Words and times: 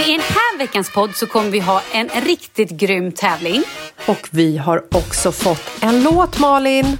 Men 0.00 0.08
i 0.08 0.12
den 0.12 0.20
här 0.20 0.58
veckans 0.58 0.92
podd 0.92 1.16
så 1.16 1.26
kommer 1.26 1.50
vi 1.50 1.60
ha 1.60 1.82
en 1.92 2.08
riktigt 2.08 2.70
grym 2.70 3.12
tävling. 3.12 3.62
Och 4.06 4.28
vi 4.30 4.56
har 4.58 4.84
också 4.94 5.32
fått 5.32 5.70
en 5.80 6.02
låt, 6.02 6.38
Malin. 6.38 6.98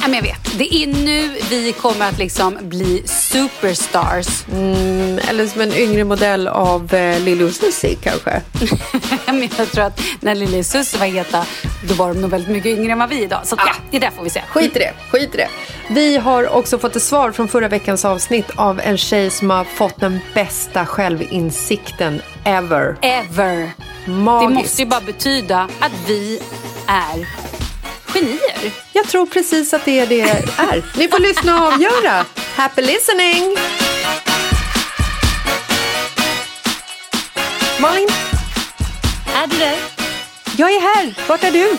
Men 0.00 0.14
jag 0.14 0.22
vet. 0.22 0.58
Det 0.58 0.74
är 0.74 0.86
nu 0.86 1.28
vi 1.50 1.72
kommer 1.72 2.08
att 2.08 2.18
liksom 2.18 2.58
bli 2.60 3.02
superstars. 3.06 4.44
Mm, 4.52 5.18
eller 5.28 5.46
som 5.46 5.60
en 5.60 5.72
yngre 5.72 6.04
modell 6.04 6.48
av 6.48 6.94
eh, 6.94 7.20
Lili 7.20 7.52
Susie 7.52 7.94
kanske. 7.94 8.42
men 9.26 9.48
jag 9.56 9.72
tror 9.72 9.84
att 9.84 10.00
när 10.20 10.34
Lili 10.34 10.64
Susie 10.64 11.00
var 11.00 11.06
heta, 11.06 11.46
då 11.88 11.94
var 11.94 12.08
de 12.08 12.20
nog 12.20 12.30
väldigt 12.30 12.50
mycket 12.50 12.78
yngre 12.78 12.92
än 12.92 12.98
vad 12.98 13.08
vi 13.08 13.18
är 13.18 13.22
idag. 13.22 13.40
Så 13.44 13.56
ja, 13.58 13.72
det 13.90 13.98
där 13.98 14.10
får 14.10 14.22
vi 14.22 14.30
se. 14.30 14.42
Skit 14.48 14.76
i 14.76 14.78
det, 14.78 14.92
skit 15.10 15.34
i 15.34 15.36
det. 15.36 15.48
Vi 15.88 16.16
har 16.16 16.48
också 16.48 16.78
fått 16.78 16.96
ett 16.96 17.02
svar 17.02 17.32
från 17.32 17.48
förra 17.48 17.68
veckans 17.68 18.04
avsnitt 18.04 18.50
av 18.56 18.80
en 18.80 18.98
tjej 18.98 19.30
som 19.30 19.50
har 19.50 19.64
fått 19.64 20.00
den 20.00 20.20
bästa 20.34 20.86
självinsikten 20.86 22.22
ever. 22.44 22.96
Ever. 23.02 23.70
Magiskt. 24.04 24.48
Det 24.48 24.54
måste 24.62 24.82
ju 24.82 24.88
bara 24.88 25.00
betyda 25.00 25.68
att 25.80 25.92
vi 26.06 26.40
är 26.86 27.39
genier. 28.20 28.72
Jag 28.92 29.08
tror 29.08 29.26
precis 29.26 29.74
att 29.74 29.84
det 29.84 30.00
är 30.00 30.06
det 30.06 30.20
är. 30.20 30.98
Ni 30.98 31.08
får 31.08 31.18
lyssna 31.18 31.60
och 31.60 31.72
avgöra. 31.72 32.26
Happy 32.54 32.82
listening! 32.82 33.56
Malin? 37.80 38.08
Är 39.34 39.46
du 39.46 39.58
där? 39.58 39.76
Jag 40.56 40.70
är 40.70 40.80
här. 40.80 41.14
Vart 41.28 41.44
är 41.44 41.50
du? 41.50 41.76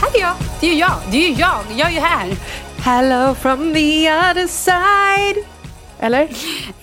Här 0.00 0.16
är 0.16 0.20
jag. 0.20 0.34
Det 0.60 0.70
är 0.70 0.74
jag. 0.74 0.98
Det 1.10 1.26
är 1.26 1.40
jag. 1.40 1.60
Jag 1.76 1.94
är 1.94 2.00
här. 2.00 2.36
Hello 2.84 3.34
from 3.34 3.74
the 3.74 4.10
other 4.10 4.46
side. 4.46 5.44
Eller? 6.00 6.28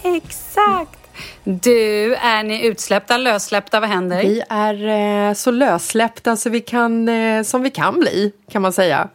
Exakt. 0.04 0.99
Du, 1.44 2.16
är 2.16 2.44
ni 2.44 2.66
utsläppta, 2.66 3.18
lössläppta? 3.18 3.80
Vad 3.80 3.90
händer? 3.90 4.22
Vi 4.22 4.44
är 4.50 4.88
eh, 5.30 5.34
så 5.34 5.52
lössläppta 5.52 6.36
så 6.36 6.50
vi 6.50 6.62
kan, 6.62 7.10
eh, 7.10 7.44
som 7.44 7.64
vi 7.64 7.70
kan 7.70 8.00
bli, 8.00 8.32
kan 8.52 8.62
man 8.62 8.74
säga. 8.74 9.10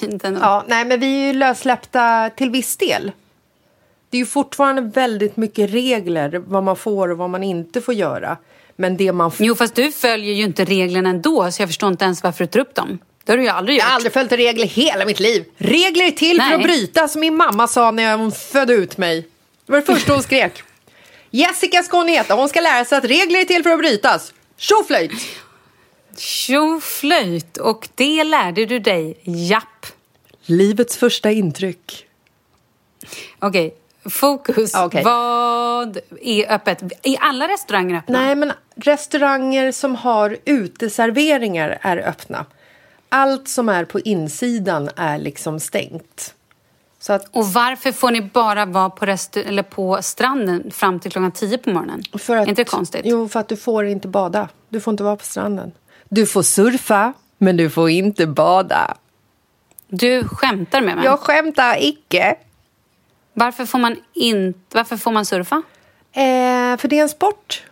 Fint 0.00 0.24
ändå. 0.24 0.40
Ja, 0.42 0.64
nej, 0.68 0.84
men 0.84 1.00
vi 1.00 1.22
är 1.22 1.26
ju 1.26 1.32
lössläppta 1.32 2.30
till 2.36 2.50
viss 2.50 2.76
del. 2.76 3.12
Det 4.10 4.16
är 4.16 4.18
ju 4.18 4.26
fortfarande 4.26 4.82
väldigt 4.82 5.36
mycket 5.36 5.70
regler 5.70 6.42
vad 6.46 6.62
man 6.62 6.76
får 6.76 7.08
och 7.08 7.18
vad 7.18 7.30
man 7.30 7.42
inte 7.42 7.80
får 7.80 7.94
göra. 7.94 8.36
Men 8.76 8.96
det 8.96 9.12
man 9.12 9.30
jo, 9.38 9.54
fast 9.54 9.74
du 9.74 9.92
följer 9.92 10.34
ju 10.34 10.42
inte 10.42 10.64
reglerna 10.64 11.10
ändå 11.10 11.50
så 11.50 11.62
jag 11.62 11.68
förstår 11.68 11.88
inte 11.88 12.04
ens 12.04 12.22
varför 12.22 12.44
du 12.44 12.50
tar 12.50 12.60
upp 12.60 12.74
dem. 12.74 12.98
Det 13.24 13.32
har 13.32 13.36
du 13.36 13.42
ju 13.42 13.48
aldrig 13.48 13.76
gjort. 13.76 13.82
Jag 13.82 13.88
har 13.88 13.94
aldrig 13.94 14.12
följt 14.12 14.32
regler 14.32 14.66
hela 14.66 15.04
mitt 15.04 15.20
liv. 15.20 15.44
Regler 15.56 16.06
är 16.06 16.10
till 16.10 16.36
nej. 16.36 16.48
för 16.48 16.56
att 16.56 16.62
brytas, 16.62 17.12
som 17.12 17.20
min 17.20 17.36
mamma 17.36 17.68
sa 17.68 17.90
när 17.90 18.16
hon 18.16 18.32
födde 18.32 18.72
ut 18.72 18.98
mig. 18.98 19.28
Det 19.66 19.72
var 19.72 19.80
det 19.80 19.86
första 19.86 20.12
hon 20.12 20.22
skrek. 20.22 20.62
Jessica 21.34 21.82
ska 21.82 21.96
hon 21.96 22.08
heta. 22.08 22.34
Hon 22.34 22.48
ska 22.48 22.60
lära 22.60 22.84
sig 22.84 22.98
att 22.98 23.04
regler 23.04 23.40
är 23.40 23.44
till 23.44 23.62
för 23.62 23.70
att 23.70 23.78
brytas. 23.78 24.32
Tjoflöjt! 24.56 25.12
Tjoflöjt! 26.16 27.56
Och 27.56 27.88
det 27.94 28.24
lärde 28.24 28.66
du 28.66 28.78
dig, 28.78 29.18
japp. 29.22 29.86
Livets 30.44 30.96
första 30.96 31.30
intryck. 31.30 32.06
Okej, 33.38 33.66
okay. 33.66 34.10
fokus. 34.10 34.74
Okay. 34.74 35.02
Vad 35.02 35.98
är 36.20 36.52
öppet? 36.52 36.82
Är 37.02 37.16
alla 37.20 37.48
restauranger 37.48 37.98
öppna? 37.98 38.20
Nej, 38.20 38.34
men 38.34 38.52
restauranger 38.76 39.72
som 39.72 39.96
har 39.96 40.36
uteserveringar 40.44 41.78
är 41.80 41.96
öppna. 41.96 42.46
Allt 43.08 43.48
som 43.48 43.68
är 43.68 43.84
på 43.84 44.00
insidan 44.00 44.90
är 44.96 45.18
liksom 45.18 45.60
stängt. 45.60 46.34
Att, 47.08 47.28
och 47.32 47.46
varför 47.46 47.92
får 47.92 48.10
ni 48.10 48.20
bara 48.20 48.64
vara 48.64 48.90
på, 48.90 49.04
eller 49.04 49.62
på 49.62 49.98
stranden 50.02 50.70
fram 50.70 51.00
till 51.00 51.12
klockan 51.12 51.32
tio 51.32 51.58
på 51.58 51.70
morgonen? 51.70 52.02
För 52.18 52.36
att, 52.36 52.48
inte 52.48 52.64
konstigt? 52.64 53.02
Jo, 53.04 53.28
för 53.28 53.40
att 53.40 53.48
du 53.48 53.56
får 53.56 53.84
inte 53.84 54.08
bada. 54.08 54.48
Du 54.68 54.80
får 54.80 54.90
inte 54.90 55.02
vara 55.02 55.16
på 55.16 55.24
stranden. 55.24 55.72
Du 56.08 56.26
får 56.26 56.42
surfa, 56.42 57.12
men 57.38 57.56
du 57.56 57.70
får 57.70 57.90
inte 57.90 58.26
bada. 58.26 58.96
Du 59.88 60.28
skämtar 60.28 60.80
med 60.80 60.96
mig? 60.96 61.04
Jag 61.04 61.20
skämtar 61.20 61.76
icke. 61.84 62.36
Varför 63.34 63.66
får 63.66 63.78
man, 63.78 63.96
inte, 64.14 64.76
varför 64.76 64.96
får 64.96 65.10
man 65.10 65.26
surfa? 65.26 65.62
Eh, 66.12 66.76
för 66.76 66.88
det 66.88 66.98
är 66.98 67.02
en 67.02 67.08
sport. 67.08 67.62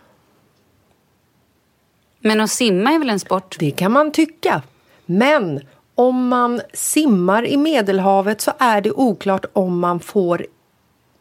Men 2.19 2.41
att 2.41 2.51
simma 2.51 2.91
är 2.91 2.99
väl 2.99 3.09
en 3.09 3.19
sport? 3.19 3.55
Det 3.59 3.71
kan 3.71 3.91
man 3.91 4.11
tycka. 4.11 4.61
Men 5.05 5.61
om 5.95 6.27
man 6.27 6.61
simmar 6.73 7.45
i 7.45 7.57
Medelhavet 7.57 8.41
så 8.41 8.51
är 8.57 8.81
det 8.81 8.91
oklart 8.91 9.45
om 9.53 9.79
man 9.79 9.99
får, 9.99 10.45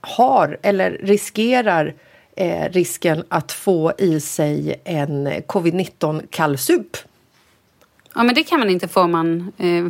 har 0.01 0.59
eller 0.63 0.91
riskerar 0.91 1.95
eh, 2.37 2.71
risken 2.71 3.25
att 3.29 3.53
få 3.53 3.93
i 3.99 4.21
sig 4.21 4.81
en 4.85 5.29
covid-19 5.29 6.27
kallsup. 6.31 6.97
Ja, 8.15 8.23
men 8.23 8.35
det 8.35 8.43
kan 8.43 8.59
man 8.59 8.71
inte 8.71 8.89
få 8.89 9.01
om 9.01 9.13
man 9.13 9.53
eh, 9.59 9.87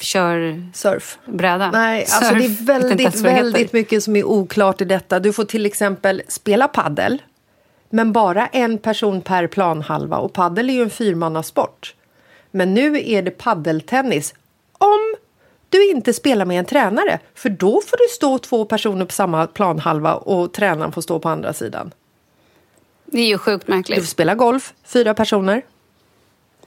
kör 0.00 0.62
surf. 0.74 1.18
bräda. 1.24 1.70
Nej, 1.70 2.06
Surf. 2.06 2.16
alltså 2.16 2.34
det 2.34 2.44
är 2.44 2.64
väldigt, 2.64 3.20
väldigt 3.20 3.72
mycket 3.72 4.02
som 4.02 4.16
är 4.16 4.24
oklart 4.24 4.80
i 4.80 4.84
detta. 4.84 5.20
Du 5.20 5.32
får 5.32 5.44
till 5.44 5.66
exempel 5.66 6.22
spela 6.28 6.68
paddel 6.68 7.22
men 7.90 8.12
bara 8.12 8.46
en 8.46 8.78
person 8.78 9.20
per 9.20 9.46
planhalva 9.46 10.16
och 10.16 10.32
paddel 10.32 10.70
är 10.70 10.74
ju 10.74 10.82
en 10.82 10.90
fyrmannasport. 10.90 11.94
Men 12.54 12.74
nu 12.74 13.08
är 13.10 13.22
det 13.22 13.30
paddeltennis. 13.30 14.34
Om 14.72 15.14
du 15.68 15.90
inte 15.90 16.12
spelar 16.12 16.44
med 16.44 16.58
en 16.58 16.64
tränare, 16.64 17.18
för 17.34 17.48
då 17.48 17.80
får 17.80 17.96
du 17.96 18.14
stå 18.14 18.38
två 18.38 18.64
personer 18.64 19.04
på 19.04 19.12
samma 19.12 19.46
planhalva 19.46 20.14
och 20.14 20.52
tränaren 20.52 20.92
får 20.92 21.02
stå 21.02 21.18
på 21.18 21.28
andra 21.28 21.52
sidan. 21.52 21.92
Det 23.04 23.20
är 23.20 23.26
ju 23.26 23.38
sjukt 23.38 23.68
märkligt. 23.68 23.96
Du 23.96 24.02
får 24.02 24.08
spela 24.08 24.34
golf, 24.34 24.74
fyra 24.84 25.14
personer. 25.14 25.62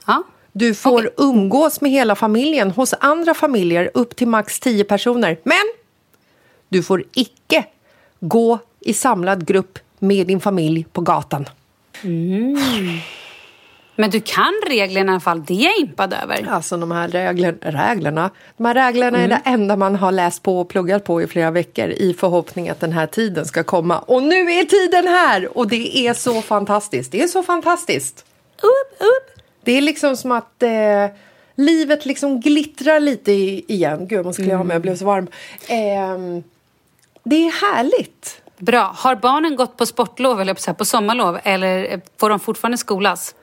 Ja. 0.06 0.22
Du 0.52 0.74
får 0.74 0.98
okay. 0.98 1.10
umgås 1.16 1.80
med 1.80 1.90
hela 1.90 2.14
familjen 2.14 2.70
hos 2.70 2.94
andra 3.00 3.34
familjer 3.34 3.90
upp 3.94 4.16
till 4.16 4.28
max 4.28 4.60
tio 4.60 4.84
personer. 4.84 5.38
Men 5.42 5.64
du 6.68 6.82
får 6.82 7.04
icke 7.14 7.64
gå 8.20 8.58
i 8.80 8.94
samlad 8.94 9.46
grupp 9.46 9.78
med 9.98 10.26
din 10.26 10.40
familj 10.40 10.86
på 10.92 11.00
gatan. 11.00 11.48
Mm. 12.02 12.58
Men 14.00 14.10
du 14.10 14.20
kan 14.20 14.62
reglerna 14.66 15.12
i 15.12 15.14
alla 15.14 15.20
fall, 15.20 15.44
det 15.44 15.54
är 15.54 15.64
jag 15.64 15.78
impad 15.78 16.14
över. 16.22 16.48
Alltså 16.50 16.76
de 16.76 16.90
här 16.90 17.08
regler, 17.08 17.54
reglerna, 17.60 18.30
de 18.56 18.66
här 18.66 18.74
reglerna 18.74 19.18
mm. 19.18 19.24
är 19.24 19.28
det 19.28 19.42
enda 19.44 19.76
man 19.76 19.96
har 19.96 20.12
läst 20.12 20.42
på 20.42 20.60
och 20.60 20.68
pluggat 20.68 21.04
på 21.04 21.22
i 21.22 21.26
flera 21.26 21.50
veckor 21.50 21.88
i 21.88 22.14
förhoppning 22.14 22.68
att 22.68 22.80
den 22.80 22.92
här 22.92 23.06
tiden 23.06 23.46
ska 23.46 23.64
komma. 23.64 23.98
Och 23.98 24.22
nu 24.22 24.52
är 24.52 24.64
tiden 24.64 25.06
här 25.06 25.58
och 25.58 25.68
det 25.68 25.98
är 25.98 26.14
så 26.14 26.42
fantastiskt. 26.42 27.12
Det 27.12 27.22
är 27.22 27.26
så 27.26 27.42
fantastiskt. 27.42 28.24
Upp, 28.56 29.00
upp. 29.00 29.42
Det 29.62 29.72
är 29.72 29.80
liksom 29.80 30.16
som 30.16 30.32
att 30.32 30.62
eh, 30.62 31.06
livet 31.54 32.06
liksom 32.06 32.40
glittrar 32.40 33.00
lite 33.00 33.32
igen. 33.32 34.06
Gud, 34.08 34.24
man 34.24 34.34
skulle 34.34 34.48
mm. 34.48 34.58
ha 34.58 34.64
med, 34.64 34.74
jag 34.74 34.82
blev 34.82 34.96
så 34.96 35.04
varm. 35.04 35.28
Eh, 35.68 36.42
det 37.24 37.36
är 37.36 37.74
härligt. 37.74 38.42
Bra. 38.58 38.92
Har 38.96 39.14
barnen 39.14 39.56
gått 39.56 39.76
på 39.76 39.86
sportlov 39.86 40.40
eller 40.40 40.72
på 40.72 40.84
sommarlov 40.84 41.38
eller 41.42 42.00
får 42.16 42.30
de 42.30 42.40
fortfarande 42.40 42.78
skolas? 42.78 43.34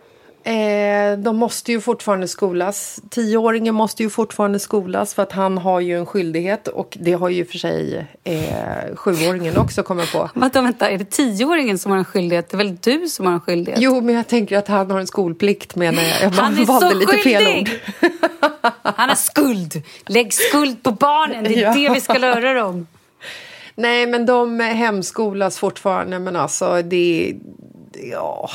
Eh, 0.45 1.17
de 1.17 1.37
måste 1.37 1.71
ju 1.71 1.81
fortfarande 1.81 2.27
skolas. 2.27 3.01
Tioåringen 3.09 3.75
måste 3.75 4.03
ju 4.03 4.09
fortfarande 4.09 4.59
skolas 4.59 5.13
för 5.13 5.23
att 5.23 5.31
han 5.31 5.57
har 5.57 5.79
ju 5.79 5.97
en 5.97 6.05
skyldighet 6.05 6.67
och 6.67 6.97
det 7.01 7.13
har 7.13 7.29
ju 7.29 7.45
för 7.45 7.57
sig 7.57 8.07
eh, 8.23 8.95
sjuåringen 8.95 9.57
också 9.57 9.83
kommit 9.83 10.11
på. 10.11 10.29
Vänta, 10.39 10.61
vänta, 10.61 10.89
är 10.89 10.97
det 10.97 11.05
tioåringen 11.05 11.77
som 11.77 11.91
har 11.91 11.97
en 11.97 12.05
skyldighet? 12.05 12.49
Det 12.49 12.55
är 12.55 12.57
väl 12.57 12.77
du 12.81 13.07
som 13.07 13.25
har 13.25 13.33
en 13.33 13.39
skyldighet? 13.39 13.81
Jo, 13.81 14.01
men 14.01 14.15
jag 14.15 14.27
tänker 14.27 14.57
att 14.57 14.67
han 14.67 14.91
har 14.91 14.99
en 14.99 15.07
skolplikt 15.07 15.75
menar 15.75 16.03
jag. 16.03 16.21
Jag 16.21 16.29
han 16.29 16.57
är 16.57 16.65
valde 16.65 16.89
så 16.89 16.95
lite 16.95 17.17
skyldig! 17.17 17.69
fel 17.69 18.11
ord. 18.11 18.11
han 18.81 19.09
har 19.09 19.15
skuld. 19.15 19.83
Lägg 20.05 20.33
skuld 20.33 20.83
på 20.83 20.91
barnen, 20.91 21.43
det 21.43 21.55
är 21.55 21.61
ja. 21.61 21.73
det 21.73 21.89
vi 21.93 22.01
ska 22.01 22.17
lära 22.17 22.53
dem. 22.53 22.87
Nej, 23.75 24.07
men 24.07 24.25
de 24.25 24.59
hemskolas 24.59 25.57
fortfarande, 25.57 26.19
men 26.19 26.35
alltså 26.35 26.81
det... 26.81 27.35
Ja 28.11 28.49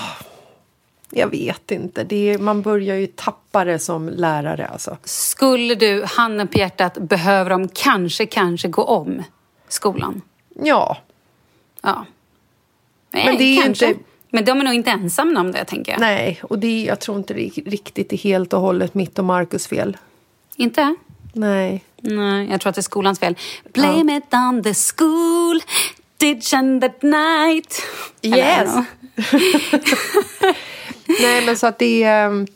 jag 1.11 1.31
vet 1.31 1.71
inte. 1.71 2.17
Är, 2.17 2.39
man 2.39 2.63
börjar 2.63 2.97
ju 2.97 3.07
tappa 3.07 3.65
det 3.65 3.79
som 3.79 4.09
lärare. 4.09 4.67
Alltså. 4.67 4.97
Skulle 5.05 5.75
du, 5.75 6.05
handen 6.07 6.49
på 6.49 6.59
hjärtat, 6.59 6.99
behöver 6.99 7.51
de 7.51 7.69
kanske, 7.69 8.27
kanske 8.27 8.69
gå 8.69 8.83
om 8.83 9.23
skolan? 9.69 10.23
Ja. 10.63 10.97
Ja. 11.83 12.07
Nej, 13.11 13.25
Men 13.27 13.37
det 13.37 13.45
är 13.45 13.63
kanske. 13.63 13.89
Inte... 13.89 14.01
Men 14.33 14.45
de 14.45 14.61
är 14.61 14.65
nog 14.65 14.75
inte 14.75 14.91
ensamma 14.91 15.41
om 15.41 15.53
det, 15.53 15.65
tänker 15.65 15.93
jag. 15.93 16.01
Nej, 16.01 16.41
och 16.43 16.59
det, 16.59 16.85
jag 16.85 17.01
tror 17.01 17.19
inte 17.19 17.35
det 17.35 17.49
riktigt 17.67 18.13
är 18.13 18.17
helt 18.17 18.53
och 18.53 18.61
hållet 18.61 18.95
mitt 18.95 19.19
och 19.19 19.25
Markus 19.25 19.67
fel. 19.67 19.97
Inte? 20.57 20.95
Nej. 21.33 21.85
Nej, 21.97 22.49
jag 22.51 22.61
tror 22.61 22.71
att 22.71 22.75
det 22.75 22.81
är 22.81 22.83
skolans 22.83 23.19
fel. 23.19 23.37
Blame 23.73 24.13
ja. 24.13 24.19
it 24.19 24.35
on 24.35 24.63
the 24.63 24.75
school, 24.75 25.63
ditch 26.17 26.55
and 26.55 26.83
that 26.83 27.03
night. 27.03 27.83
Yes! 28.23 28.75
Nej, 31.23 31.47
men 31.47 31.57
så 31.57 31.67
att 31.67 31.79
det 31.79 32.03
är... 32.03 32.27
Ehm, 32.27 32.47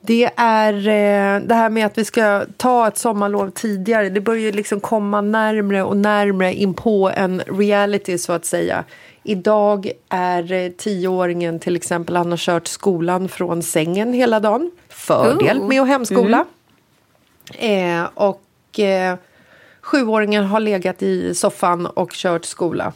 Det 0.00 0.30
är 0.36 0.74
eh, 0.74 1.40
det 1.42 1.54
här 1.54 1.70
med 1.70 1.86
att 1.86 1.98
vi 1.98 2.04
ska 2.04 2.44
ta 2.56 2.88
ett 2.88 2.98
sommarlov 2.98 3.50
tidigare. 3.50 4.08
Det 4.08 4.20
börjar 4.20 4.52
liksom 4.52 4.80
komma 4.80 5.20
närmre 5.20 5.82
och 5.82 5.96
närmre 5.96 6.54
in 6.54 6.74
på 6.74 7.10
en 7.16 7.40
reality 7.40 8.18
så 8.18 8.32
att 8.32 8.44
säga. 8.44 8.84
Idag 9.22 9.90
är 10.08 10.52
eh, 10.52 10.70
tioåringen 10.70 11.58
till 11.58 11.76
exempel, 11.76 12.16
han 12.16 12.30
har 12.30 12.36
kört 12.36 12.66
skolan 12.66 13.28
från 13.28 13.62
sängen 13.62 14.12
hela 14.12 14.40
dagen. 14.40 14.70
Fördel 14.88 15.62
med 15.62 15.82
att 15.82 15.88
hemskola. 15.88 16.44
Mm. 17.58 17.98
Eh, 18.02 18.08
och 18.14 18.78
eh, 18.78 19.16
sjuåringen 19.82 20.44
har 20.44 20.60
legat 20.60 21.02
i 21.02 21.34
soffan 21.34 21.86
och 21.86 22.12
kört 22.12 22.44
skola. 22.44 22.92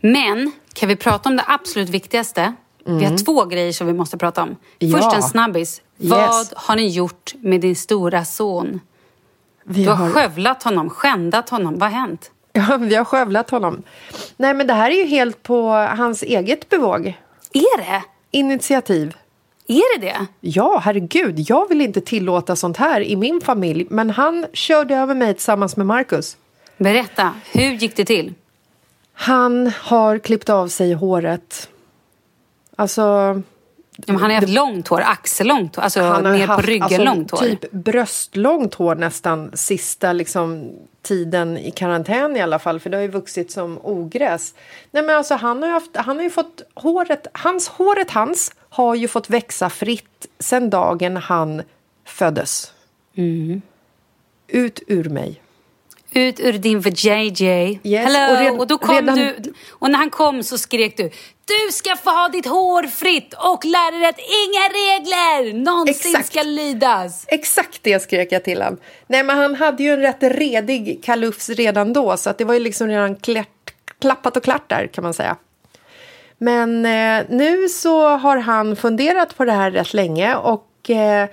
Men 0.00 0.52
kan 0.74 0.88
vi 0.88 0.96
prata 0.96 1.28
om 1.28 1.36
det 1.36 1.44
absolut 1.46 1.88
viktigaste? 1.88 2.54
Mm. 2.86 2.98
Vi 2.98 3.04
har 3.04 3.10
mm. 3.10 3.24
två 3.24 3.44
grejer 3.44 3.72
som 3.72 3.86
vi 3.86 3.92
måste 3.92 4.18
prata 4.18 4.42
om. 4.42 4.56
Ja. 4.78 4.98
Först 4.98 5.16
en 5.16 5.22
snabbis. 5.22 5.82
Yes. 5.98 6.10
Vad 6.10 6.46
har 6.56 6.76
ni 6.76 6.88
gjort 6.88 7.34
med 7.40 7.60
din 7.60 7.76
stora 7.76 8.24
son? 8.24 8.80
Vi 9.64 9.84
du 9.84 9.90
har, 9.90 9.96
har 9.96 10.10
skövlat 10.10 10.62
honom, 10.62 10.90
skändat 10.90 11.50
honom. 11.50 11.78
Vad 11.78 11.90
har 11.90 12.00
hänt? 12.00 12.30
Ja, 12.52 12.76
vi 12.80 12.94
har 12.94 13.04
skövlat 13.04 13.50
honom. 13.50 13.82
Nej, 14.36 14.54
men 14.54 14.66
det 14.66 14.74
här 14.74 14.90
är 14.90 14.94
ju 14.94 15.04
helt 15.04 15.42
på 15.42 15.70
hans 15.70 16.22
eget 16.22 16.68
bevåg. 16.68 17.06
Är 17.52 17.78
det? 17.78 18.02
Initiativ. 18.30 19.16
Är 19.66 19.98
det 19.98 20.06
det? 20.06 20.26
Ja, 20.40 20.80
herregud. 20.84 21.38
Jag 21.38 21.68
vill 21.68 21.80
inte 21.80 22.00
tillåta 22.00 22.56
sånt 22.56 22.76
här 22.76 23.00
i 23.00 23.16
min 23.16 23.40
familj. 23.40 23.86
Men 23.90 24.10
han 24.10 24.46
körde 24.52 24.96
över 24.96 25.14
mig 25.14 25.34
tillsammans 25.34 25.76
med 25.76 25.86
Marcus. 25.86 26.36
Berätta, 26.76 27.32
hur 27.52 27.70
gick 27.70 27.96
det 27.96 28.04
till? 28.04 28.34
Han 29.12 29.72
har 29.80 30.18
klippt 30.18 30.48
av 30.48 30.68
sig 30.68 30.92
håret. 30.92 31.68
Alltså, 32.80 33.42
men 34.06 34.16
han 34.16 34.30
har 34.30 34.30
haft 34.30 34.48
långt 34.48 34.88
hår, 34.88 35.00
axellångt 35.00 35.76
hår, 35.76 35.82
alltså 35.82 36.00
han 36.00 36.24
har 36.24 36.32
ner 36.32 36.46
haft, 36.46 36.60
på 36.60 36.66
ryggen 36.66 36.82
alltså, 36.82 37.04
långt 37.04 37.30
hår. 37.30 37.38
Typ 37.38 37.70
bröstlångt 37.70 38.74
hår 38.74 38.94
nästan 38.94 39.50
sista 39.54 40.12
liksom, 40.12 40.72
tiden 41.02 41.58
i 41.58 41.70
karantän 41.70 42.36
i 42.36 42.40
alla 42.40 42.58
fall 42.58 42.80
för 42.80 42.90
det 42.90 42.96
har 42.96 43.02
ju 43.02 43.08
vuxit 43.08 43.50
som 43.50 43.78
ogräs. 43.82 44.54
Nej 44.90 45.02
men 45.02 45.16
alltså 45.16 45.34
han 45.34 45.62
har 45.62 45.68
ju, 45.68 45.74
haft, 45.74 45.96
han 45.96 46.16
har 46.16 46.22
ju 46.22 46.30
fått 46.30 46.62
håret, 46.74 47.26
hans 47.32 47.68
håret 47.68 48.10
hans 48.10 48.52
har 48.68 48.94
ju 48.94 49.08
fått 49.08 49.30
växa 49.30 49.70
fritt 49.70 50.26
sen 50.38 50.70
dagen 50.70 51.16
han 51.16 51.62
föddes. 52.04 52.72
Mm. 53.16 53.62
Ut 54.48 54.80
ur 54.86 55.08
mig 55.08 55.40
ut 56.12 56.40
ur 56.40 56.52
din 56.52 56.80
VJJ. 56.80 57.80
Yes. 57.82 58.06
Hello! 58.06 58.32
Och, 58.32 58.40
red, 58.40 58.60
och, 58.60 58.66
då 58.66 58.78
kom 58.78 58.94
redan... 58.94 59.16
du, 59.16 59.54
och 59.70 59.90
när 59.90 59.98
han 59.98 60.10
kom 60.10 60.42
så 60.42 60.58
skrek 60.58 60.96
du 60.96 61.10
Du 61.50 61.72
ska 61.72 61.96
få 61.96 62.10
ha 62.10 62.28
ditt 62.28 62.46
hår 62.46 62.82
fritt 62.82 63.34
och 63.34 63.64
lära 63.64 63.98
dig 63.98 64.08
att 64.08 64.18
inga 64.18 64.64
regler 64.80 65.52
någonsin 65.64 66.10
Exakt. 66.10 66.26
ska 66.26 66.42
lydas. 66.42 67.24
Exakt 67.28 67.78
det 67.82 68.02
skrek 68.02 68.32
jag 68.32 68.44
till 68.44 68.62
honom. 68.62 68.78
Nej 69.06 69.22
men 69.22 69.38
han 69.38 69.54
hade 69.54 69.82
ju 69.82 69.92
en 69.92 70.00
rätt 70.00 70.22
redig 70.22 71.04
kalufs 71.04 71.48
redan 71.48 71.92
då 71.92 72.16
så 72.16 72.30
att 72.30 72.38
det 72.38 72.44
var 72.44 72.54
ju 72.54 72.60
liksom 72.60 72.88
redan 72.88 73.16
klärt, 73.16 73.74
klappat 73.98 74.36
och 74.36 74.42
klart 74.42 74.68
där 74.68 74.86
kan 74.86 75.04
man 75.04 75.14
säga. 75.14 75.36
Men 76.38 76.86
eh, 76.86 77.26
nu 77.28 77.68
så 77.68 78.08
har 78.08 78.36
han 78.36 78.76
funderat 78.76 79.36
på 79.36 79.44
det 79.44 79.52
här 79.52 79.70
rätt 79.70 79.94
länge 79.94 80.36
och 80.36 80.90
eh, 80.90 81.28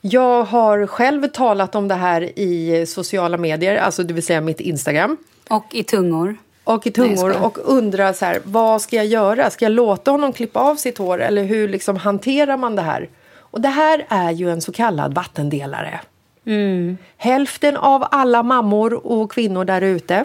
jag 0.00 0.44
har 0.44 0.86
själv 0.86 1.28
talat 1.28 1.74
om 1.74 1.88
det 1.88 1.94
här 1.94 2.38
i 2.38 2.86
sociala 2.86 3.36
medier, 3.36 3.76
alltså 3.76 4.02
det 4.02 4.14
vill 4.14 4.26
säga 4.26 4.40
mitt 4.40 4.60
Instagram. 4.60 5.16
Och 5.48 5.66
i 5.72 5.82
tungor. 5.82 6.36
Och 6.64 6.86
i 6.86 6.90
tungor 6.90 7.28
Nej, 7.28 7.38
och 7.38 7.58
undrar 7.64 8.12
så 8.12 8.24
här, 8.24 8.40
vad 8.44 8.82
ska 8.82 8.96
jag 8.96 9.06
göra? 9.06 9.50
Ska 9.50 9.64
jag 9.64 9.72
låta 9.72 10.10
honom 10.10 10.32
klippa 10.32 10.60
av 10.60 10.76
sitt 10.76 10.98
hår 10.98 11.20
eller 11.20 11.44
hur 11.44 11.68
liksom 11.68 11.96
hanterar 11.96 12.56
man 12.56 12.76
det 12.76 12.82
här? 12.82 13.08
Och 13.38 13.60
det 13.60 13.68
här 13.68 14.06
är 14.08 14.30
ju 14.30 14.50
en 14.50 14.60
så 14.60 14.72
kallad 14.72 15.14
vattendelare. 15.14 16.00
Mm. 16.46 16.98
Hälften 17.16 17.76
av 17.76 18.04
alla 18.10 18.42
mammor 18.42 19.06
och 19.06 19.32
kvinnor 19.32 19.64
där 19.64 19.80
ute 19.80 20.24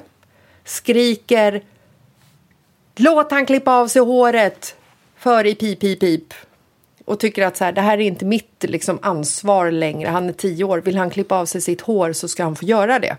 skriker 0.65 1.61
Låt 2.95 3.31
han 3.31 3.45
klippa 3.45 3.71
av 3.77 3.87
sig 3.87 4.01
håret! 4.01 4.75
För 5.17 5.45
i 5.45 5.55
pip, 5.55 5.79
pip, 5.79 5.99
pip 5.99 6.33
och 7.05 7.19
tycker 7.19 7.45
att 7.45 7.57
så 7.57 7.63
här, 7.63 7.71
det 7.71 7.81
här 7.81 7.97
är 7.97 8.01
inte 8.01 8.25
mitt 8.25 8.63
liksom, 8.67 8.99
ansvar 9.01 9.71
längre. 9.71 10.09
Han 10.09 10.29
är 10.29 10.33
tio 10.33 10.63
år. 10.63 10.77
Vill 10.77 10.97
han 10.97 11.09
klippa 11.09 11.35
av 11.35 11.45
sig 11.45 11.61
sitt 11.61 11.81
hår 11.81 12.13
så 12.13 12.27
ska 12.27 12.43
han 12.43 12.55
få 12.55 12.65
göra 12.65 12.99
det. 12.99 13.17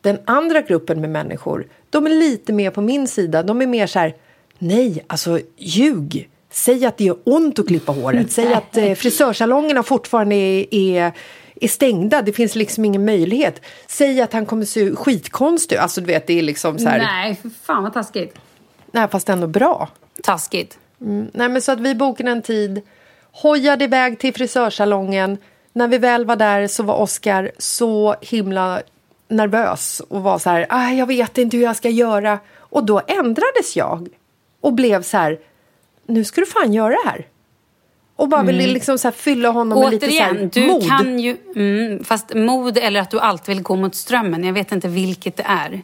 Den 0.00 0.18
andra 0.24 0.60
gruppen 0.60 1.00
med 1.00 1.10
människor, 1.10 1.66
de 1.90 2.06
är 2.06 2.10
lite 2.10 2.52
mer 2.52 2.70
på 2.70 2.80
min 2.80 3.08
sida. 3.08 3.42
De 3.42 3.62
är 3.62 3.66
mer 3.66 3.86
så 3.86 3.98
här, 3.98 4.14
nej, 4.58 5.04
alltså 5.06 5.40
ljug. 5.56 6.28
Säg 6.50 6.86
att 6.86 6.96
det 6.96 7.04
gör 7.04 7.16
ont 7.24 7.58
att 7.58 7.66
klippa 7.66 7.92
håret. 7.92 8.32
Säg 8.32 8.54
att 8.54 8.76
eh, 8.76 8.94
frisörsalongerna 8.94 9.82
fortfarande 9.82 10.34
är, 10.34 10.74
är, 10.74 11.12
är, 11.54 11.68
stängda. 11.68 12.22
Det 12.22 12.32
finns 12.32 12.54
liksom 12.54 12.84
ingen 12.84 13.04
möjlighet. 13.04 13.62
Säg 13.86 14.20
att 14.20 14.32
han 14.32 14.46
kommer 14.46 14.64
se 14.64 14.96
skitkonstig 14.96 15.76
Alltså 15.76 16.00
du 16.00 16.06
vet, 16.06 16.26
det 16.26 16.38
är 16.38 16.42
liksom 16.42 16.78
så 16.78 16.88
här... 16.88 16.98
Nej, 16.98 17.34
för 17.42 17.50
fan 17.50 17.82
vad 17.82 17.92
taskigt. 17.92 18.38
Nej, 18.92 19.08
fast 19.08 19.28
ändå 19.28 19.46
bra. 19.46 19.88
Taskigt. 20.22 20.78
Mm. 21.00 21.30
Nej, 21.34 21.48
men 21.48 21.62
så 21.62 21.72
att 21.72 21.80
vi 21.80 21.94
bokade 21.94 22.30
en 22.30 22.42
tid, 22.42 22.80
hojade 23.32 23.84
iväg 23.84 24.18
till 24.18 24.34
frisörsalongen. 24.34 25.38
När 25.72 25.88
vi 25.88 25.98
väl 25.98 26.24
var 26.24 26.36
där 26.36 26.66
så 26.66 26.82
var 26.82 26.94
Oskar 26.94 27.50
så 27.58 28.14
himla 28.20 28.82
nervös 29.30 30.02
och 30.08 30.22
var 30.22 30.38
så 30.38 30.50
här, 30.50 30.66
ah, 30.68 30.90
jag 30.90 31.06
vet 31.06 31.38
inte 31.38 31.56
hur 31.56 31.64
jag 31.64 31.76
ska 31.76 31.88
göra. 31.88 32.38
Och 32.58 32.84
då 32.84 33.00
ändrades 33.06 33.76
jag 33.76 34.08
och 34.60 34.72
blev 34.72 35.02
så 35.02 35.16
här, 35.16 35.38
nu 36.06 36.24
ska 36.24 36.40
du 36.40 36.46
fan 36.46 36.72
göra 36.72 36.90
det 36.90 37.10
här. 37.10 37.26
Och 38.16 38.28
bara 38.28 38.40
mm. 38.40 38.56
ville 38.56 38.72
liksom 38.72 38.98
så 38.98 39.10
fylla 39.10 39.48
honom 39.48 39.78
Återigen, 39.78 40.34
med 40.34 40.42
lite 40.42 40.60
så 40.60 40.60
här 40.60 40.66
du 40.66 40.72
mod. 40.72 40.88
Kan 40.88 41.18
ju, 41.18 41.36
mm, 41.56 42.04
fast 42.04 42.34
mod 42.34 42.78
eller 42.78 43.00
att 43.00 43.10
du 43.10 43.20
alltid 43.20 43.54
vill 43.54 43.62
gå 43.62 43.76
mot 43.76 43.94
strömmen. 43.94 44.44
Jag 44.44 44.52
vet 44.52 44.72
inte 44.72 44.88
vilket 44.88 45.36
det 45.36 45.46
är. 45.46 45.82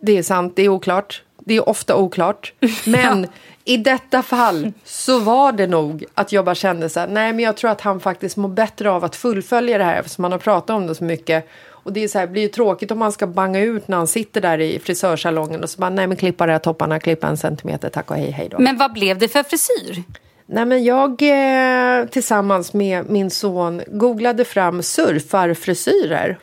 Det 0.00 0.18
är 0.18 0.22
sant, 0.22 0.52
det 0.56 0.62
är 0.62 0.68
oklart. 0.68 1.22
Det 1.38 1.54
är 1.54 1.68
ofta 1.68 1.96
oklart. 1.96 2.52
Men 2.86 3.22
ja. 3.22 3.28
i 3.64 3.76
detta 3.76 4.22
fall 4.22 4.72
så 4.84 5.18
var 5.18 5.52
det 5.52 5.66
nog 5.66 6.04
att 6.14 6.32
jag 6.32 6.44
bara 6.44 6.54
kände 6.54 6.88
så 6.88 7.00
här, 7.00 7.06
nej 7.06 7.32
men 7.32 7.44
jag 7.44 7.56
tror 7.56 7.70
att 7.70 7.80
han 7.80 8.00
faktiskt 8.00 8.36
mår 8.36 8.48
bättre 8.48 8.90
av 8.90 9.04
att 9.04 9.16
fullfölja 9.16 9.78
det 9.78 9.84
här 9.84 10.00
eftersom 10.00 10.22
man 10.22 10.32
har 10.32 10.38
pratat 10.38 10.70
om 10.70 10.86
det 10.86 10.94
så 10.94 11.04
mycket. 11.04 11.48
Och 11.88 11.94
det 11.94 12.04
är 12.04 12.08
så 12.08 12.18
här, 12.18 12.26
blir 12.26 12.42
ju 12.42 12.48
tråkigt 12.48 12.90
om 12.90 12.98
man 12.98 13.12
ska 13.12 13.26
banga 13.26 13.60
ut 13.60 13.88
när 13.88 13.96
han 13.96 14.06
sitter 14.06 14.40
där 14.40 14.60
i 14.60 14.78
frisörsalongen 14.78 15.62
och 15.62 15.70
så 15.70 15.80
bara, 15.80 15.90
nej 15.90 16.06
men 16.06 16.16
klippa 16.16 16.46
de 16.46 16.52
här 16.52 16.58
topparna, 16.58 17.00
klippa 17.00 17.26
en 17.26 17.36
centimeter, 17.36 17.88
tack 17.88 18.10
och 18.10 18.16
hej, 18.16 18.30
hej 18.30 18.48
då. 18.50 18.58
Men 18.58 18.78
vad 18.78 18.92
blev 18.92 19.18
det 19.18 19.28
för 19.28 19.42
frisyr? 19.42 20.02
Nej 20.46 20.64
men 20.64 20.84
jag 20.84 21.22
eh, 21.22 22.06
tillsammans 22.06 22.72
med 22.72 23.10
min 23.10 23.30
son 23.30 23.82
googlade 23.86 24.44
fram 24.44 24.82
surfarfrisyrer. 24.82 26.38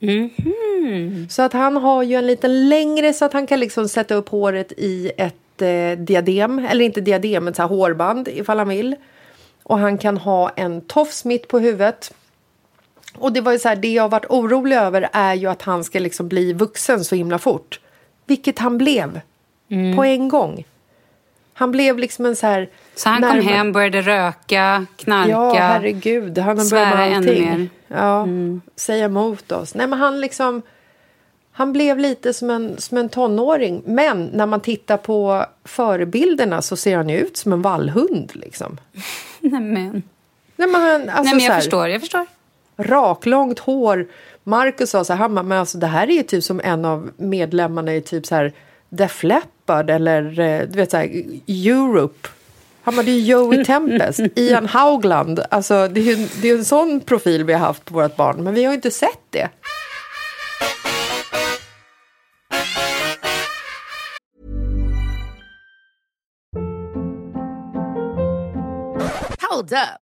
Mm 0.00 0.30
-hmm. 0.36 1.28
Så 1.28 1.42
att 1.42 1.52
han 1.52 1.76
har 1.76 2.02
ju 2.02 2.14
en 2.14 2.26
liten 2.26 2.68
längre 2.68 3.12
så 3.12 3.24
att 3.24 3.32
han 3.32 3.46
kan 3.46 3.60
liksom 3.60 3.88
sätta 3.88 4.14
upp 4.14 4.28
håret 4.28 4.72
i 4.76 5.12
ett 5.16 5.62
eh, 5.62 5.98
diadem. 5.98 6.58
Eller 6.70 6.84
inte 6.84 7.00
diadem, 7.00 7.44
men 7.44 7.54
så 7.54 7.62
här 7.62 7.68
hårband 7.68 8.28
ifall 8.28 8.58
han 8.58 8.68
vill. 8.68 8.96
Och 9.62 9.78
han 9.78 9.98
kan 9.98 10.16
ha 10.16 10.50
en 10.56 10.80
tofs 10.80 11.24
mitt 11.24 11.48
på 11.48 11.58
huvudet. 11.58 12.12
Och 13.14 13.32
det 13.32 13.40
var 13.40 13.52
ju 13.52 13.58
så 13.58 13.68
här, 13.68 13.76
det 13.76 13.92
jag 13.92 14.08
varit 14.08 14.26
orolig 14.28 14.76
över 14.76 15.08
är 15.12 15.34
ju 15.34 15.46
att 15.46 15.62
han 15.62 15.84
ska 15.84 15.98
liksom 15.98 16.28
bli 16.28 16.52
vuxen 16.52 17.04
så 17.04 17.14
himla 17.14 17.38
fort. 17.38 17.80
Vilket 18.26 18.58
han 18.58 18.78
blev. 18.78 19.20
Mm. 19.70 19.96
På 19.96 20.04
en 20.04 20.28
gång. 20.28 20.64
Han 21.52 21.70
blev 21.70 21.98
liksom 21.98 22.26
en 22.26 22.36
så 22.36 22.46
här... 22.46 22.68
Så 22.94 23.08
han 23.08 23.20
närmare... 23.20 23.40
kom 23.40 23.48
hem, 23.48 23.72
började 23.72 24.00
röka, 24.00 24.86
knarka, 24.96 25.30
Ja, 25.30 25.54
herregud. 25.54 26.38
Han 26.38 26.58
har 26.58 26.70
börjat 26.70 26.94
med 26.94 27.16
allting. 27.16 27.48
Ännu 27.48 27.58
mer. 27.58 27.68
Ja, 27.88 28.22
mm. 28.22 28.60
säga 28.76 29.04
emot 29.04 29.52
oss. 29.52 29.74
Nej, 29.74 29.86
men 29.86 29.98
han 29.98 30.20
liksom... 30.20 30.62
Han 31.52 31.72
blev 31.72 31.98
lite 31.98 32.32
som 32.32 32.50
en, 32.50 32.74
som 32.78 32.98
en 32.98 33.08
tonåring. 33.08 33.82
Men 33.86 34.24
när 34.24 34.46
man 34.46 34.60
tittar 34.60 34.96
på 34.96 35.44
förebilderna 35.64 36.62
så 36.62 36.76
ser 36.76 36.96
han 36.96 37.08
ju 37.08 37.18
ut 37.18 37.36
som 37.36 37.52
en 37.52 37.62
vallhund. 37.62 38.30
Liksom. 38.34 38.78
Nej, 39.40 39.60
men. 39.60 40.02
Nej, 40.56 40.68
men, 40.68 40.74
han, 40.74 41.08
alltså, 41.08 41.22
Nej, 41.22 41.34
men 41.34 41.44
jag 41.44 41.52
här, 41.52 41.60
förstår. 41.60 41.88
Jag 41.88 42.00
förstår. 42.00 42.26
Raklångt 42.82 43.58
hår. 43.58 44.06
Marcus 44.44 44.90
sa 44.90 45.04
så 45.04 45.12
här, 45.12 45.28
men 45.28 45.52
alltså, 45.52 45.78
det 45.78 45.86
här 45.86 46.10
är 46.10 46.12
ju 46.12 46.22
typ 46.22 46.44
som 46.44 46.60
en 46.64 46.84
av 46.84 47.10
medlemmarna 47.16 47.94
i 47.94 48.00
typ 48.00 48.26
så 48.26 48.34
här 48.34 48.52
Def 48.88 49.22
Leppard 49.22 49.90
eller 49.90 50.40
eh, 50.40 50.60
du 50.60 50.76
vet 50.76 50.90
så 50.90 50.96
här, 50.96 51.24
Europe. 51.46 52.28
Han 52.82 52.96
var 52.96 53.02
det 53.02 53.10
är 53.10 53.20
Joey 53.20 53.64
Tempest, 53.64 54.20
Ian 54.34 54.66
Haugland. 54.66 55.40
Alltså, 55.50 55.88
det, 55.88 56.00
är, 56.00 56.42
det 56.42 56.50
är 56.50 56.58
en 56.58 56.64
sån 56.64 57.00
profil 57.00 57.44
vi 57.44 57.52
har 57.52 57.60
haft 57.60 57.84
på 57.84 57.94
vårt 57.94 58.16
barn, 58.16 58.44
men 58.44 58.54
vi 58.54 58.64
har 58.64 58.74
inte 58.74 58.90
sett 58.90 59.20
det. 59.30 59.48
Hold 69.50 69.72
up. 69.72 70.09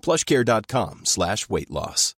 plushcare.com 0.00 1.00
slash 1.04 1.46
weight 1.48 1.70
loss. 1.70 2.16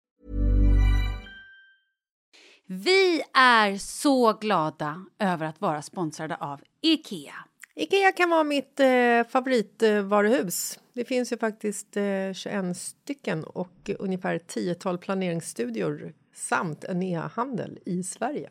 Vi 2.72 3.22
är 3.34 3.78
så 3.78 4.32
glada 4.32 5.04
över 5.18 5.46
att 5.46 5.60
vara 5.60 5.82
sponsrade 5.82 6.36
av 6.36 6.60
IKEA. 6.80 7.34
Ikea 7.74 8.12
kan 8.12 8.30
vara 8.30 8.44
mitt 8.44 8.80
eh, 8.80 9.24
favoritvaruhus. 9.28 10.78
det 10.92 11.04
finns 11.04 11.32
ju 11.32 11.36
faktiskt 11.36 11.96
eh, 11.96 12.32
21 12.32 12.76
stycken 12.76 13.44
och 13.44 13.90
ungefär 13.98 14.38
10 14.38 14.74
planeringsstudior 14.98 16.12
samt 16.34 16.84
en 16.84 17.02
e-handel 17.02 17.78
i 17.86 18.02
Sverige. 18.02 18.50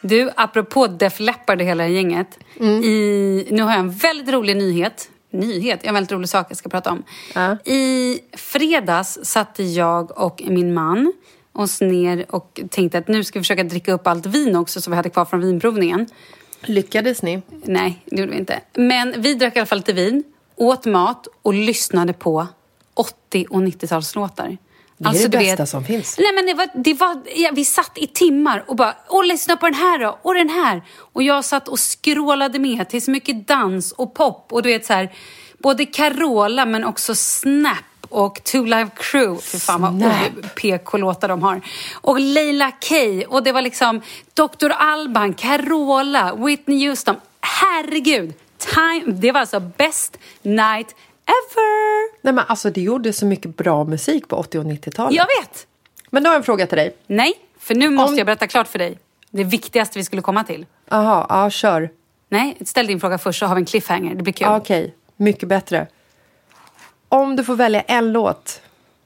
Du, 0.00 0.30
apropå 0.36 0.86
Def 0.86 1.20
Leppard 1.20 1.60
och 1.60 1.66
hela 1.66 1.88
gänget. 1.88 2.38
Mm. 2.60 2.84
I, 2.84 3.46
nu 3.50 3.62
har 3.62 3.70
jag 3.70 3.80
en 3.80 3.90
väldigt 3.90 4.34
rolig 4.34 4.56
nyhet. 4.56 5.10
Nyhet? 5.30 5.80
En 5.82 5.94
väldigt 5.94 6.12
rolig 6.12 6.28
sak 6.28 6.46
jag 6.50 6.56
ska 6.56 6.68
prata 6.68 6.90
om. 6.90 7.02
Uh. 7.36 7.72
I 7.74 8.20
fredags 8.32 9.18
satte 9.22 9.62
jag 9.62 10.18
och 10.18 10.42
min 10.46 10.74
man 10.74 11.12
oss 11.52 11.80
ner 11.80 12.26
och 12.28 12.60
tänkte 12.70 12.98
att 12.98 13.08
nu 13.08 13.24
ska 13.24 13.38
vi 13.38 13.42
försöka 13.42 13.64
dricka 13.64 13.92
upp 13.92 14.06
allt 14.06 14.26
vin 14.26 14.56
också 14.56 14.80
som 14.80 14.90
vi 14.90 14.96
hade 14.96 15.10
kvar 15.10 15.24
från 15.24 15.40
vinprovningen. 15.40 16.06
Lyckades 16.60 17.22
ni? 17.22 17.42
Nej, 17.64 18.02
det 18.04 18.16
gjorde 18.20 18.32
vi 18.32 18.38
inte. 18.38 18.60
Men 18.74 19.14
vi 19.22 19.34
drack 19.34 19.56
i 19.56 19.58
alla 19.58 19.66
fall 19.66 19.78
lite 19.78 19.92
vin, 19.92 20.24
åt 20.56 20.86
mat 20.86 21.28
och 21.42 21.54
lyssnade 21.54 22.12
på 22.12 22.46
80 22.94 23.46
och 23.50 23.60
90-talslåtar. 23.60 24.58
Det 24.98 25.04
är 25.04 25.08
alltså, 25.08 25.28
det 25.28 25.38
bästa 25.38 25.62
vet, 25.62 25.68
som 25.68 25.84
finns. 25.84 26.18
Nej, 26.18 26.32
men 26.34 26.46
det 26.46 26.54
var, 26.54 26.68
det 26.74 26.94
var, 26.94 27.22
ja, 27.36 27.50
vi 27.52 27.64
satt 27.64 27.98
i 27.98 28.06
timmar 28.06 28.64
och 28.66 28.76
bara, 28.76 28.94
åh 29.08 29.26
lyssna 29.26 29.56
på 29.56 29.66
den 29.66 29.74
här 29.74 29.98
då, 29.98 30.18
och 30.22 30.34
den 30.34 30.48
här. 30.48 30.82
Och 31.12 31.22
jag 31.22 31.44
satt 31.44 31.68
och 31.68 31.78
skrålade 31.78 32.58
med 32.58 32.88
till 32.88 33.02
så 33.02 33.10
mycket 33.10 33.48
dans 33.48 33.92
och 33.92 34.14
pop 34.14 34.46
och 34.50 34.62
du 34.62 34.68
vet 34.68 34.86
så 34.86 34.92
här, 34.92 35.12
både 35.58 35.86
Carola 35.86 36.66
men 36.66 36.84
också 36.84 37.14
Snap 37.14 37.84
och 38.08 38.44
Two 38.44 38.64
Live 38.64 38.90
Crew. 38.96 39.42
Fy 39.42 39.58
fan 39.58 39.82
vad 39.82 40.04
PK-låtar 40.54 41.28
de 41.28 41.42
har. 41.42 41.60
Och 41.94 42.20
Leila 42.20 42.70
K. 42.70 42.96
Och 43.28 43.42
det 43.42 43.52
var 43.52 43.62
liksom 43.62 44.00
Dr. 44.34 44.70
Alban, 44.70 45.34
Carola, 45.34 46.34
Whitney 46.34 46.88
Houston. 46.88 47.16
Herregud! 47.40 48.34
Time, 48.58 49.12
det 49.12 49.32
var 49.32 49.40
alltså 49.40 49.60
best 49.60 50.18
night 50.42 50.94
ever! 51.28 52.22
Nej 52.22 52.34
men 52.34 52.44
alltså 52.48 52.70
det 52.70 52.80
gjorde 52.80 53.12
så 53.12 53.26
mycket 53.26 53.56
bra 53.56 53.84
musik 53.84 54.28
på 54.28 54.36
80 54.36 54.58
och 54.58 54.64
90-talet. 54.64 55.14
Jag 55.14 55.26
vet! 55.40 55.66
Men 56.10 56.22
då 56.22 56.28
har 56.28 56.34
jag 56.34 56.40
en 56.40 56.44
fråga 56.44 56.66
till 56.66 56.78
dig. 56.78 56.96
Nej, 57.06 57.34
för 57.58 57.74
nu 57.74 57.90
måste 57.90 58.12
Om... 58.12 58.18
jag 58.18 58.26
berätta 58.26 58.46
klart 58.46 58.68
för 58.68 58.78
dig. 58.78 58.98
Det 59.30 59.44
viktigaste 59.44 59.98
vi 59.98 60.04
skulle 60.04 60.22
komma 60.22 60.44
till. 60.44 60.66
Jaha, 60.88 61.26
ja 61.28 61.50
kör. 61.50 61.90
Nej, 62.28 62.56
ställ 62.64 62.86
din 62.86 63.00
fråga 63.00 63.18
först 63.18 63.38
så 63.38 63.46
har 63.46 63.54
vi 63.54 63.60
en 63.60 63.66
cliffhanger. 63.66 64.14
Det 64.14 64.22
blir 64.22 64.32
kul. 64.32 64.48
Okej, 64.48 64.82
okay. 64.82 64.94
mycket 65.16 65.48
bättre. 65.48 65.86
Om 67.08 67.36
du 67.36 67.44
får 67.44 67.54
välja 67.54 67.80
en 67.80 68.12
låt 68.12 68.60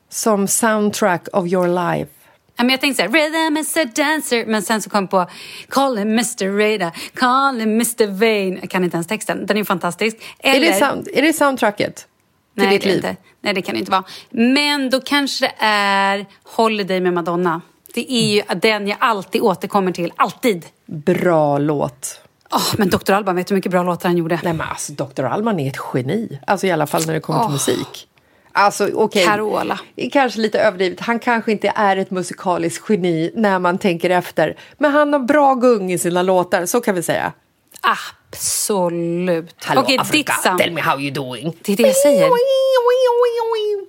som 0.09 0.49
soundtrack 0.49 1.29
of 1.33 1.47
your 1.47 1.69
life 1.69 2.13
men 2.57 2.71
jag 2.71 2.81
tänkte 2.81 3.03
så 3.03 3.11
här, 3.11 3.19
rhythm 3.19 3.57
is 3.57 3.77
a 3.77 3.85
dancer, 3.85 4.47
men 4.47 4.63
sen 4.63 4.83
så 4.83 4.91
kom 4.91 5.03
jag 5.03 5.11
på 5.11 5.27
Call 5.69 5.97
him 5.99 6.09
Mr 6.09 6.59
Radar, 6.59 6.91
call 7.15 7.61
him 7.61 7.73
Mr 7.73 8.07
Vain. 8.07 8.59
Jag 8.61 8.71
kan 8.71 8.85
inte 8.85 8.97
ens 8.97 9.07
texten, 9.07 9.47
den 9.47 9.57
är 9.57 9.65
fantastisk. 9.65 10.17
Eller, 10.39 10.69
är, 10.69 10.73
det 10.73 10.79
sound, 10.79 11.09
är 11.13 11.23
det 11.23 11.33
soundtracket? 11.33 12.07
Nej, 12.55 12.69
ditt 12.69 12.85
liv? 12.85 12.97
Inte. 12.97 13.17
Nej, 13.41 13.55
det 13.55 13.63
kan 13.63 13.75
det 13.75 13.79
inte 13.79 13.91
vara. 13.91 14.05
Men 14.31 14.91
då 14.91 15.01
kanske 15.01 15.47
det 15.47 15.55
är 15.65 16.27
Holiday 16.45 17.01
med 17.01 17.13
Madonna. 17.13 17.61
Det 17.95 18.13
är 18.13 18.35
ju 18.35 18.43
den 18.57 18.89
jag 18.89 18.99
alltid 19.01 19.43
återkommer 19.43 19.93
till. 19.93 20.13
Alltid. 20.17 20.67
Bra 20.87 21.59
låt. 21.59 22.21
Oh, 22.51 22.75
men 22.79 22.91
Dr. 22.91 23.13
Alban, 23.13 23.37
vet 23.37 23.47
du 23.47 23.53
hur 23.53 23.57
mycket 23.57 23.73
bra 23.73 23.83
låtar 23.83 24.09
han 24.09 24.19
gjorde? 24.19 24.41
Nej, 24.45 24.53
men 24.53 24.69
alltså 24.69 24.93
Dr. 24.93 25.25
Alban 25.25 25.61
är 25.61 25.69
ett 25.69 25.79
geni. 25.95 26.39
Alltså 26.47 26.67
i 26.67 26.71
alla 26.71 26.87
fall 26.87 27.07
när 27.07 27.15
det 27.15 27.21
kommer 27.21 27.39
oh. 27.39 27.45
till 27.45 27.53
musik. 27.53 28.09
Alltså, 28.53 28.89
okay. 28.89 29.25
Carola. 29.25 29.81
Kanske 30.13 30.41
lite 30.41 30.61
överdrivet. 30.61 31.01
Han 31.01 31.19
kanske 31.19 31.53
inte 31.53 31.73
är 31.75 31.97
ett 31.97 32.11
musikaliskt 32.11 32.91
geni 32.91 33.33
när 33.35 33.59
man 33.59 33.79
tänker 33.79 34.11
efter. 34.11 34.57
Men 34.79 34.93
han 34.93 35.13
har 35.13 35.21
bra 35.21 35.55
gung 35.55 35.93
i 35.93 35.99
sina 35.99 36.23
låtar, 36.23 36.67
så 36.67 36.81
kan 36.81 36.95
vi 36.95 37.03
säga. 37.03 37.33
Absolut. 37.81 39.55
Hallå 39.65 39.81
okay, 39.81 39.99
Afrika, 39.99 40.33
tell 40.59 40.73
me 40.73 40.81
how 40.81 41.01
you 41.01 41.11
doing. 41.11 41.57
Det 41.63 41.73
är 41.73 41.77
det 41.77 41.83
jag 41.83 41.97
säger. 41.97 42.31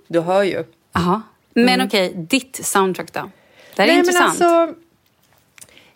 Du 0.08 0.20
hör 0.20 0.44
ju. 0.44 0.64
Jaha. 0.94 1.22
Men 1.54 1.70
mm. 1.70 1.88
okej, 1.88 2.10
okay, 2.10 2.24
ditt 2.24 2.60
soundtrack 2.66 3.14
då? 3.14 3.30
Det 3.76 3.82
här 3.82 3.90
är 3.90 3.92
Nej, 3.92 4.00
intressant. 4.00 4.40
Men 4.40 4.60
alltså, 4.60 4.76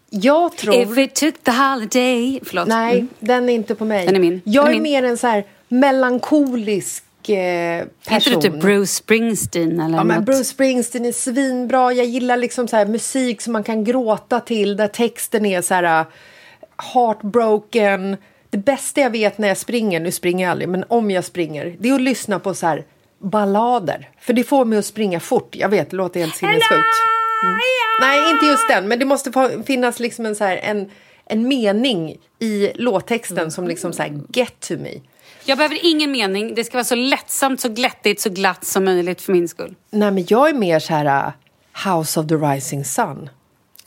jag 0.09 0.57
tror... 0.57 0.75
If 0.75 0.89
we 0.89 1.07
took 1.07 1.43
the 1.43 1.51
holiday... 1.51 2.39
Förlåt. 2.43 2.67
Nej, 2.67 2.93
mm. 2.93 3.07
den 3.19 3.49
är 3.49 3.53
inte 3.53 3.75
på 3.75 3.85
mig. 3.85 4.05
Den 4.05 4.15
är 4.15 4.19
min. 4.19 4.41
Jag 4.45 4.69
är, 4.69 4.75
är 4.75 4.81
mer 4.81 5.03
en 5.03 5.17
så 5.17 5.27
här 5.27 5.45
melankolisk 5.67 7.29
eh, 7.29 7.85
person. 8.07 8.33
Inte 8.33 8.47
du 8.47 8.53
typ 8.53 8.61
Bruce 8.61 8.93
Springsteen 8.93 9.79
eller 9.79 9.81
Ja, 9.81 9.87
något? 9.87 10.05
men 10.05 10.25
Bruce 10.25 10.43
Springsteen 10.43 11.05
är 11.05 11.11
svinbra. 11.11 11.93
Jag 11.93 12.05
gillar 12.05 12.37
liksom 12.37 12.67
så 12.67 12.75
här 12.75 12.85
musik 12.85 13.41
som 13.41 13.53
man 13.53 13.63
kan 13.63 13.83
gråta 13.83 14.39
till 14.39 14.77
där 14.77 14.87
texten 14.87 15.45
är 15.45 15.61
så 15.61 15.73
här 15.73 16.05
heartbroken. 16.93 18.17
Det 18.49 18.57
bästa 18.57 19.01
jag 19.01 19.09
vet 19.09 19.37
när 19.37 19.47
jag 19.47 19.57
springer, 19.57 19.99
nu 19.99 20.11
springer 20.11 20.45
jag 20.45 20.51
aldrig, 20.51 20.69
men 20.69 20.83
om 20.87 21.11
jag 21.11 21.25
springer, 21.25 21.75
det 21.79 21.89
är 21.89 21.93
att 21.93 22.01
lyssna 22.01 22.39
på 22.39 22.53
så 22.53 22.67
här 22.67 22.85
ballader. 23.19 24.09
För 24.19 24.33
det 24.33 24.43
får 24.43 24.65
mig 24.65 24.79
att 24.79 24.85
springa 24.85 25.19
fort. 25.19 25.55
Jag 25.55 25.69
vet, 25.69 25.89
det 25.89 25.95
låter 25.95 26.19
helt 26.19 26.35
sinnessjukt. 26.35 26.71
Mm. 27.43 27.57
Nej, 28.01 28.31
inte 28.31 28.45
just 28.45 28.67
den, 28.69 28.87
men 28.87 28.99
det 28.99 29.05
måste 29.05 29.49
finnas 29.65 29.99
liksom 29.99 30.25
en, 30.25 30.35
så 30.35 30.43
här, 30.43 30.57
en, 30.57 30.91
en 31.25 31.47
mening 31.47 32.17
i 32.39 32.71
låttexten 32.75 33.37
mm. 33.37 33.51
som 33.51 33.67
liksom 33.67 33.93
så 33.93 34.03
här, 34.03 34.19
get 34.29 34.59
to 34.59 34.73
me. 34.73 34.93
Jag 35.45 35.57
behöver 35.57 35.79
ingen 35.83 36.11
mening. 36.11 36.55
Det 36.55 36.63
ska 36.63 36.77
vara 36.77 36.83
så 36.83 36.95
lättsamt, 36.95 37.61
så 37.61 37.69
glättigt, 37.69 38.21
så 38.21 38.29
glatt 38.29 38.65
som 38.65 38.85
möjligt 38.85 39.21
för 39.21 39.33
min 39.33 39.47
skull. 39.47 39.75
Nej, 39.89 40.11
men 40.11 40.25
jag 40.27 40.49
är 40.49 40.53
mer 40.53 40.79
så 40.79 40.93
här 40.93 41.27
uh, 41.27 41.33
House 41.93 42.19
of 42.19 42.27
the 42.27 42.35
Rising 42.35 42.85
Sun. 42.85 43.29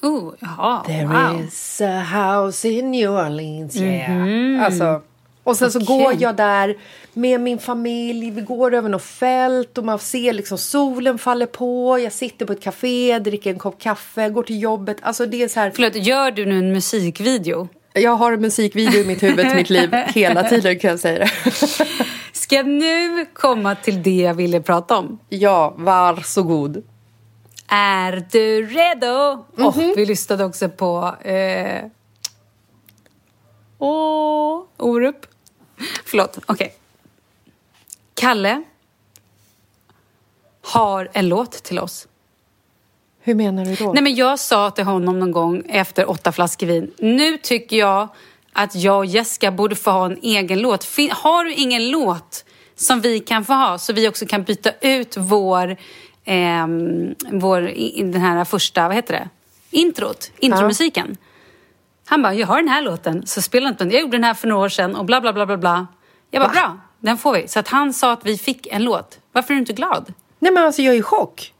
Oh, 0.02 0.34
jaha, 0.40 0.84
There 0.86 1.06
wow. 1.06 1.40
is 1.40 1.80
a 1.80 2.00
house 2.00 2.68
in 2.68 2.90
New 2.90 3.10
Orleans, 3.10 3.76
yeah. 3.76 4.10
Mm. 4.10 4.62
Alltså, 4.62 5.02
och 5.44 5.56
sen 5.56 5.68
okay. 5.68 5.80
så 5.80 5.92
går 5.92 6.14
jag 6.18 6.36
där 6.36 6.76
med 7.12 7.40
min 7.40 7.58
familj. 7.58 8.30
Vi 8.30 8.40
går 8.40 8.74
över 8.74 8.88
något 8.88 9.02
fält 9.02 9.78
och 9.78 9.84
man 9.84 9.98
ser 9.98 10.32
liksom 10.32 10.58
solen 10.58 11.18
faller 11.18 11.46
på. 11.46 11.98
Jag 11.98 12.12
sitter 12.12 12.46
på 12.46 12.52
ett 12.52 12.62
café, 12.62 13.18
dricker 13.18 13.50
en 13.50 13.58
kopp 13.58 13.80
kaffe, 13.80 14.28
går 14.28 14.42
till 14.42 14.62
jobbet. 14.62 14.96
Alltså 15.02 15.26
det 15.26 15.42
är 15.42 15.48
så 15.48 15.60
här... 15.60 15.72
Förlåt, 15.74 15.94
gör 15.94 16.30
du 16.30 16.46
nu 16.46 16.58
en 16.58 16.72
musikvideo? 16.72 17.68
Jag 17.92 18.16
har 18.16 18.32
en 18.32 18.40
musikvideo 18.40 19.00
i 19.00 19.04
mitt 19.04 19.22
huvud 19.22 19.46
till 19.46 19.56
mitt 19.56 19.70
liv 19.70 19.92
hela 19.92 20.42
tiden 20.42 20.78
kan 20.78 20.90
jag 20.90 21.00
säga 21.00 21.18
det. 21.18 21.30
Ska 22.32 22.56
jag 22.56 22.66
nu 22.68 23.26
komma 23.32 23.74
till 23.74 24.02
det 24.02 24.16
jag 24.16 24.34
ville 24.34 24.60
prata 24.60 24.96
om? 24.96 25.18
Ja, 25.28 25.74
varsågod. 25.78 26.82
Är 27.72 28.26
du 28.30 28.66
redo? 28.66 29.06
Mm 29.06 29.44
-hmm. 29.56 29.90
oh, 29.90 29.96
vi 29.96 30.06
lyssnade 30.06 30.44
också 30.44 30.68
på... 30.68 31.16
Eh... 31.22 31.84
Åh, 33.78 34.62
Orup. 34.76 35.26
Förlåt, 36.04 36.38
okej. 36.46 36.52
Okay. 36.54 36.70
Kalle 38.14 38.62
har 40.62 41.08
en 41.12 41.28
låt 41.28 41.52
till 41.52 41.78
oss. 41.78 42.08
Hur 43.20 43.34
menar 43.34 43.64
du 43.64 43.74
då? 43.74 43.92
Nej, 43.92 44.02
men 44.02 44.14
jag 44.14 44.38
sa 44.38 44.70
till 44.70 44.84
honom 44.84 45.18
någon 45.18 45.32
gång 45.32 45.62
efter 45.68 46.10
åtta 46.10 46.32
flaskor 46.32 46.66
vin. 46.66 46.92
Nu 46.98 47.38
tycker 47.38 47.76
jag 47.76 48.08
att 48.52 48.74
jag 48.74 48.98
och 48.98 49.06
Jessica 49.06 49.50
borde 49.50 49.76
få 49.76 49.90
ha 49.90 50.06
en 50.06 50.18
egen 50.22 50.60
låt. 50.60 50.86
Har 51.10 51.44
du 51.44 51.54
ingen 51.54 51.90
låt 51.90 52.44
som 52.76 53.00
vi 53.00 53.20
kan 53.20 53.44
få 53.44 53.52
ha 53.52 53.78
så 53.78 53.92
vi 53.92 54.08
också 54.08 54.26
kan 54.26 54.42
byta 54.42 54.72
ut 54.80 55.16
vår, 55.16 55.76
eh, 56.30 56.66
vår 57.30 57.60
den 58.12 58.20
här 58.20 58.44
första, 58.44 58.88
vad 58.88 58.96
heter 58.96 59.14
det? 59.14 59.28
Introt, 59.70 60.30
intromusiken. 60.38 61.06
Ja. 61.20 61.26
Han 62.06 62.22
bara, 62.22 62.34
jag 62.34 62.46
har 62.46 62.56
den 62.56 62.68
här 62.68 62.82
låten, 62.82 63.26
så 63.26 63.42
spela 63.42 63.68
inte 63.68 63.84
den. 63.84 63.92
Jag 63.92 64.00
gjorde 64.00 64.16
den 64.16 64.24
här 64.24 64.34
för 64.34 64.48
några 64.48 64.64
år 64.64 64.68
sedan 64.68 64.96
och 64.96 65.04
bla 65.04 65.20
bla 65.20 65.32
bla 65.32 65.46
bla 65.46 65.56
bla. 65.56 65.86
Jag 66.30 66.42
bara, 66.42 66.48
Va? 66.48 66.52
bra, 66.52 66.78
den 66.98 67.18
får 67.18 67.32
vi. 67.32 67.48
Så 67.48 67.58
att 67.58 67.68
han 67.68 67.92
sa 67.92 68.12
att 68.12 68.26
vi 68.26 68.38
fick 68.38 68.66
en 68.66 68.84
låt. 68.84 69.18
Varför 69.32 69.54
är 69.54 69.56
du 69.56 69.60
inte 69.60 69.72
glad? 69.72 70.12
Nej 70.38 70.52
men 70.52 70.64
alltså 70.64 70.82
jag 70.82 70.94
är 70.94 70.98
i 70.98 71.02
chock. 71.02 71.52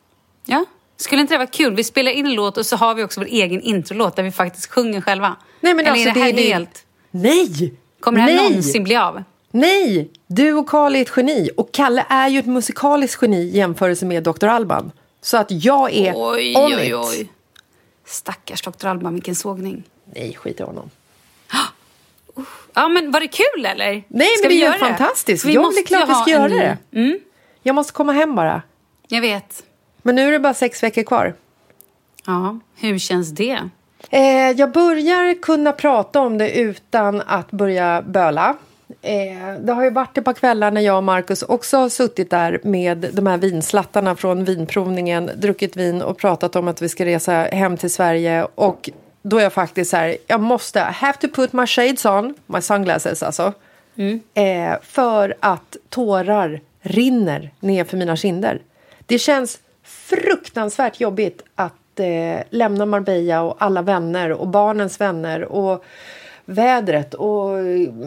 Ja, 0.45 0.65
skulle 0.97 1.21
inte 1.21 1.35
det 1.35 1.39
vara 1.39 1.47
kul? 1.47 1.75
Vi 1.75 1.85
spelar 1.85 2.12
in 2.12 2.27
en 2.27 2.35
låt 2.35 2.57
och 2.57 2.67
så 2.67 2.77
har 2.77 2.95
vi 2.95 3.05
också 3.05 3.21
vår 3.21 3.27
egen 3.27 3.61
introlåt 3.61 4.17
där 4.17 4.23
vi 4.23 4.31
faktiskt 4.31 4.71
sjunger 4.71 5.00
själva. 5.00 5.37
Nej 5.61 5.75
men 5.75 5.87
Eller 5.87 5.93
alltså 5.93 6.09
är 6.09 6.15
det 6.15 6.21
här 6.21 6.33
det, 6.33 6.43
helt... 6.43 6.85
Nej! 7.11 7.75
Kommer 8.00 8.19
det 8.19 8.23
här 8.23 8.35
Nej. 8.35 8.49
någonsin 8.49 8.85
bli 8.85 8.97
av? 8.97 9.23
Nej! 9.50 10.11
Du 10.26 10.54
och 10.54 10.69
Karl 10.69 10.97
är 10.97 11.02
ett 11.02 11.12
geni. 11.16 11.50
Och 11.57 11.73
Kalle 11.73 12.07
är 12.09 12.28
ju 12.28 12.38
ett 12.38 12.47
musikaliskt 12.47 13.22
geni 13.22 13.37
i 13.37 13.57
jämförelse 13.57 14.07
med 14.07 14.22
Dr. 14.22 14.46
Alban. 14.46 14.92
Så 15.20 15.37
att 15.37 15.51
jag 15.51 15.92
är 15.92 16.12
oj, 16.16 16.57
on 16.57 16.75
oj, 16.75 16.94
oj. 16.94 17.29
Stackars 18.05 18.62
Dr. 18.62 18.87
Alban, 18.87 19.14
vilken 19.14 19.35
sågning. 19.35 19.83
Nej, 20.14 20.35
skit 20.35 20.61
i 20.61 20.62
honom. 20.62 20.90
Ja, 22.75 22.88
men 22.88 23.11
var 23.11 23.20
det 23.20 23.29
kul 23.29 23.66
eller? 23.66 24.05
Nej, 24.09 24.29
Ska 24.38 24.48
men 24.48 24.57
det 24.59 24.64
är 24.64 24.79
fantastiskt. 24.79 25.44
Vi 25.44 25.55
jag 25.55 25.75
vill 25.75 25.85
klart 25.87 26.09
vi 26.09 26.14
ska 26.14 26.31
göra 26.31 26.44
en... 26.44 26.51
det. 26.51 26.79
Mm. 26.92 27.18
Jag 27.62 27.75
måste 27.75 27.92
komma 27.92 28.12
hem 28.12 28.35
bara. 28.35 28.62
Jag 29.09 29.20
vet. 29.20 29.62
Men 30.03 30.14
nu 30.14 30.29
är 30.29 30.33
det 30.33 30.38
bara 30.38 30.55
sex 30.55 30.83
veckor 30.83 31.03
kvar. 31.03 31.35
Ja, 32.27 32.59
hur 32.77 32.98
känns 32.98 33.31
det? 33.31 33.68
Eh, 34.11 34.51
jag 34.51 34.72
börjar 34.72 35.42
kunna 35.42 35.72
prata 35.72 36.20
om 36.20 36.38
det 36.38 36.51
utan 36.59 37.20
att 37.20 37.51
börja 37.51 38.03
böla. 38.03 38.57
Eh, 39.03 39.55
det 39.61 39.72
har 39.72 39.85
ju 39.85 39.90
varit 39.90 40.18
ett 40.18 40.24
par 40.24 40.33
kvällar 40.33 40.70
när 40.70 40.81
jag 40.81 40.96
och 40.96 41.05
Markus 41.05 41.42
också 41.42 41.76
har 41.76 41.88
suttit 41.88 42.31
där 42.31 42.61
med 42.62 43.07
de 43.12 43.26
här 43.26 43.38
vinslattarna 43.38 44.16
från 44.16 44.44
vinprovningen, 44.44 45.31
druckit 45.37 45.76
vin 45.76 46.03
och 46.03 46.18
pratat 46.18 46.57
om 46.57 46.68
att 46.68 46.83
vi 46.83 46.88
ska 46.88 47.05
resa 47.05 47.33
hem 47.33 47.76
till 47.76 47.90
Sverige 47.90 48.46
och 48.55 48.90
då 49.22 49.38
är 49.38 49.42
jag 49.42 49.53
faktiskt 49.53 49.90
så 49.90 49.96
här, 49.96 50.16
jag 50.26 50.40
måste, 50.40 50.79
I 50.79 50.83
have 50.83 51.18
to 51.18 51.29
put 51.29 51.53
my 51.53 51.66
shades 51.66 52.05
on, 52.05 52.35
my 52.46 52.61
sunglasses 52.61 53.22
alltså. 53.22 53.53
Mm. 53.96 54.20
Eh, 54.35 54.79
för 54.83 55.35
att 55.40 55.76
tårar 55.88 56.61
rinner 56.81 57.50
ner 57.61 57.85
för 57.85 57.96
mina 57.96 58.16
kinder. 58.16 58.61
Det 59.07 59.18
känns 59.18 59.59
fruktansvärt 59.83 61.00
jobbigt 61.00 61.42
att 61.55 62.00
eh, 62.00 62.42
lämna 62.50 62.87
Marbella 62.87 63.42
och 63.42 63.57
alla 63.59 63.83
vänner 63.83 64.33
och 64.33 64.48
barnens 64.48 65.00
vänner 65.00 65.44
och 65.44 65.85
vädret 66.51 67.15
och 67.15 67.51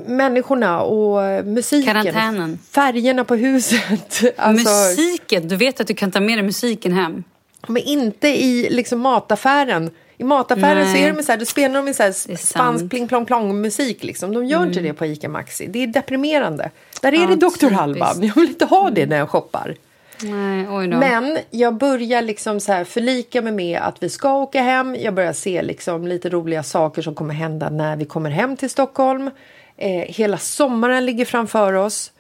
människorna 0.06 0.82
och 0.82 1.46
musiken. 1.46 1.94
Karantänen. 1.94 2.60
Färgerna 2.72 3.24
på 3.24 3.36
huset. 3.36 4.22
Alltså, 4.38 4.70
musiken! 4.70 5.48
Du 5.48 5.56
vet 5.56 5.80
att 5.80 5.88
du 5.88 5.94
kan 5.94 6.12
ta 6.12 6.20
med 6.20 6.38
dig 6.38 6.44
musiken 6.44 6.94
hem. 6.94 7.24
Men 7.68 7.84
inte 7.84 8.28
i 8.28 8.70
liksom 8.70 9.00
mataffären 9.00 9.92
i 10.18 10.24
mataffären 10.24 10.78
Nej. 10.78 10.92
så 10.92 10.98
är 10.98 11.14
de 11.14 11.24
så 11.24 11.32
här, 11.32 11.40
då 11.40 11.46
spelar 11.46 11.86
de 11.86 11.94
så 11.94 12.04
här 12.04 12.36
spansk 12.36 12.90
pling 12.90 13.08
plong 13.08 13.26
plong 13.26 13.62
musik. 13.62 14.04
Liksom. 14.04 14.34
De 14.34 14.46
gör 14.46 14.58
mm. 14.58 14.70
inte 14.70 14.82
det 14.82 14.94
på 14.94 15.06
ICA 15.06 15.30
Maxi. 15.30 15.68
Det 15.68 15.84
är 15.84 15.88
deprimerande. 15.88 16.72
Där 17.02 17.14
är 17.14 17.22
ja, 17.22 17.28
det 17.28 17.36
Dr. 17.36 17.74
Alban. 17.74 18.24
Jag 18.24 18.36
vill 18.36 18.50
inte 18.50 18.66
ha 18.66 18.90
det 18.90 19.06
när 19.06 19.18
jag 19.18 19.30
shoppar. 19.30 19.76
Nej, 20.21 20.88
Men 20.88 21.38
jag 21.49 21.73
börjar 21.73 22.21
liksom 22.21 22.60
så 22.60 22.71
här 22.71 22.84
förlika 22.84 23.41
mig 23.41 23.54
med 23.54 23.80
att 23.82 24.04
vi 24.04 24.10
ska 24.10 24.34
åka 24.34 24.62
hem. 24.62 24.95
Jag 24.95 25.13
börjar 25.13 25.34
se 25.34 25.62
liksom 25.62 26.08
lite 26.08 26.30
roliga 26.30 26.63
saker 26.63 27.02
som 27.02 27.15
kommer 27.15 27.34
hända 27.34 27.69
när 27.69 27.95
vi 27.95 28.06
kommer 28.06 28.30
hem 28.30 28.58
till 28.58 28.69
Stockholm. 28.69 29.32
Eh, 29.78 29.89
hela 29.89 30.38
sommaren 30.38 31.06
ligger 31.06 31.26
framför 31.26 31.73
oss. 31.73 32.12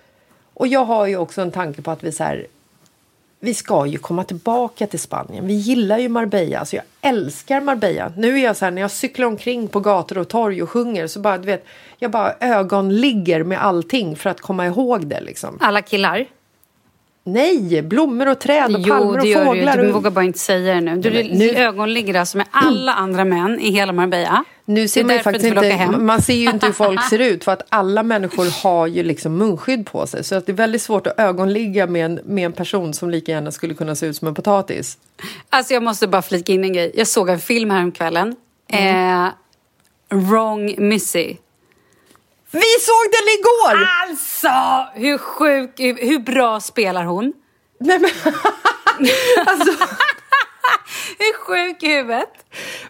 Och 0.53 0.67
jag 0.67 0.85
har 0.85 1.07
ju 1.07 1.17
också 1.17 1.41
en 1.41 1.51
tanke 1.51 1.81
på 1.81 1.91
att 1.91 2.03
vi 2.03 2.11
så 2.11 2.23
här, 2.23 2.47
vi 3.39 3.53
ska 3.53 3.85
ju 3.85 3.97
komma 3.97 4.23
tillbaka 4.23 4.87
till 4.87 4.99
Spanien. 4.99 5.47
Vi 5.47 5.53
gillar 5.53 5.97
ju 5.97 6.09
Marbella. 6.09 6.59
Alltså 6.59 6.75
jag 6.75 6.85
älskar 7.01 7.61
Marbella. 7.61 8.11
Nu 8.17 8.39
är 8.39 8.43
jag 8.43 8.57
så 8.57 8.65
här, 8.65 8.71
när 8.71 8.81
jag 8.81 8.91
cyklar 8.91 9.27
omkring 9.27 9.67
på 9.67 9.79
gator 9.79 10.17
och 10.17 10.27
torg 10.27 10.63
och 10.63 10.69
sjunger 10.69 11.07
så 11.07 11.19
bara, 11.19 11.37
du 11.37 11.45
vet, 11.45 11.65
jag 11.97 12.11
bara 12.11 12.33
ögonligger 12.39 13.43
med 13.43 13.63
allting 13.63 14.15
för 14.15 14.29
att 14.29 14.41
komma 14.41 14.65
ihåg 14.65 15.07
det 15.07 15.21
liksom. 15.21 15.57
Alla 15.61 15.81
killar? 15.81 16.25
Nej, 17.25 17.81
blommor 17.81 18.27
och 18.27 18.39
träd 18.39 18.75
och 18.75 18.81
jo, 18.81 18.93
palmer 18.93 19.07
och 19.07 19.13
fåglar. 19.13 19.45
Jo, 19.45 19.53
det 19.53 19.59
gör 19.59 19.77
du. 19.77 19.83
Du 19.83 19.91
vågar 19.91 20.11
bara 20.11 20.25
inte 20.25 20.39
säga 20.39 20.73
det 20.73 20.81
nu. 20.81 20.95
Du, 20.95 21.09
Nej, 21.09 21.31
nu... 21.33 21.49
ögonligger 21.49 22.13
alltså 22.13 22.37
med 22.37 22.47
alla 22.51 22.93
andra 22.93 23.25
män 23.25 23.59
i 23.59 23.71
hela 23.71 23.93
Marbella. 23.93 24.43
Nu 24.65 24.87
ser 24.87 25.03
man, 25.03 25.19
faktiskt 25.19 25.45
inte, 25.45 25.87
man 25.87 26.21
ser 26.21 26.33
ju 26.33 26.49
inte 26.49 26.65
hur 26.65 26.73
folk 26.73 27.03
ser 27.09 27.19
ut 27.19 27.43
för 27.43 27.51
att 27.51 27.61
alla 27.69 28.03
människor 28.03 28.63
har 28.63 28.87
ju 28.87 29.03
liksom 29.03 29.37
munskydd 29.37 29.85
på 29.85 30.07
sig. 30.07 30.23
Så 30.23 30.35
att 30.35 30.45
det 30.45 30.51
är 30.51 30.53
väldigt 30.53 30.81
svårt 30.81 31.07
att 31.07 31.19
ögonligga 31.19 31.87
med 31.87 32.05
en, 32.05 32.19
med 32.25 32.45
en 32.45 32.53
person 32.53 32.93
som 32.93 33.09
lika 33.09 33.31
gärna 33.31 33.51
skulle 33.51 33.73
kunna 33.73 33.95
se 33.95 34.05
ut 34.05 34.15
som 34.15 34.27
en 34.27 34.35
potatis. 34.35 34.97
Alltså 35.49 35.73
jag 35.73 35.83
måste 35.83 36.07
bara 36.07 36.21
flika 36.21 36.53
in 36.53 36.63
en 36.63 36.73
grej. 36.73 36.91
Jag 36.95 37.07
såg 37.07 37.29
en 37.29 37.39
film 37.39 37.69
häromkvällen. 37.69 38.35
Mm. 38.67 39.25
Eh, 39.25 39.31
Wrong 40.09 40.75
Missy. 40.77 41.35
Vi 42.53 42.79
såg 42.79 43.11
den 43.11 43.27
igår! 43.39 43.87
Alltså! 44.01 44.87
Hur 44.93 45.17
sjuk, 45.17 45.79
hur 45.79 46.19
bra 46.19 46.59
spelar 46.59 47.03
hon? 47.03 47.33
Nej 47.79 47.99
men 47.99 48.09
alltså... 49.45 49.71
Hur 51.17 51.33
sjuk 51.33 51.83
i 51.83 51.87
huvudet? 51.87 52.29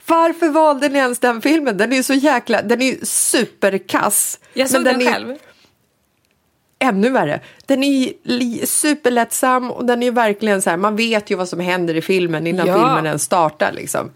Varför 0.05 0.49
valde 0.49 0.89
ni 0.89 0.99
ens 0.99 1.19
den 1.19 1.41
filmen? 1.41 1.77
Den 1.77 1.91
är 1.91 1.97
ju 1.97 2.03
så 2.03 2.13
jäkla... 2.13 2.61
Den 2.61 2.81
är 2.81 2.85
ju 2.85 3.05
superkass. 3.05 4.39
Jag 4.53 4.69
såg 4.69 4.83
den, 4.83 4.99
den, 4.99 5.13
själv. 5.13 5.35
ännu 6.79 7.09
värre. 7.09 7.39
Den 7.65 7.83
är 7.83 8.65
superlättsam 8.65 9.71
och 9.71 9.85
den 9.85 10.03
är 10.03 10.11
verkligen 10.11 10.61
så 10.61 10.69
här, 10.69 10.77
man 10.77 10.95
vet 10.95 11.29
ju 11.29 11.35
vad 11.35 11.49
som 11.49 11.59
händer 11.59 11.95
i 11.95 12.01
filmen 12.01 12.47
innan 12.47 12.67
ja. 12.67 12.73
filmen 12.73 13.05
ens 13.05 13.23
startar 13.23 13.71
liksom. 13.71 14.11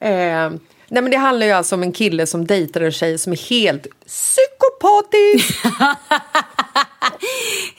Eh, 0.00 0.50
Nej 0.92 1.02
men 1.02 1.10
det 1.10 1.16
handlar 1.16 1.46
ju 1.46 1.52
alltså 1.52 1.74
om 1.74 1.82
en 1.82 1.92
kille 1.92 2.26
som 2.26 2.46
dejtar 2.46 2.80
en 2.80 2.92
tjej 2.92 3.18
som 3.18 3.32
är 3.32 3.50
helt 3.50 3.86
psykopatisk. 4.06 5.64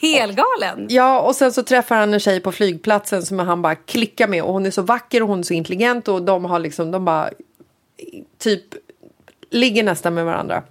Helgalen? 0.00 0.86
Ja, 0.88 1.20
och 1.20 1.36
sen 1.36 1.52
så 1.52 1.62
träffar 1.62 1.96
han 1.96 2.14
en 2.14 2.20
tjej 2.20 2.40
på 2.40 2.52
flygplatsen 2.52 3.22
som 3.22 3.38
han 3.38 3.62
bara 3.62 3.74
klickar 3.74 4.28
med 4.28 4.42
och 4.42 4.52
hon 4.52 4.66
är 4.66 4.70
så 4.70 4.82
vacker 4.82 5.22
och 5.22 5.28
hon 5.28 5.38
är 5.38 5.42
så 5.42 5.54
intelligent 5.54 6.08
och 6.08 6.22
de 6.22 6.44
har 6.44 6.58
liksom, 6.58 6.90
de 6.90 7.04
bara 7.04 7.30
typ 8.38 8.64
ligger 9.50 9.82
nästan 9.82 10.14
med 10.14 10.24
varandra. 10.24 10.62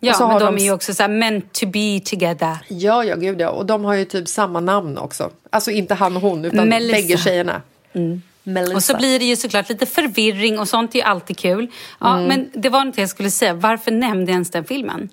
Ja, 0.00 0.16
men 0.20 0.38
de, 0.38 0.44
de 0.44 0.56
är 0.56 0.64
ju 0.64 0.72
också 0.72 0.94
så 0.94 1.02
här 1.02 1.10
meant 1.10 1.52
to 1.52 1.66
be 1.66 2.00
together. 2.04 2.56
Ja, 2.68 3.04
ja, 3.04 3.16
gud 3.16 3.40
ja. 3.40 3.50
Och 3.50 3.66
de 3.66 3.84
har 3.84 3.94
ju 3.94 4.04
typ 4.04 4.28
samma 4.28 4.60
namn 4.60 4.98
också. 4.98 5.30
Alltså 5.50 5.70
inte 5.70 5.94
han 5.94 6.16
och 6.16 6.22
hon, 6.22 6.44
utan 6.44 6.68
Melissa. 6.68 6.96
bägge 6.96 7.16
tjejerna. 7.16 7.62
Mm. 7.92 8.22
Melissa. 8.46 8.76
Och 8.76 8.82
så 8.82 8.96
blir 8.96 9.18
det 9.18 9.24
ju 9.24 9.36
såklart 9.36 9.68
lite 9.68 9.86
förvirring 9.86 10.58
och 10.58 10.68
sånt 10.68 10.94
är 10.94 10.98
ju 10.98 11.04
alltid 11.04 11.38
kul. 11.38 11.70
Ja, 12.00 12.16
mm. 12.16 12.28
Men 12.28 12.50
det 12.54 12.68
var 12.68 12.84
något 12.84 12.98
jag 12.98 13.08
skulle 13.08 13.30
säga. 13.30 13.54
Varför 13.54 13.90
nämnde 13.90 14.30
jag 14.30 14.34
ens 14.34 14.50
den 14.50 14.64
filmen? 14.64 15.08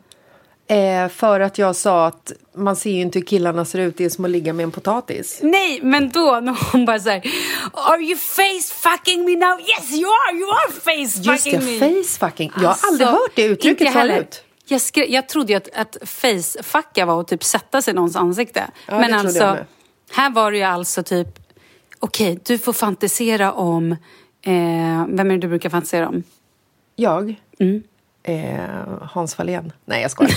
Eh, 0.68 1.10
för 1.10 1.40
att 1.40 1.58
jag 1.58 1.76
sa 1.76 2.08
att 2.08 2.32
man 2.56 2.76
ser 2.76 2.92
ju 2.92 3.02
inte 3.02 3.20
hur 3.20 3.26
killarna 3.26 3.66
ser 3.66 3.80
ut, 3.80 3.98
det 3.98 4.06
är 4.06 4.10
som 4.10 4.26
att 4.26 4.32
ligga 4.32 4.54
med 4.54 4.64
en 4.64 4.72
potatis. 4.72 5.40
Nej, 5.44 5.80
men 5.84 6.10
då 6.10 6.40
när 6.44 6.72
hon 6.72 6.86
bara 6.86 7.00
såhär 7.00 7.22
Are 7.74 8.02
you 8.02 8.18
face 8.18 8.74
fucking 8.74 9.26
me 9.26 9.36
now? 9.36 9.60
Yes 9.60 9.92
you 9.92 10.10
are, 10.10 10.38
you 10.38 10.50
are 10.50 10.72
face 10.72 11.24
fucking 11.24 11.66
me! 11.66 11.72
Just 11.72 11.80
det, 11.80 12.04
face 12.04 12.30
fucking. 12.30 12.52
Jag 12.56 12.62
har 12.62 12.70
alltså, 12.70 12.88
aldrig 12.88 13.08
hört 13.08 13.32
det 13.36 13.44
uttrycket 13.44 13.94
förut. 13.94 14.44
Jag, 14.66 14.82
skrev, 14.82 15.10
jag 15.10 15.30
trodde 15.30 15.54
ju 15.54 15.58
att, 15.58 15.70
att 15.76 15.98
face-fucka 16.02 17.06
var 17.06 17.22
att 17.22 17.28
typ 17.28 17.44
sätta 17.44 17.82
sig 17.82 17.92
i 17.92 17.96
någons 17.96 18.16
ansikte. 18.16 18.72
Ja, 18.88 19.00
men 19.00 19.14
alltså, 19.14 19.58
här 20.12 20.30
var 20.30 20.52
det 20.52 20.58
ju 20.58 20.64
alltså 20.64 21.04
typ 21.04 21.43
Okej, 22.04 22.32
okay, 22.32 22.40
du 22.46 22.58
får 22.58 22.74
fantisera 22.74 23.52
om... 23.52 23.92
Eh, 24.42 25.06
vem 25.08 25.20
är 25.20 25.34
det 25.34 25.38
du 25.38 25.48
brukar 25.48 25.70
fantisera 25.70 26.08
om? 26.08 26.24
Jag? 26.96 27.36
Mm. 27.60 27.84
Eh, 28.24 29.08
Hans 29.12 29.36
Fahlén. 29.36 29.72
Nej, 29.86 30.02
jag 30.02 30.12
skojar. 30.12 30.32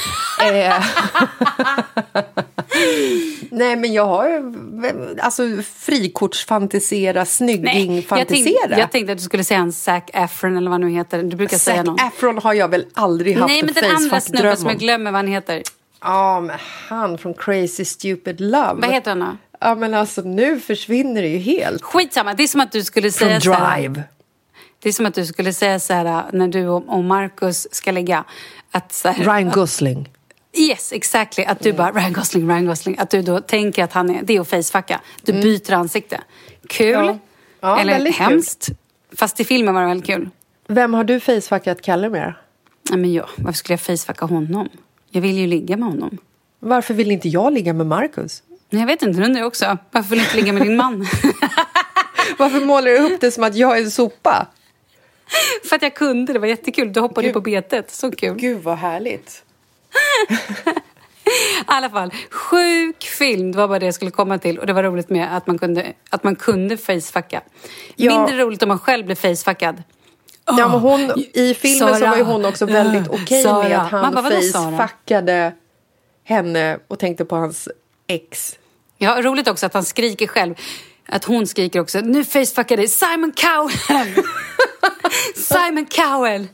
eh, 0.53 0.85
Nej, 3.51 3.77
men 3.77 3.93
jag 3.93 4.07
har 4.07 4.55
alltså 5.21 5.43
frikortsfantisera, 5.63 7.25
snygging-fantisera. 7.25 8.71
Jag, 8.71 8.79
jag, 8.79 8.93
tänkte 8.93 9.13
att 9.13 9.19
du 9.19 9.25
skulle 9.25 9.45
säga 9.45 9.61
en 9.61 9.73
Zac 9.73 10.03
Efron 10.13 10.57
eller 10.57 10.71
vad 10.71 10.81
nu 10.81 10.91
heter. 10.91 11.23
Du 11.23 11.37
brukar 11.37 11.57
Zac 11.57 11.65
säga 11.65 11.83
någon. 11.83 11.99
Efron 11.99 12.39
har 12.39 12.55
jag 12.55 12.69
väl 12.69 12.87
aldrig 12.95 13.37
haft 13.37 13.49
Nej, 13.49 13.63
men 13.63 13.75
den 13.75 13.97
andra 13.97 14.21
snubben 14.21 14.57
som 14.57 14.69
jag 14.69 14.79
glömmer 14.79 15.11
vad 15.13 15.19
han 15.19 15.29
heter. 15.29 15.63
Ja, 16.01 16.41
men 16.41 16.57
han 16.89 17.19
från 17.19 17.35
Crazy 17.35 17.85
Stupid 17.85 18.41
Love. 18.41 18.75
Vad 18.75 18.93
heter 18.93 19.11
han 19.11 19.21
då? 19.21 19.37
Ja 19.67 19.75
men 19.75 19.95
alltså 19.95 20.23
nu 20.23 20.61
försvinner 20.61 21.23
det 21.23 21.29
ju 21.29 21.39
helt. 21.39 21.83
Skitsamma, 21.83 22.35
det 22.35 22.43
är 22.43 22.49
som 22.49 22.61
att 22.61 22.73
du 22.73 22.85
skulle 22.85 23.13
säga 23.13 23.41
From 23.41 23.53
Drive. 23.53 24.03
det 24.83 24.89
är 24.89 24.93
som 24.93 25.07
att 25.07 25.15
du 25.15 25.27
skulle 25.27 25.53
säga 25.53 25.79
så 25.81 25.93
här 25.93 26.25
när 26.33 26.49
du 26.49 26.69
och 26.69 27.05
Marcus 27.05 27.75
ska 27.75 27.91
lägga. 27.91 28.25
Att 28.71 28.93
så 28.93 29.09
här, 29.09 29.25
Ryan 29.25 29.51
Gosling. 29.51 30.09
Yes, 30.53 30.93
exactly. 30.93 31.45
Att 31.45 31.61
du 31.61 31.69
mm. 31.69 31.77
bara, 31.77 31.93
Ryan 31.93 32.13
Gosling, 32.13 32.49
Ryan 32.49 32.67
Gosling. 32.67 32.99
Att 32.99 33.11
du 33.11 33.23
då 33.23 33.41
tänker 33.41 33.85
att 33.85 33.93
han 33.93 34.11
är, 34.11 34.23
det 34.23 34.37
är 34.37 34.41
att 34.41 34.49
facefacka. 34.49 35.01
Du 35.23 35.33
mm. 35.33 35.43
byter 35.43 35.73
ansikte. 35.73 36.21
Kul. 36.69 36.93
Ja. 36.93 37.19
Ja, 37.61 37.81
Eller 37.81 38.13
hemskt. 38.13 38.67
Kul. 38.67 38.77
Fast 39.17 39.41
i 39.41 39.45
filmen 39.45 39.75
var 39.75 39.81
det 39.81 39.89
väldigt 39.89 40.07
kul. 40.07 40.31
Vem 40.69 40.95
har 40.95 41.05
du 41.05 41.21
facefackat 41.21 41.83
Kalle 41.83 42.09
med? 42.09 42.35
Nej, 42.91 42.99
men 42.99 43.13
jag, 43.13 43.29
varför 43.37 43.59
skulle 43.59 43.73
jag 43.73 43.81
facefacka 43.81 44.27
honom? 44.27 44.69
Jag 45.11 45.23
vill 45.23 45.39
ju 45.39 45.47
ligga 45.47 45.77
med 45.77 45.89
honom. 45.89 46.19
Varför 46.59 46.95
vill 46.95 47.11
inte 47.11 47.29
jag 47.29 47.53
ligga 47.53 47.73
med 47.73 47.87
Marcus? 47.87 48.43
Jag 48.71 48.87
vet 48.87 49.03
inte, 49.03 49.21
det 49.21 49.27
undrar 49.27 49.41
jag 49.41 49.47
också. 49.47 49.79
Varför 49.91 50.11
vill 50.11 50.19
du 50.19 50.25
inte 50.25 50.37
ligga 50.37 50.53
med 50.53 50.63
din 50.63 50.77
man? 50.77 50.99
Varför 52.39 52.61
målar 52.61 52.91
du 52.91 52.99
upp 52.99 53.21
det 53.21 53.31
som 53.31 53.45
att 53.45 53.55
jag 53.55 53.79
är 53.79 53.83
en 53.83 53.91
sopa? 53.91 54.47
För 55.69 55.77
att 55.77 55.83
jag 55.83 55.95
kunde, 55.95 56.33
det 56.33 56.39
var 56.39 56.47
jättekul. 56.47 56.93
Du 56.93 57.01
hoppade 57.01 57.27
Gud. 57.27 57.35
på 57.35 57.41
betet, 57.41 57.91
så 57.91 58.11
kul. 58.11 58.37
Gud 58.37 58.63
vad 58.63 58.79
härligt. 58.79 59.43
I 61.27 61.65
alla 61.67 61.91
fall, 61.91 62.13
sjuk 62.31 63.05
film, 63.05 63.53
det 63.53 63.59
var 63.59 63.69
bara 63.69 63.79
det 63.79 63.85
jag 63.85 63.95
skulle 63.95 64.11
komma 64.11 64.39
till. 64.39 64.59
Och 64.59 64.67
det 64.67 64.73
var 64.73 64.83
roligt 64.83 65.11
med 65.11 65.37
att 65.37 65.47
man 65.47 65.59
kunde, 65.59 65.93
att 66.11 66.25
man 66.25 66.37
kunde 66.37 66.77
facefacka. 66.77 67.43
Ja. 67.97 68.19
Mindre 68.19 68.45
roligt 68.45 68.63
om 68.63 68.69
man 68.69 68.79
själv 68.79 69.07
blev 69.07 69.15
facefuckad. 69.15 69.83
Oh, 70.47 70.57
ja, 70.59 70.69
men 70.69 70.81
hon, 70.81 71.01
I 71.35 71.55
filmen 71.55 71.79
Sara. 71.79 71.99
så 71.99 72.07
var 72.07 72.17
ju 72.17 72.23
hon 72.23 72.45
också 72.45 72.67
väldigt 72.67 73.09
okej 73.09 73.47
okay 73.47 73.69
med 73.69 73.81
att 73.81 73.91
han 73.91 74.25
facefuckade 74.25 75.53
henne 76.25 76.79
och 76.89 76.99
tänkte 76.99 77.25
på 77.25 77.37
hans 77.37 77.69
ex. 78.07 78.59
Ja, 78.99 79.23
roligt 79.23 79.49
också 79.49 79.67
att 79.67 79.75
han 79.75 79.85
skriker 79.85 80.27
själv. 80.27 80.55
Att 81.09 81.25
hon 81.25 81.47
skriker 81.47 81.81
också. 81.81 82.01
Nu 82.01 82.25
facefuckar 82.25 82.77
dig 82.77 82.89
Simon 82.89 83.33
Cowell! 83.33 84.15
Simon 85.35 85.87
Cowell! 85.87 86.49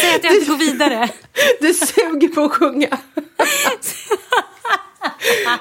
Säg 0.00 0.14
att 0.14 0.24
jag 0.24 0.34
inte 0.34 0.46
går 0.50 0.56
vidare. 0.58 1.08
Du 1.60 1.74
suger 1.74 2.28
på 2.28 2.40
att 2.40 2.52
sjunga. 2.52 2.88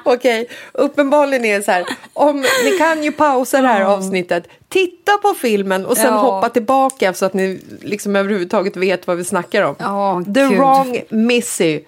Okej, 0.03 0.41
okay. 0.41 0.55
uppenbarligen 0.73 1.45
är 1.45 1.57
det 1.57 1.63
så 1.63 1.71
här. 1.71 1.85
Om, 2.13 2.45
ni 2.63 2.77
kan 2.77 3.03
ju 3.03 3.11
pausa 3.11 3.61
det 3.61 3.67
här 3.67 3.81
avsnittet, 3.81 4.47
titta 4.69 5.17
på 5.17 5.33
filmen 5.33 5.85
och 5.85 5.97
sen 5.97 6.05
ja. 6.05 6.19
hoppa 6.19 6.49
tillbaka 6.49 7.13
så 7.13 7.25
att 7.25 7.33
ni 7.33 7.61
liksom 7.81 8.15
överhuvudtaget 8.15 8.77
vet 8.77 9.07
vad 9.07 9.17
vi 9.17 9.23
snackar 9.23 9.61
om. 9.63 9.75
Oh, 9.75 10.23
The 10.23 10.41
Gud. 10.41 10.57
wrong 10.57 11.01
Missy. 11.09 11.81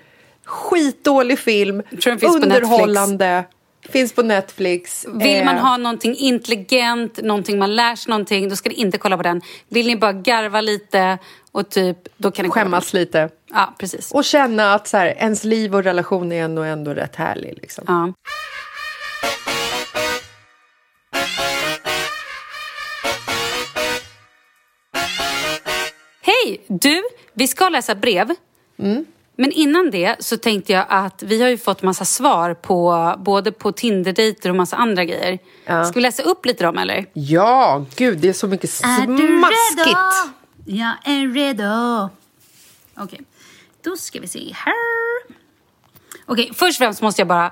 Skitdålig 0.49 1.39
film, 1.39 1.83
underhållande. 2.21 3.43
Finns 3.89 4.13
på 4.13 4.21
Netflix. 4.21 5.05
Vill 5.13 5.45
man 5.45 5.55
eh. 5.55 5.61
ha 5.61 5.77
någonting 5.77 6.15
intelligent, 6.15 7.21
någonting 7.23 7.59
man 7.59 7.75
lär 7.75 7.95
sig 7.95 8.09
någonting, 8.09 8.49
då 8.49 8.55
ska 8.55 8.69
ni 8.69 8.75
inte 8.75 8.97
kolla 8.97 9.17
på 9.17 9.23
den. 9.23 9.41
Vill 9.67 9.87
ni 9.87 9.95
bara 9.95 10.13
garva 10.13 10.61
lite 10.61 11.17
och 11.51 11.69
typ, 11.69 11.97
då 12.17 12.31
kan 12.31 12.45
ni 12.45 12.51
Skämmas 12.51 12.93
lite. 12.93 13.29
Ja, 13.53 13.73
precis. 13.77 14.11
Och 14.11 14.25
känna 14.25 14.73
att 14.73 14.87
så 14.87 14.97
här, 14.97 15.07
ens 15.07 15.43
liv 15.43 15.75
och 15.75 15.83
relation 15.83 16.31
är 16.31 16.43
ändå, 16.43 16.61
ändå 16.61 16.93
rätt 16.93 17.15
härlig. 17.15 17.57
Liksom. 17.61 17.83
Ja. 17.87 18.13
Hej! 26.21 26.61
Du, 26.67 27.03
vi 27.33 27.47
ska 27.47 27.69
läsa 27.69 27.95
brev. 27.95 28.35
Mm. 28.79 29.05
Men 29.39 29.51
innan 29.51 29.91
det 29.91 30.15
så 30.19 30.37
tänkte 30.37 30.73
jag 30.73 30.85
att 30.89 31.23
vi 31.23 31.41
har 31.41 31.49
ju 31.49 31.57
fått 31.57 31.81
massa 31.81 32.05
svar 32.05 32.53
på 32.53 33.15
både 33.19 33.51
på 33.51 33.71
Tinder-dejter 33.71 34.49
och 34.49 34.55
massa 34.55 34.75
andra 34.75 35.05
grejer. 35.05 35.39
Ja. 35.65 35.85
Ska 35.85 35.93
vi 35.93 36.01
läsa 36.01 36.23
upp 36.23 36.45
lite 36.45 36.63
dem 36.63 36.77
eller? 36.77 37.05
Ja, 37.13 37.85
gud 37.95 38.17
det 38.17 38.29
är 38.29 38.33
så 38.33 38.47
mycket 38.47 38.69
smaskigt. 38.69 39.09
Är 39.09 39.17
du 39.17 39.27
redo? 39.27 39.99
Jag 40.65 40.93
är 41.05 41.33
redo. 41.33 42.09
Okej, 42.93 43.03
okay. 43.03 43.19
då 43.83 43.97
ska 43.97 44.19
vi 44.19 44.27
se 44.27 44.53
här. 44.53 44.73
Okej, 46.25 46.43
okay, 46.43 46.53
först 46.53 46.81
och 46.81 46.85
främst 46.85 47.01
måste 47.01 47.21
jag 47.21 47.27
bara 47.27 47.51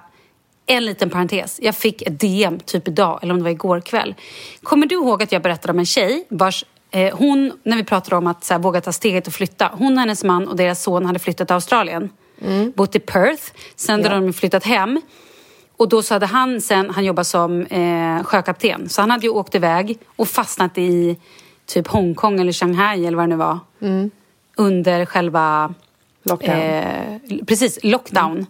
en 0.66 0.86
liten 0.86 1.10
parentes. 1.10 1.60
Jag 1.62 1.76
fick 1.76 2.02
ett 2.02 2.20
DM 2.20 2.60
typ 2.60 2.88
idag, 2.88 3.20
eller 3.22 3.34
om 3.34 3.38
det 3.40 3.44
var 3.44 3.52
igår 3.52 3.82
kväll. 3.82 4.16
Kommer 4.64 4.88
du 4.88 4.96
ihåg 4.96 5.24
att 5.24 5.32
jag 5.32 5.42
berättade 5.42 5.74
om 5.74 5.80
en 5.80 5.86
tjej 5.86 6.26
vars 6.30 6.66
hon, 7.14 7.52
när 7.64 7.78
vi 7.78 7.84
pratade 7.84 8.16
om 8.16 8.28
att 8.28 8.44
så 8.44 8.54
här, 8.54 8.62
våga 8.62 8.82
ta 8.82 8.92
steget 8.92 9.28
och 9.28 9.34
flytta. 9.34 9.72
Hon 9.74 9.94
och 9.94 10.00
hennes 10.00 10.24
man 10.24 10.48
och 10.48 10.56
deras 10.56 10.84
son 10.84 11.06
hade 11.06 11.20
flyttat 11.20 11.48
till 11.48 11.54
Australien. 11.54 12.10
Mm. 12.42 12.72
Bott 12.76 12.96
i 12.96 13.00
Perth. 13.00 13.44
Sen 13.76 14.02
ja. 14.02 14.10
hade 14.10 14.26
de 14.26 14.34
flyttat 14.34 14.64
hem. 14.64 15.02
Och 15.78 15.90
då 15.90 16.04
så 16.04 16.16
hade 16.16 16.26
han 16.26 16.62
sen, 16.62 16.90
han 16.90 17.06
jobbar 17.06 17.24
som 17.24 17.62
eh, 17.62 18.24
sjökapten. 18.24 18.90
Så 18.90 19.02
han 19.02 19.12
hade 19.12 19.24
ju 19.24 19.30
åkt 19.30 19.56
iväg 19.56 19.98
och 20.16 20.28
fastnat 20.28 20.78
i 20.78 21.18
typ 21.66 21.88
Hongkong 21.88 22.40
eller 22.40 22.52
Shanghai 22.52 23.06
eller 23.06 23.18
vad 23.18 23.24
det 23.24 23.30
nu 23.30 23.36
var. 23.36 23.60
Mm. 23.82 24.12
Under 24.56 25.06
själva... 25.06 25.74
Lockdown. 26.24 26.60
Eh, 26.60 27.20
precis, 27.48 27.80
lockdown. 27.84 28.32
Mm. 28.32 28.46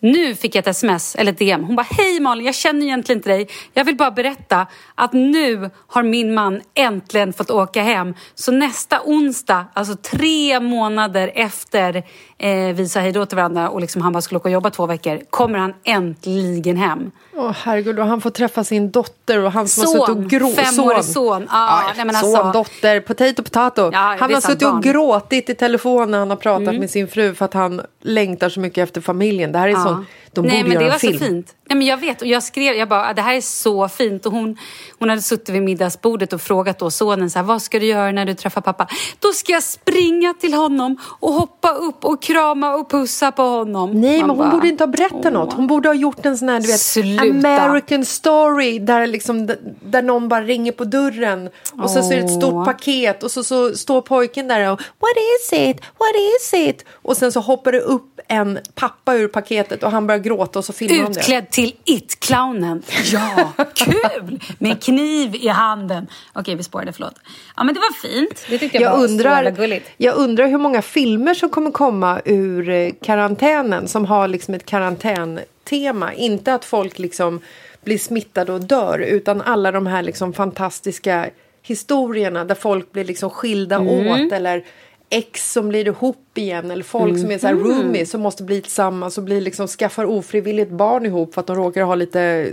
Nu 0.00 0.34
fick 0.34 0.54
jag 0.54 0.62
ett 0.62 0.66
sms, 0.66 1.14
eller 1.14 1.32
ett 1.32 1.38
DM. 1.38 1.64
Hon 1.64 1.76
bara, 1.76 1.86
hej 1.90 2.20
Malin, 2.20 2.46
jag 2.46 2.54
känner 2.54 2.86
egentligen 2.86 3.18
inte 3.18 3.28
dig. 3.28 3.48
Jag 3.72 3.84
vill 3.84 3.96
bara 3.96 4.10
berätta 4.10 4.66
att 4.94 5.12
nu 5.12 5.70
har 5.86 6.02
min 6.02 6.34
man 6.34 6.62
äntligen 6.74 7.32
fått 7.32 7.50
åka 7.50 7.82
hem. 7.82 8.14
Så 8.34 8.52
nästa 8.52 9.00
onsdag, 9.04 9.66
alltså 9.74 9.96
tre 9.96 10.60
månader 10.60 11.32
efter 11.34 12.02
eh, 12.38 12.74
vi 12.74 12.88
sa 12.88 13.00
hej 13.00 13.12
då 13.12 13.26
till 13.26 13.36
varandra 13.36 13.70
och 13.70 13.80
liksom 13.80 14.02
han 14.02 14.12
bara 14.12 14.20
skulle 14.22 14.38
åka 14.38 14.48
och 14.48 14.52
jobba 14.52 14.70
två 14.70 14.86
veckor, 14.86 15.20
kommer 15.30 15.58
han 15.58 15.74
äntligen 15.84 16.76
hem. 16.76 17.10
Åh 17.34 17.46
oh, 17.46 17.52
herregud, 17.52 17.98
och 17.98 18.06
han 18.06 18.20
får 18.20 18.30
träffa 18.30 18.64
sin 18.64 18.90
dotter 18.90 19.38
och 19.38 19.52
han 19.52 19.68
som 19.68 19.84
son, 19.84 19.98
har 19.98 20.06
suttit 20.06 20.24
och 20.24 20.30
gråtit. 20.30 20.66
Femårig 20.66 21.04
son. 21.04 21.46
Ah, 21.50 21.82
ja, 21.82 22.04
nej, 22.04 22.08
alltså. 22.08 22.36
Son, 22.36 22.52
dotter, 22.52 23.00
potato, 23.00 23.42
potato. 23.42 23.90
Ja, 23.92 24.16
han 24.20 24.34
har 24.34 24.40
suttit 24.40 24.58
barn. 24.58 24.76
och 24.76 24.82
gråtit 24.82 25.50
i 25.50 25.54
telefon 25.54 26.10
när 26.10 26.18
han 26.18 26.30
har 26.30 26.36
pratat 26.36 26.68
mm. 26.68 26.80
med 26.80 26.90
sin 26.90 27.08
fru 27.08 27.34
för 27.34 27.44
att 27.44 27.54
han 27.54 27.80
längtar 28.00 28.48
så 28.48 28.60
mycket 28.60 28.82
efter 28.82 29.00
familjen. 29.00 29.52
Det 29.52 29.58
här 29.58 29.68
är 29.68 29.72
ja. 29.72 29.82
sånt, 29.82 30.06
de 30.42 30.48
nej, 30.48 30.62
borde 30.62 30.68
men 30.68 30.72
göra 30.72 30.84
det 30.84 30.90
var 30.90 30.98
film. 30.98 31.18
så 31.18 31.24
fint. 31.24 31.54
Nej, 31.68 31.78
men 31.78 31.86
jag 31.86 31.96
vet, 31.96 32.22
och 32.22 32.28
jag 32.28 32.42
skrev, 32.42 32.74
jag 32.76 32.88
bara, 32.88 33.12
det 33.14 33.22
här 33.22 33.34
är 33.34 33.40
så 33.40 33.88
fint. 33.88 34.26
Och 34.26 34.32
hon, 34.32 34.56
hon 34.98 35.08
hade 35.08 35.22
suttit 35.22 35.48
vid 35.48 35.62
middagsbordet 35.62 36.32
och 36.32 36.40
frågat 36.40 36.78
då 36.78 36.90
sonen 36.90 37.30
så 37.30 37.38
här, 37.38 37.46
vad 37.46 37.62
ska 37.62 37.78
du 37.78 37.86
göra 37.86 38.12
när 38.12 38.24
du 38.24 38.34
träffar 38.34 38.60
pappa? 38.60 38.86
Då 39.18 39.32
ska 39.32 39.52
jag 39.52 39.62
springa 39.62 40.34
till 40.40 40.54
honom 40.54 40.96
och 41.20 41.32
hoppa 41.32 41.70
upp 41.72 42.04
och 42.04 42.22
krama 42.22 42.74
och 42.74 42.90
pussa 42.90 43.32
på 43.32 43.42
honom. 43.42 44.00
Nej, 44.00 44.18
Man 44.18 44.20
men 44.20 44.30
hon 44.30 44.38
bara, 44.38 44.50
borde 44.50 44.68
inte 44.68 44.84
ha 44.84 44.88
berättat 44.88 45.26
åh. 45.26 45.32
något. 45.32 45.52
Hon 45.52 45.66
borde 45.66 45.88
ha 45.88 45.94
gjort 45.94 46.26
en 46.26 46.38
sån 46.38 46.48
här, 46.48 46.60
du 46.60 46.66
vet, 46.66 46.80
Sluta. 46.80 47.22
American 47.48 48.04
story 48.04 48.78
där, 48.78 49.06
liksom, 49.06 49.50
där 49.82 50.02
någon 50.02 50.28
bara 50.28 50.42
ringer 50.42 50.72
på 50.72 50.84
dörren 50.84 51.46
och 51.46 51.78
åh. 51.78 51.86
så, 51.86 52.02
så 52.02 52.12
är 52.12 52.16
det 52.16 52.22
ett 52.24 52.34
stort 52.36 52.64
paket 52.64 53.22
och 53.22 53.30
så, 53.30 53.44
så 53.44 53.74
står 53.74 54.02
pojken 54.02 54.48
där 54.48 54.72
och 54.72 54.80
What 54.80 55.10
is 55.16 55.52
it? 55.52 55.80
What 55.98 56.08
is 56.40 56.54
it? 56.54 56.84
Och 56.92 57.16
sen 57.16 57.32
så 57.32 57.40
hoppar 57.40 57.72
det 57.72 57.80
upp 57.80 58.20
en 58.28 58.58
pappa 58.74 59.14
ur 59.14 59.28
paketet 59.28 59.82
och 59.82 59.90
han 59.90 60.06
börjar 60.06 60.18
gråta 60.26 60.58
och 60.58 60.64
så 60.64 60.72
filmar 60.72 60.96
de 60.96 61.12
det. 61.12 61.20
Utklädd 61.20 61.50
till 61.50 61.74
It-clownen. 61.84 62.82
Ja, 63.12 63.52
kul! 63.74 64.40
Med 64.58 64.82
kniv 64.82 65.34
i 65.34 65.48
handen. 65.48 66.06
Okej, 66.32 66.54
vi 66.54 66.62
spårade, 66.62 66.92
förlåt. 66.92 67.14
Ja, 67.56 67.64
men 67.64 67.74
det 67.74 67.80
var 67.80 68.08
fint. 68.08 68.46
Det 68.48 68.58
tyckte 68.58 68.78
jag, 68.78 68.92
jag 68.92 68.98
var 68.98 69.04
undrar. 69.04 69.80
Jag 69.96 70.16
undrar 70.16 70.48
hur 70.48 70.58
många 70.58 70.82
filmer 70.82 71.34
som 71.34 71.50
kommer 71.50 71.70
komma 71.70 72.20
ur 72.24 72.68
eh, 72.68 72.90
karantänen 73.02 73.88
som 73.88 74.04
har 74.04 74.28
liksom 74.28 74.54
ett 74.54 74.66
karantäntema. 74.66 76.14
Inte 76.14 76.54
att 76.54 76.64
folk 76.64 76.98
liksom 76.98 77.40
blir 77.84 77.98
smittade 77.98 78.52
och 78.52 78.60
dör 78.60 78.98
utan 78.98 79.42
alla 79.42 79.72
de 79.72 79.86
här 79.86 80.02
liksom 80.02 80.32
fantastiska 80.32 81.30
historierna 81.62 82.44
där 82.44 82.54
folk 82.54 82.92
blir 82.92 83.04
liksom 83.04 83.30
skilda 83.30 83.76
mm. 83.76 84.06
åt 84.08 84.32
eller 84.32 84.64
ex 85.10 85.52
som 85.52 85.68
blir 85.68 85.86
ihop 85.86 86.38
igen 86.38 86.70
eller 86.70 86.84
folk 86.84 87.10
mm. 87.10 87.22
som 87.22 87.30
är 87.30 87.38
så 87.38 87.46
här 87.46 87.54
mm. 87.54 87.66
roomies 87.66 88.10
som 88.10 88.20
måste 88.20 88.42
bli 88.42 88.62
tillsammans 88.62 89.18
och 89.18 89.24
blir 89.24 89.40
liksom 89.40 89.68
skaffar 89.68 90.04
ofrivilligt 90.04 90.70
barn 90.70 91.06
ihop 91.06 91.34
för 91.34 91.40
att 91.40 91.46
de 91.46 91.56
råkar 91.56 91.82
ha 91.82 91.94
lite 91.94 92.52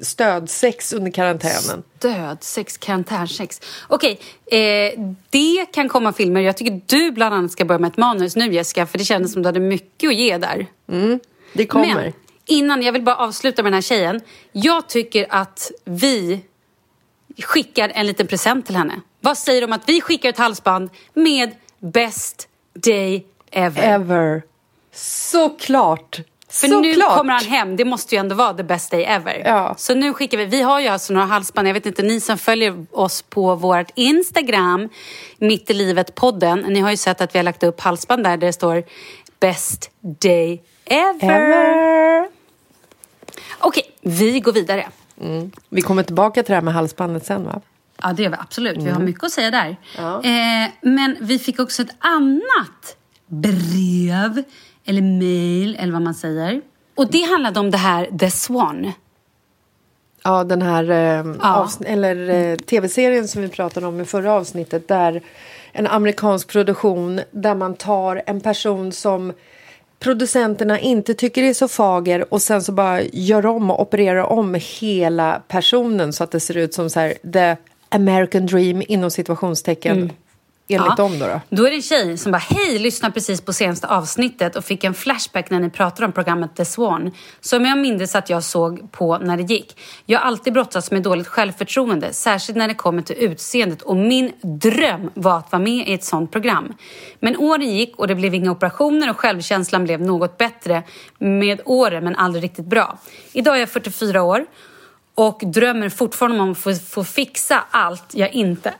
stödsex 0.00 0.92
under 0.92 1.10
karantänen. 1.10 1.82
Stödsex, 1.98 2.76
karantänsex. 2.78 3.60
Okej, 3.88 4.20
eh, 4.46 5.00
det 5.30 5.66
kan 5.72 5.88
komma 5.88 6.12
filmer. 6.12 6.40
Jag 6.40 6.56
tycker 6.56 6.80
du 6.86 7.10
bland 7.10 7.34
annat 7.34 7.52
ska 7.52 7.64
börja 7.64 7.78
med 7.78 7.90
ett 7.90 7.96
manus 7.96 8.36
nu 8.36 8.52
Jessica 8.52 8.86
för 8.86 8.98
det 8.98 9.04
kändes 9.04 9.32
som 9.32 9.42
du 9.42 9.48
hade 9.48 9.60
mycket 9.60 10.08
att 10.08 10.16
ge 10.16 10.38
där. 10.38 10.66
Mm, 10.88 11.20
det 11.52 11.66
kommer. 11.66 11.94
Men 11.94 12.12
innan, 12.46 12.82
jag 12.82 12.92
vill 12.92 13.02
bara 13.02 13.16
avsluta 13.16 13.62
med 13.62 13.72
den 13.72 13.74
här 13.74 13.82
tjejen. 13.82 14.20
Jag 14.52 14.88
tycker 14.88 15.26
att 15.28 15.70
vi 15.84 16.40
skickar 17.42 17.92
en 17.94 18.06
liten 18.06 18.26
present 18.26 18.66
till 18.66 18.76
henne. 18.76 19.00
Vad 19.20 19.38
säger 19.38 19.60
du 19.60 19.64
om 19.64 19.72
att 19.72 19.88
vi 19.88 20.00
skickar 20.00 20.28
ett 20.28 20.38
halsband 20.38 20.90
med 21.14 21.50
Best 21.92 22.48
day 22.74 23.26
ever. 23.50 23.82
Ever. 23.82 24.42
Såklart! 24.92 26.20
För 26.48 26.68
Så 26.68 26.80
nu 26.80 26.94
kommer 26.94 27.32
han 27.32 27.44
hem, 27.44 27.76
det 27.76 27.84
måste 27.84 28.14
ju 28.14 28.18
ändå 28.18 28.34
vara 28.34 28.54
the 28.54 28.62
best 28.62 28.90
day 28.90 29.04
ever. 29.04 29.42
Ja. 29.44 29.74
Så 29.78 29.94
nu 29.94 30.12
skickar 30.12 30.38
vi, 30.38 30.44
vi 30.44 30.62
har 30.62 30.80
ju 30.80 30.88
alltså 30.88 31.12
några 31.12 31.26
halsband, 31.26 31.68
jag 31.68 31.74
vet 31.74 31.86
inte, 31.86 32.02
ni 32.02 32.20
som 32.20 32.38
följer 32.38 32.86
oss 32.92 33.22
på 33.22 33.54
vårt 33.54 33.90
Instagram, 33.94 34.88
Mitt 35.38 35.70
i 35.70 35.74
livet-podden, 35.74 36.64
ni 36.68 36.80
har 36.80 36.90
ju 36.90 36.96
sett 36.96 37.20
att 37.20 37.34
vi 37.34 37.38
har 37.38 37.44
lagt 37.44 37.62
upp 37.62 37.80
halsband 37.80 38.24
där, 38.24 38.36
där 38.36 38.46
det 38.46 38.52
står 38.52 38.84
best 39.40 39.90
day 40.00 40.62
ever. 40.84 41.30
ever. 41.30 42.28
Okej, 43.60 43.90
vi 44.00 44.40
går 44.40 44.52
vidare. 44.52 44.88
Mm. 45.20 45.52
Vi 45.68 45.82
kommer 45.82 46.02
tillbaka 46.02 46.42
till 46.42 46.50
det 46.50 46.54
här 46.54 46.62
med 46.62 46.74
halsbandet 46.74 47.26
sen 47.26 47.44
va? 47.44 47.60
Ja, 48.02 48.12
det 48.12 48.22
gör 48.22 48.30
vi 48.30 48.36
absolut. 48.40 48.76
Vi 48.76 48.82
har 48.82 48.90
mm. 48.90 49.04
mycket 49.04 49.24
att 49.24 49.30
säga 49.30 49.50
där. 49.50 49.76
Ja. 49.96 50.24
Eh, 50.24 50.70
men 50.80 51.16
vi 51.20 51.38
fick 51.38 51.60
också 51.60 51.82
ett 51.82 51.96
annat 51.98 52.96
brev, 53.26 54.42
eller 54.84 55.02
mail, 55.02 55.76
eller 55.80 55.92
vad 55.92 56.02
man 56.02 56.14
säger. 56.14 56.60
Och 56.94 57.10
det 57.10 57.22
handlade 57.22 57.60
om 57.60 57.70
det 57.70 57.78
här 57.78 58.18
The 58.18 58.30
Swan. 58.30 58.92
Ja, 60.22 60.44
den 60.44 60.62
här 60.62 60.90
eh, 60.90 61.34
ja. 61.42 61.68
eller 61.86 62.28
eh, 62.28 62.56
tv-serien 62.56 63.28
som 63.28 63.42
vi 63.42 63.48
pratade 63.48 63.86
om 63.86 64.00
i 64.00 64.04
förra 64.04 64.32
avsnittet. 64.32 64.88
Där 64.88 65.22
en 65.72 65.86
amerikansk 65.86 66.48
produktion 66.48 67.20
där 67.30 67.54
man 67.54 67.74
tar 67.74 68.22
en 68.26 68.40
person 68.40 68.92
som 68.92 69.32
producenterna 69.98 70.78
inte 70.78 71.14
tycker 71.14 71.42
är 71.42 71.54
så 71.54 71.68
fager 71.68 72.34
och 72.34 72.42
sen 72.42 72.62
så 72.62 72.72
bara 72.72 73.02
gör 73.02 73.46
om 73.46 73.70
och 73.70 73.80
opererar 73.80 74.22
om 74.22 74.56
hela 74.80 75.42
personen 75.48 76.12
så 76.12 76.24
att 76.24 76.30
det 76.30 76.40
ser 76.40 76.56
ut 76.56 76.74
som 76.74 76.90
så 76.90 77.00
här, 77.00 77.14
the 77.32 77.56
American 77.94 78.46
dream 78.46 78.82
inom 78.88 79.10
situationstecken. 79.10 79.96
Mm. 79.96 80.10
Enligt 80.68 80.86
ja. 80.88 80.94
dem 80.96 81.18
då, 81.18 81.26
då? 81.26 81.40
Då 81.48 81.66
är 81.66 81.70
det 81.70 81.76
en 81.76 81.82
tjej 81.82 82.18
som 82.18 82.32
bara, 82.32 82.38
hej, 82.38 82.78
lyssna 82.78 83.10
precis 83.10 83.40
på 83.40 83.52
senaste 83.52 83.86
avsnittet 83.86 84.56
och 84.56 84.64
fick 84.64 84.84
en 84.84 84.94
flashback 84.94 85.50
när 85.50 85.60
ni 85.60 85.70
pratade 85.70 86.06
om 86.06 86.12
programmet 86.12 86.56
The 86.56 86.64
Swan. 86.64 87.10
Som 87.40 87.64
jag 87.64 87.78
minns 87.78 88.14
att 88.14 88.30
jag 88.30 88.44
såg 88.44 88.92
på 88.92 89.18
när 89.18 89.36
det 89.36 89.42
gick. 89.42 89.80
Jag 90.06 90.18
har 90.18 90.26
alltid 90.26 90.52
brottats 90.52 90.90
med 90.90 91.02
dåligt 91.02 91.26
självförtroende, 91.26 92.12
särskilt 92.12 92.58
när 92.58 92.68
det 92.68 92.74
kommer 92.74 93.02
till 93.02 93.16
utseendet 93.18 93.82
och 93.82 93.96
min 93.96 94.32
dröm 94.42 95.10
var 95.14 95.38
att 95.38 95.52
vara 95.52 95.62
med 95.62 95.88
i 95.88 95.94
ett 95.94 96.04
sånt 96.04 96.32
program. 96.32 96.74
Men 97.20 97.36
åren 97.36 97.76
gick 97.76 97.98
och 97.98 98.08
det 98.08 98.14
blev 98.14 98.34
inga 98.34 98.50
operationer 98.50 99.10
och 99.10 99.16
självkänslan 99.16 99.84
blev 99.84 100.00
något 100.00 100.38
bättre 100.38 100.82
med 101.18 101.60
åren 101.64 102.04
men 102.04 102.16
aldrig 102.16 102.44
riktigt 102.44 102.66
bra. 102.66 102.98
Idag 103.32 103.56
är 103.56 103.60
jag 103.60 103.68
44 103.68 104.22
år 104.22 104.46
och 105.14 105.42
drömmer 105.44 105.88
fortfarande 105.88 106.42
om 106.42 106.52
att 106.52 106.58
få, 106.58 106.74
få 106.74 107.04
fixa 107.04 107.64
allt 107.70 108.14
jag 108.14 108.32
inte 108.32 108.74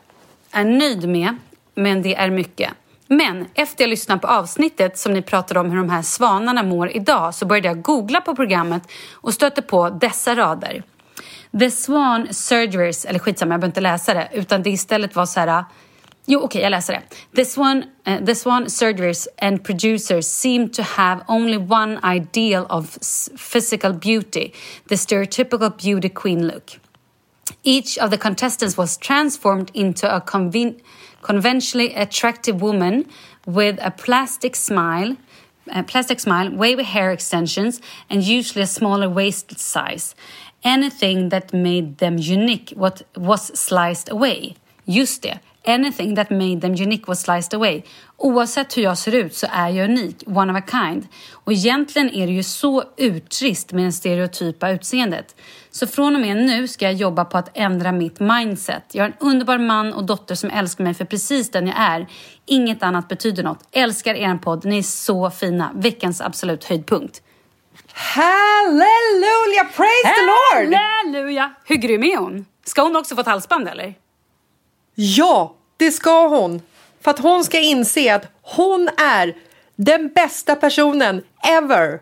är 0.50 0.64
nöjd 0.64 1.08
med, 1.08 1.36
men 1.74 2.02
det 2.02 2.14
är 2.14 2.30
mycket. 2.30 2.70
Men 3.06 3.46
efter 3.54 3.84
jag 3.84 3.90
lyssnade 3.90 4.20
på 4.20 4.26
avsnittet 4.26 4.98
som 4.98 5.12
ni 5.12 5.22
pratade 5.22 5.60
om 5.60 5.70
hur 5.70 5.76
de 5.76 5.90
här 5.90 6.02
svanarna 6.02 6.62
mår 6.62 6.96
idag 6.96 7.34
så 7.34 7.46
började 7.46 7.68
jag 7.68 7.82
googla 7.82 8.20
på 8.20 8.34
programmet 8.36 8.82
och 9.12 9.34
stötte 9.34 9.62
på 9.62 9.90
dessa 9.90 10.36
rader. 10.36 10.82
The 11.60 11.70
Swan 11.70 12.28
Surgeries, 12.30 13.04
eller 13.04 13.18
skitsamma 13.18 13.54
jag 13.54 13.60
behöver 13.60 13.70
inte 13.70 13.80
läsa 13.80 14.14
det, 14.14 14.28
utan 14.32 14.62
det 14.62 14.70
istället 14.70 15.16
var 15.16 15.26
så 15.26 15.40
här 15.40 15.64
Jo, 16.26 16.38
okej, 16.38 16.44
okay, 16.44 16.62
jag 16.62 16.70
läser 16.70 16.92
det. 16.92 17.02
The 17.34 17.44
Swan, 17.44 17.84
uh, 18.06 18.24
the 18.24 18.34
Swan 18.34 18.68
surgeries 18.68 19.28
and 19.38 19.64
producers 19.64 20.26
seem 20.26 20.68
to 20.68 20.82
have 20.82 21.24
only 21.28 21.58
one 21.58 22.00
ideal 22.04 22.66
of 22.70 22.98
physical 23.36 23.92
beauty, 23.92 24.52
the 24.88 24.96
stereotypical 24.96 25.70
beauty 25.70 26.08
queen 26.08 26.46
look. 26.46 26.70
Each 27.62 27.98
of 27.98 28.10
the 28.10 28.16
contestants 28.16 28.78
was 28.78 28.96
transformed 28.96 29.70
into 29.74 30.06
a 30.06 30.20
conven 30.20 30.80
conventionally 31.22 31.94
attractive 31.94 32.62
woman 32.62 33.04
with 33.46 33.78
a 33.82 33.90
plastic 33.90 34.56
smile, 34.56 35.16
a 35.74 35.82
plastic 35.82 36.20
smile, 36.20 36.50
wavy 36.50 36.84
hair 36.84 37.12
extensions, 37.12 37.80
and 38.08 38.22
usually 38.22 38.62
a 38.62 38.66
smaller 38.66 39.10
waist 39.10 39.58
size. 39.58 40.14
Anything 40.62 41.28
that 41.28 41.52
made 41.52 41.98
them 41.98 42.16
unique 42.18 42.72
what 42.76 43.02
was 43.14 43.58
sliced 43.58 44.10
away. 44.10 44.54
Just 44.86 45.22
det, 45.22 45.40
Anything 45.66 46.16
that 46.16 46.30
made 46.30 46.60
them 46.60 46.72
unique 46.72 47.04
was 47.06 47.20
sliced 47.20 47.54
away. 47.54 47.82
Oavsett 48.16 48.76
hur 48.76 48.82
jag 48.82 48.98
ser 48.98 49.14
ut 49.14 49.34
så 49.34 49.46
är 49.50 49.68
jag 49.68 49.90
unik, 49.90 50.22
one 50.26 50.52
of 50.52 50.58
a 50.58 50.62
kind. 50.70 51.06
Och 51.32 51.52
egentligen 51.52 52.10
är 52.10 52.26
det 52.26 52.32
ju 52.32 52.42
så 52.42 52.84
urtrist 52.96 53.72
med 53.72 53.84
det 53.84 53.92
stereotypa 53.92 54.70
utseendet. 54.70 55.36
Så 55.70 55.86
från 55.86 56.14
och 56.14 56.20
med 56.20 56.36
nu 56.36 56.68
ska 56.68 56.84
jag 56.84 56.94
jobba 56.94 57.24
på 57.24 57.38
att 57.38 57.50
ändra 57.54 57.92
mitt 57.92 58.20
mindset. 58.20 58.84
Jag 58.92 59.04
har 59.04 59.08
en 59.08 59.16
underbar 59.20 59.58
man 59.58 59.92
och 59.92 60.04
dotter 60.04 60.34
som 60.34 60.50
älskar 60.50 60.84
mig 60.84 60.94
för 60.94 61.04
precis 61.04 61.50
den 61.50 61.66
jag 61.66 61.76
är. 61.78 62.06
Inget 62.46 62.82
annat 62.82 63.08
betyder 63.08 63.42
något. 63.42 63.68
Älskar 63.72 64.14
er 64.14 64.38
podd, 64.38 64.64
ni 64.64 64.78
är 64.78 64.82
så 64.82 65.30
fina. 65.30 65.70
Veckans 65.74 66.20
absolut 66.20 66.64
höjdpunkt. 66.64 67.22
Halleluja, 67.92 69.64
praise 69.76 70.08
Halleluja. 70.08 70.18
the 70.60 70.64
Lord! 70.64 70.74
Halleluja! 70.74 71.54
Hur 71.64 71.76
grym 71.76 72.04
är 72.04 72.16
hon? 72.16 72.46
Ska 72.64 72.82
hon 72.82 72.96
också 72.96 73.14
få 73.14 73.20
ett 73.20 73.26
halsband 73.26 73.68
eller? 73.68 73.94
Ja, 74.94 75.54
det 75.76 75.90
ska 75.90 76.28
hon. 76.28 76.62
För 77.00 77.10
att 77.10 77.18
hon 77.18 77.44
ska 77.44 77.60
inse 77.60 78.14
att 78.14 78.26
hon 78.42 78.88
är 78.96 79.34
den 79.76 80.08
bästa 80.08 80.56
personen 80.56 81.22
ever. 81.42 82.00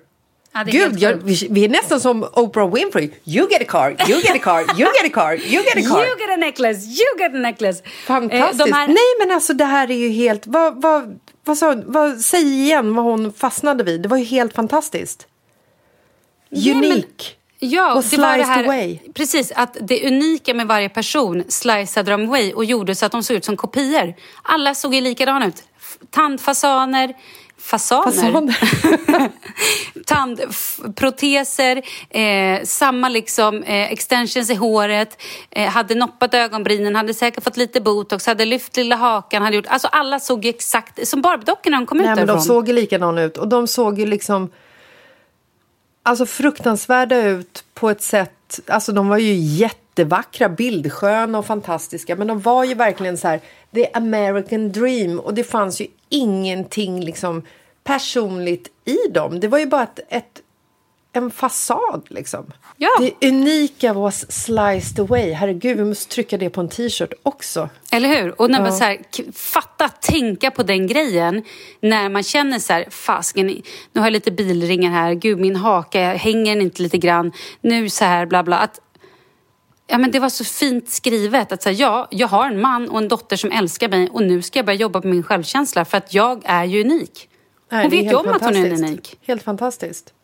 Ja, 0.54 0.62
Gud, 0.66 0.98
jag, 0.98 1.12
vi, 1.12 1.48
vi, 1.50 1.64
är 1.64 1.68
nästan 1.68 2.00
som 2.00 2.28
Oprah 2.32 2.74
Winfrey. 2.74 3.10
You 3.24 3.48
get 3.50 3.62
a 3.62 3.64
car, 3.68 4.10
you 4.10 4.20
get 4.20 4.36
a 4.36 4.38
car, 4.38 4.60
you 4.60 4.92
get 5.02 5.06
a 5.06 5.14
car, 5.14 5.34
you 5.34 5.62
get 5.62 5.76
a 5.76 5.88
car. 5.88 6.04
You 6.04 6.18
get 6.18 6.30
a 6.30 6.36
necklace, 6.36 6.86
you 6.86 7.18
get 7.18 7.34
a 7.34 7.38
necklace. 7.38 7.82
Fantastiskt. 8.06 8.68
Eh, 8.68 8.74
här... 8.74 8.86
Nej, 8.86 9.26
men 9.26 9.30
alltså 9.30 9.52
det 9.52 9.64
här 9.64 9.90
är 9.90 9.94
ju 9.94 10.08
helt... 10.08 10.46
Vad, 10.46 10.82
vad, 10.82 11.20
vad, 11.44 11.58
sa, 11.58 11.82
vad, 11.86 12.20
säg 12.20 12.42
igen 12.42 12.94
vad 12.94 13.04
hon 13.04 13.32
fastnade 13.32 13.84
vid. 13.84 14.00
Det 14.00 14.08
var 14.08 14.16
ju 14.16 14.24
helt 14.24 14.54
fantastiskt. 14.54 15.26
Unik. 16.50 17.38
Ja, 17.64 17.94
och 17.94 18.04
sliced 18.04 18.38
det 18.38 18.44
här, 18.44 18.64
away. 18.64 18.98
Precis, 19.14 19.52
att 19.56 19.76
det 19.80 20.08
unika 20.08 20.54
med 20.54 20.66
varje 20.66 20.88
person 20.88 21.44
sliceade 21.48 22.10
de 22.10 22.26
away 22.26 22.52
och 22.52 22.64
gjorde 22.64 22.94
så 22.94 23.06
att 23.06 23.12
de 23.12 23.22
såg 23.22 23.36
ut 23.36 23.44
som 23.44 23.56
kopior. 23.56 24.14
Alla 24.42 24.74
såg 24.74 24.94
ju 24.94 25.00
likadana 25.00 25.46
ut. 25.46 25.62
Tandfasaner, 26.10 27.14
fasaner, 27.58 28.12
fasaner. 28.12 29.30
tandproteser, 30.06 31.82
eh, 32.10 32.64
samma 32.64 33.08
liksom 33.08 33.62
eh, 33.62 33.92
extensions 33.92 34.50
i 34.50 34.54
håret, 34.54 35.22
eh, 35.50 35.68
hade 35.68 35.94
noppat 35.94 36.34
ögonbrynen, 36.34 36.96
hade 36.96 37.14
säkert 37.14 37.44
fått 37.44 37.56
lite 37.56 37.80
botox, 37.80 38.26
hade 38.26 38.44
lyft 38.44 38.76
lilla 38.76 38.96
hakan, 38.96 39.42
hade 39.42 39.56
gjort, 39.56 39.66
alltså 39.66 39.88
alla 39.88 40.20
såg 40.20 40.46
exakt 40.46 41.08
som 41.08 41.22
Barbie-dockorna 41.22 41.76
de 41.76 41.86
kom 41.86 41.98
Nej, 41.98 42.06
ut 42.10 42.16
därifrån. 42.16 42.36
De 42.36 42.42
såg 42.42 42.68
likadana 42.68 43.22
ut 43.22 43.36
och 43.36 43.48
de 43.48 43.66
såg 43.66 43.98
ju 43.98 44.06
liksom 44.06 44.50
alltså 46.02 46.26
fruktansvärda 46.26 47.22
ut 47.26 47.64
på 47.74 47.90
ett 47.90 48.02
sätt. 48.02 48.60
Alltså 48.66 48.92
de 48.92 49.08
var 49.08 49.18
ju 49.18 49.34
jättevackra, 49.34 50.48
bildsköna 50.48 51.38
och 51.38 51.46
fantastiska. 51.46 52.16
Men 52.16 52.26
de 52.26 52.40
var 52.40 52.64
ju 52.64 52.74
verkligen 52.74 53.18
så 53.18 53.28
här, 53.28 53.40
the 53.74 53.86
American 53.94 54.72
dream. 54.72 55.20
Och 55.20 55.34
det 55.34 55.44
fanns 55.44 55.80
ju 55.80 55.86
ingenting 56.08 57.00
liksom 57.00 57.42
personligt 57.84 58.68
i 58.84 59.08
dem. 59.10 59.40
Det 59.40 59.48
var 59.48 59.58
ju 59.58 59.66
bara 59.66 59.82
ett, 59.82 60.00
ett 60.08 60.41
en 61.12 61.30
fasad 61.30 62.02
liksom. 62.08 62.52
Ja. 62.76 62.90
Det 62.98 63.28
unika 63.28 63.92
was 63.92 64.32
sliced 64.32 65.00
away. 65.00 65.32
Herregud, 65.32 65.76
vi 65.76 65.84
måste 65.84 66.14
trycka 66.14 66.38
det 66.38 66.50
på 66.50 66.60
en 66.60 66.68
t-shirt 66.68 67.12
också. 67.22 67.68
Eller 67.90 68.08
hur? 68.08 68.40
Och 68.40 68.50
när 68.50 68.60
man 68.60 68.72
så 68.72 68.84
här, 68.84 68.98
fatta, 69.32 69.88
tänka 69.88 70.50
på 70.50 70.62
den 70.62 70.86
grejen 70.86 71.42
när 71.80 72.08
man 72.08 72.22
känner 72.22 72.58
så 72.58 72.72
här, 72.72 72.86
fasken, 72.90 73.46
nu 73.92 74.00
har 74.00 74.06
jag 74.06 74.12
lite 74.12 74.30
bilringar 74.30 74.90
här, 74.90 75.14
gud 75.14 75.38
min 75.38 75.56
haka, 75.56 76.00
hänger 76.00 76.54
den 76.54 76.62
inte 76.62 76.82
lite 76.82 76.98
grann, 76.98 77.32
nu 77.60 77.88
så 77.88 78.04
här, 78.04 78.26
bla 78.26 78.42
bla. 78.42 78.58
Att, 78.58 78.80
ja, 79.86 79.98
men 79.98 80.10
det 80.10 80.18
var 80.18 80.28
så 80.28 80.44
fint 80.44 80.90
skrivet 80.90 81.52
att 81.52 81.62
säga 81.62 81.76
ja, 81.76 82.08
jag 82.10 82.28
har 82.28 82.46
en 82.46 82.60
man 82.60 82.88
och 82.88 82.98
en 82.98 83.08
dotter 83.08 83.36
som 83.36 83.52
älskar 83.52 83.88
mig 83.88 84.08
och 84.12 84.22
nu 84.22 84.42
ska 84.42 84.58
jag 84.58 84.66
börja 84.66 84.78
jobba 84.78 85.00
på 85.00 85.08
min 85.08 85.22
självkänsla 85.22 85.84
för 85.84 85.98
att 85.98 86.14
jag 86.14 86.42
är 86.44 86.64
ju 86.64 86.80
unik. 86.80 87.28
Hon 87.70 87.90
vet 87.90 88.04
ju 88.04 88.14
om 88.14 88.28
att 88.28 88.42
hon 88.42 88.56
är 88.56 88.72
unik. 88.72 89.18
Helt 89.26 89.42
fantastiskt. 89.42 90.14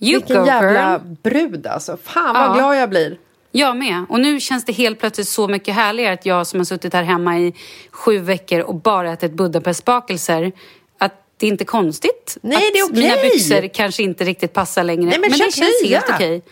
You 0.00 0.18
Vilken 0.18 0.44
jävla 0.44 0.92
girl. 0.92 1.16
brud 1.22 1.66
alltså. 1.66 1.96
Fan 2.02 2.34
vad 2.34 2.42
ja. 2.44 2.54
glad 2.54 2.76
jag 2.76 2.90
blir. 2.90 3.18
Jag 3.52 3.76
med. 3.76 4.04
Och 4.08 4.20
nu 4.20 4.40
känns 4.40 4.64
det 4.64 4.72
helt 4.72 4.98
plötsligt 5.00 5.28
så 5.28 5.48
mycket 5.48 5.74
härligare 5.74 6.14
att 6.14 6.26
jag 6.26 6.46
som 6.46 6.60
har 6.60 6.64
suttit 6.64 6.94
här 6.94 7.02
hemma 7.02 7.38
i 7.38 7.54
sju 7.90 8.18
veckor 8.18 8.60
och 8.60 8.74
bara 8.74 9.12
ätit 9.12 9.32
Budapestbakelser 9.32 10.52
att 10.98 11.12
det 11.36 11.46
är 11.46 11.50
inte 11.50 11.64
konstigt 11.64 12.38
Nej, 12.42 12.56
att 12.56 12.62
det 12.72 12.78
är 12.78 12.84
okay. 12.84 13.02
mina 13.02 13.14
byxor 13.22 13.68
kanske 13.74 14.02
inte 14.02 14.24
riktigt 14.24 14.52
passar 14.52 14.84
längre. 14.84 15.10
Nej, 15.10 15.18
men, 15.18 15.30
men 15.30 15.38
det 15.38 15.52
känns 15.52 15.82
nya. 15.82 15.98
helt 15.98 16.10
okej. 16.10 16.42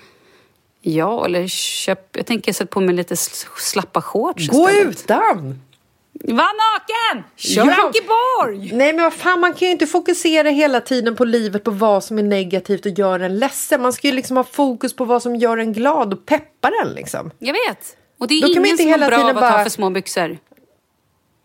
Ja, 0.81 1.25
eller 1.25 1.47
köp... 1.47 2.17
Jag 2.17 2.27
tänker 2.27 2.53
sätta 2.53 2.67
på 2.67 2.81
mig 2.81 2.95
lite 2.95 3.17
slappa 3.57 4.03
shorts 4.03 4.49
Gå 4.49 4.71
istället. 4.71 5.01
utan! 5.01 5.61
Var 6.25 6.35
naken! 6.35 7.31
Kör 7.37 7.67
ja. 7.67 7.85
Ankeborg! 7.85 8.73
Nej 8.77 8.93
men 8.93 9.03
vad 9.05 9.13
fan, 9.13 9.41
man 9.41 9.55
kan 9.55 9.69
ju 9.69 9.73
inte 9.73 9.87
fokusera 9.87 10.49
hela 10.49 10.81
tiden 10.81 11.17
på 11.17 11.25
livet 11.25 11.65
på 11.65 11.71
vad 11.71 12.05
som 12.05 12.19
är 12.19 12.23
negativt 12.23 12.87
och 12.87 12.93
gör 12.93 13.21
en 13.21 13.39
ledsen. 13.39 13.83
Man 13.83 13.93
ska 13.93 14.07
ju 14.07 14.15
liksom 14.15 14.37
ha 14.37 14.45
fokus 14.45 14.97
på 14.97 15.05
vad 15.05 15.23
som 15.23 15.37
gör 15.37 15.59
en 15.59 15.73
glad 15.73 16.13
och 16.13 16.27
peppar 16.27 16.73
en 16.85 16.93
liksom. 16.93 17.31
Jag 17.39 17.53
vet. 17.53 17.97
Och 18.19 18.29
det 18.29 18.35
är 18.35 18.43
Då 18.43 18.49
ingen 18.49 18.79
som 18.79 18.91
mår 18.91 19.07
bra 19.07 19.19
av 19.19 19.27
att 19.27 19.35
bara... 19.35 19.51
ha 19.51 19.63
för 19.63 19.71
små 19.71 19.91
byxor. 19.91 20.39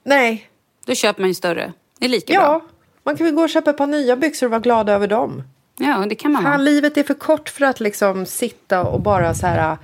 Nej. 0.06 0.50
Då 0.86 0.96
köper 0.96 1.22
man 1.22 1.30
ju 1.30 1.34
större. 1.34 1.74
Det 2.00 2.06
är 2.06 2.10
lika 2.10 2.34
ja. 2.34 2.40
bra. 2.40 2.48
Ja, 2.48 2.62
man 3.04 3.18
kan 3.18 3.26
väl 3.26 3.36
gå 3.36 3.42
och 3.42 3.50
köpa 3.50 3.70
ett 3.70 3.78
par 3.78 3.88
nya 3.88 4.16
byxor 4.16 4.48
och 4.48 4.52
vara 4.52 4.62
glad 4.62 4.90
över 4.90 5.08
dem. 5.08 5.44
Ja, 5.78 6.06
det 6.10 6.16
kan 6.16 6.32
man 6.32 6.44
Fan, 6.44 6.66
livet 6.66 6.98
är 6.98 7.04
för 7.04 7.14
kort 7.14 7.50
för 7.50 7.66
att 7.66 7.80
liksom 7.80 8.26
sitta 8.26 8.84
och 8.84 9.02
bara 9.02 9.34
så 9.34 9.48
här... 9.48 9.78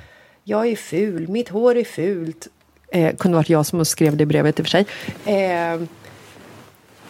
Jag 0.44 0.68
är 0.68 0.76
ful, 0.76 1.28
mitt 1.28 1.50
hår 1.50 1.78
är 1.78 1.84
fult. 1.84 2.48
Eh, 2.92 3.16
kunde 3.16 3.38
varit 3.38 3.50
jag 3.50 3.66
som 3.66 3.86
skrev 3.86 4.18
det 4.18 4.26
brevet 4.26 4.60
i 4.60 4.62
och 4.62 4.66
för 4.66 4.72
sig. 4.72 4.86
Eh, 5.26 5.82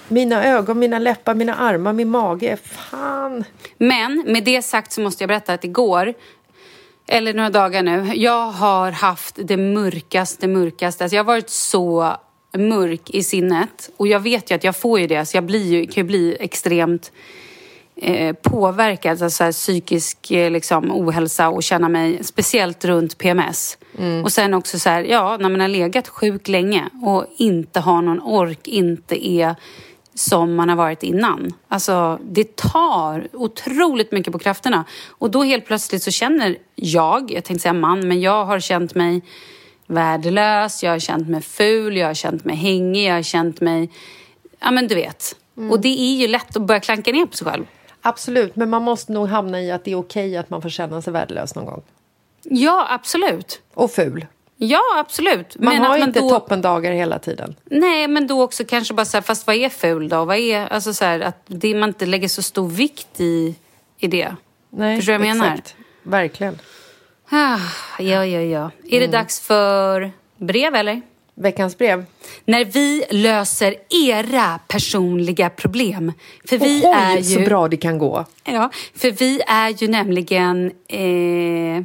mina 0.08 0.46
ögon, 0.46 0.80
mina 0.80 1.00
läppar, 1.00 1.36
mina 1.36 1.56
armar, 1.56 1.94
min 1.94 2.10
mage. 2.10 2.58
Fan. 2.64 3.44
Men 3.78 4.24
med 4.28 4.44
det 4.44 4.62
sagt 4.62 4.92
så 4.92 5.02
måste 5.02 5.24
jag 5.24 5.28
berätta 5.28 5.54
att 5.54 5.64
igår 5.64 6.14
eller 7.08 7.34
några 7.34 7.50
dagar 7.50 7.84
nu. 7.84 8.12
Jag 8.16 8.52
har 8.52 8.92
haft 8.92 9.36
det 9.44 9.58
mörkaste, 9.58 10.48
mörkaste. 10.48 11.04
Alltså 11.04 11.16
jag 11.16 11.24
har 11.24 11.28
varit 11.28 11.50
så 11.50 12.16
mörk 12.58 13.10
i 13.10 13.24
sinnet. 13.24 13.90
Och 13.98 14.08
jag 14.08 14.20
vet 14.20 14.52
ju 14.52 14.56
att 14.56 14.64
jag 14.64 14.76
får 14.76 15.00
ju 15.00 15.08
det. 15.08 15.26
Så 15.26 15.38
jag 15.38 15.44
blir 15.44 15.66
ju, 15.66 15.86
kan 15.86 16.04
ju 16.04 16.04
bli 16.04 16.38
extremt 16.40 17.12
eh, 18.02 18.36
påverkad, 18.36 19.22
alltså 19.24 19.44
här, 19.44 19.52
psykisk 19.52 20.32
eh, 20.32 20.52
liksom, 20.52 20.92
ohälsa 20.92 21.50
och 21.50 21.64
känna 21.64 21.90
mig 21.90 22.24
speciellt 22.24 22.86
runt 22.86 23.18
PMS. 23.18 23.78
Mm. 23.98 24.24
Och 24.24 24.32
sen 24.32 24.54
också 24.54 24.80
så 24.80 24.90
här, 24.90 25.04
ja, 25.04 25.38
när 25.40 25.50
man 25.50 25.60
har 25.60 25.68
legat 25.68 26.08
sjuk 26.08 26.48
länge 26.48 26.90
och 27.04 27.26
inte 27.38 27.80
har 27.80 28.02
någon 28.02 28.22
ork, 28.22 28.68
inte 28.68 29.28
är 29.28 29.56
som 30.14 30.56
man 30.56 30.70
har 30.70 30.76
varit 30.76 31.04
innan. 31.04 31.54
Alltså, 31.68 32.20
det 32.24 32.56
tar 32.56 33.28
otroligt 33.34 34.12
mycket 34.12 34.34
på 34.34 34.40
krafterna. 34.40 34.86
Och 35.08 35.32
då 35.32 35.44
helt 35.44 35.66
plötsligt 35.66 36.04
så 36.04 36.12
känner 36.12 36.58
jag, 36.76 37.32
jag 37.32 37.44
tänkte 37.44 37.62
säga 37.62 37.74
man, 37.74 38.08
men 38.08 38.22
jag 38.22 38.46
har 38.46 38.60
känt 38.60 38.96
mig 38.96 39.22
värdelös, 39.88 40.84
jag 40.84 40.92
har 40.92 41.00
känt 41.00 41.30
mig 41.30 41.42
ful, 41.42 41.98
jag 41.98 42.08
har 42.08 42.14
känt 42.14 42.46
mig 42.46 42.56
hängig, 42.56 43.10
jag 43.10 43.14
har 43.14 43.22
känt 43.22 43.62
mig... 43.62 43.90
Ja, 44.60 44.72
men 44.72 44.88
du 44.88 44.96
vet. 44.96 45.36
Mm. 45.58 45.72
Och 45.72 45.82
det 45.82 46.02
är 46.02 46.16
ju 46.16 46.28
lätt 46.28 46.56
att 46.56 46.62
börja 46.62 46.80
klanka 46.80 47.12
ner 47.12 47.26
på 47.26 47.38
sig 47.38 47.48
själv. 47.48 47.66
Absolut, 48.02 48.56
men 48.56 48.70
man 48.70 48.82
måste 48.84 49.12
nog 49.12 49.28
hamna 49.28 49.62
i 49.62 49.72
att 49.72 49.84
det 49.84 49.92
är 49.92 49.96
okej 49.96 50.38
att 50.38 50.50
man 50.50 50.62
får 50.62 50.70
känna 50.70 51.02
sig 51.02 51.14
värdelös 51.14 51.56
någon 51.56 51.66
gång. 51.66 51.82
Ja, 52.44 52.88
absolut. 52.90 53.62
Och 53.74 53.92
ful. 53.92 54.26
Ja, 54.62 54.82
absolut. 54.98 55.60
Man 55.60 55.74
men 55.74 55.84
har 55.84 55.94
att 55.94 56.00
man 56.00 56.10
inte 56.10 56.20
då... 56.20 56.30
toppendagar 56.30 56.92
hela 56.92 57.20
tiden. 57.20 57.56
Nej, 57.66 58.08
men 58.08 58.28
då 58.28 58.44
också 58.44 58.64
kanske 58.66 58.94
bara 58.94 59.06
så 59.06 59.18
här, 59.18 59.22
fast 59.22 59.48
vad 59.48 59.56
är 59.56 59.70
ful 59.70 60.10
då? 60.10 60.26
Vad 60.26 60.38
är, 60.38 60.68
alltså 60.68 60.94
så 60.94 61.06
här, 61.06 61.20
att 61.20 61.44
det, 61.48 61.76
man 61.76 61.90
inte 61.90 62.06
lägger 62.06 62.28
så 62.28 62.42
stor 62.42 62.70
vikt 62.70 63.22
i, 63.22 63.56
i 63.98 64.08
det. 64.08 64.36
Nej, 64.70 64.98
Förstår 64.98 65.14
du 65.14 65.18
vad 65.18 65.28
jag 65.28 65.38
menar? 65.38 65.54
Exakt. 65.54 65.76
Verkligen. 66.04 66.60
Ah, 67.30 67.60
ja, 68.00 68.26
ja, 68.26 68.42
ja. 68.42 68.72
Är 68.90 68.98
mm. 68.98 69.12
det 69.12 69.18
dags 69.18 69.40
för 69.40 70.12
brev 70.38 70.76
eller? 70.76 71.02
Veckans 71.40 71.78
brev. 71.78 72.06
När 72.46 72.66
vi 72.66 73.04
löser 73.10 73.76
era 74.08 74.60
personliga 74.68 75.50
problem. 75.50 76.14
För 76.46 76.58
vi 76.58 76.82
oj, 76.84 76.94
är 76.96 77.18
ju... 77.18 77.24
så 77.24 77.40
bra 77.40 77.68
det 77.68 77.78
kan 77.78 77.98
gå. 77.98 78.26
Ja, 78.44 78.72
för 78.96 79.12
vi 79.12 79.42
är 79.48 79.70
ju 79.70 79.88
nämligen 79.88 80.72
eh, 80.88 81.84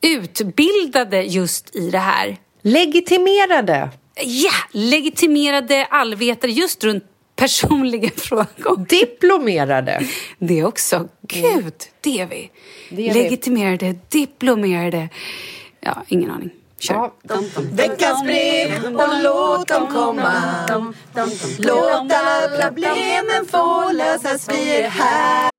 utbildade 0.00 1.22
just 1.22 1.76
i 1.76 1.90
det 1.90 1.98
här. 1.98 2.36
Legitimerade. 2.62 3.90
Ja, 4.24 4.52
legitimerade 4.72 5.86
allvetare 5.90 6.50
just 6.50 6.84
runt 6.84 7.04
personliga 7.36 8.10
frågor. 8.16 8.86
Diplomerade. 8.88 10.02
Det 10.38 10.64
också. 10.64 11.08
Gud, 11.22 11.74
det 12.00 12.20
är 12.20 12.26
vi. 12.26 12.50
Det 12.90 13.08
är 13.08 13.14
legitimerade, 13.14 13.86
vi. 13.86 14.20
diplomerade. 14.20 15.08
Ja, 15.80 16.02
ingen 16.08 16.30
aning. 16.30 16.50
Kör. 16.78 17.10
Veckans 17.70 18.22
brev 18.22 18.96
och 18.96 19.22
låt 19.22 19.68
dem 19.68 19.86
komma. 19.86 20.66
Låt 21.58 22.12
alla 22.12 22.48
problemen 22.62 23.46
få 23.46 23.92
lösas, 23.92 24.48
vi 24.48 24.82
är 24.82 24.88
här. 24.88 25.50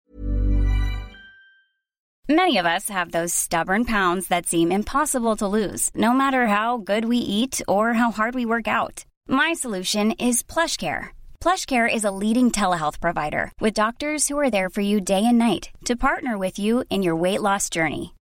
Many 2.32 2.58
of 2.60 2.66
us 2.66 2.90
have 2.90 3.12
those 3.12 3.34
stubborn 3.34 3.86
pounds 3.86 4.28
that 4.28 4.46
seem 4.46 4.72
impossible 4.72 5.36
to 5.38 5.48
lose, 5.48 5.90
no 5.96 6.14
matter 6.14 6.46
how 6.46 6.78
good 6.78 7.06
we 7.06 7.18
eat 7.18 7.60
or 7.68 7.94
how 7.94 8.12
hard 8.12 8.36
we 8.36 8.46
work 8.46 8.68
out. 8.68 9.04
My 9.28 9.54
solution 9.56 10.12
is 10.12 10.44
PlushCare. 10.44 11.08
PlushCare 11.42 11.90
is 11.92 12.04
a 12.04 12.12
leading 12.12 12.52
telehealth 12.52 13.00
provider 13.00 13.52
with 13.60 13.74
doctors 13.74 14.28
who 14.28 14.38
are 14.38 14.52
there 14.52 14.70
for 14.70 14.82
you 14.82 15.02
day 15.02 15.26
and 15.26 15.40
night 15.40 15.70
to 15.86 15.96
partner 15.96 16.38
with 16.38 16.60
you 16.60 16.84
in 16.92 17.02
your 17.02 17.16
weight 17.16 17.42
loss 17.42 17.68
journey. 17.70 18.14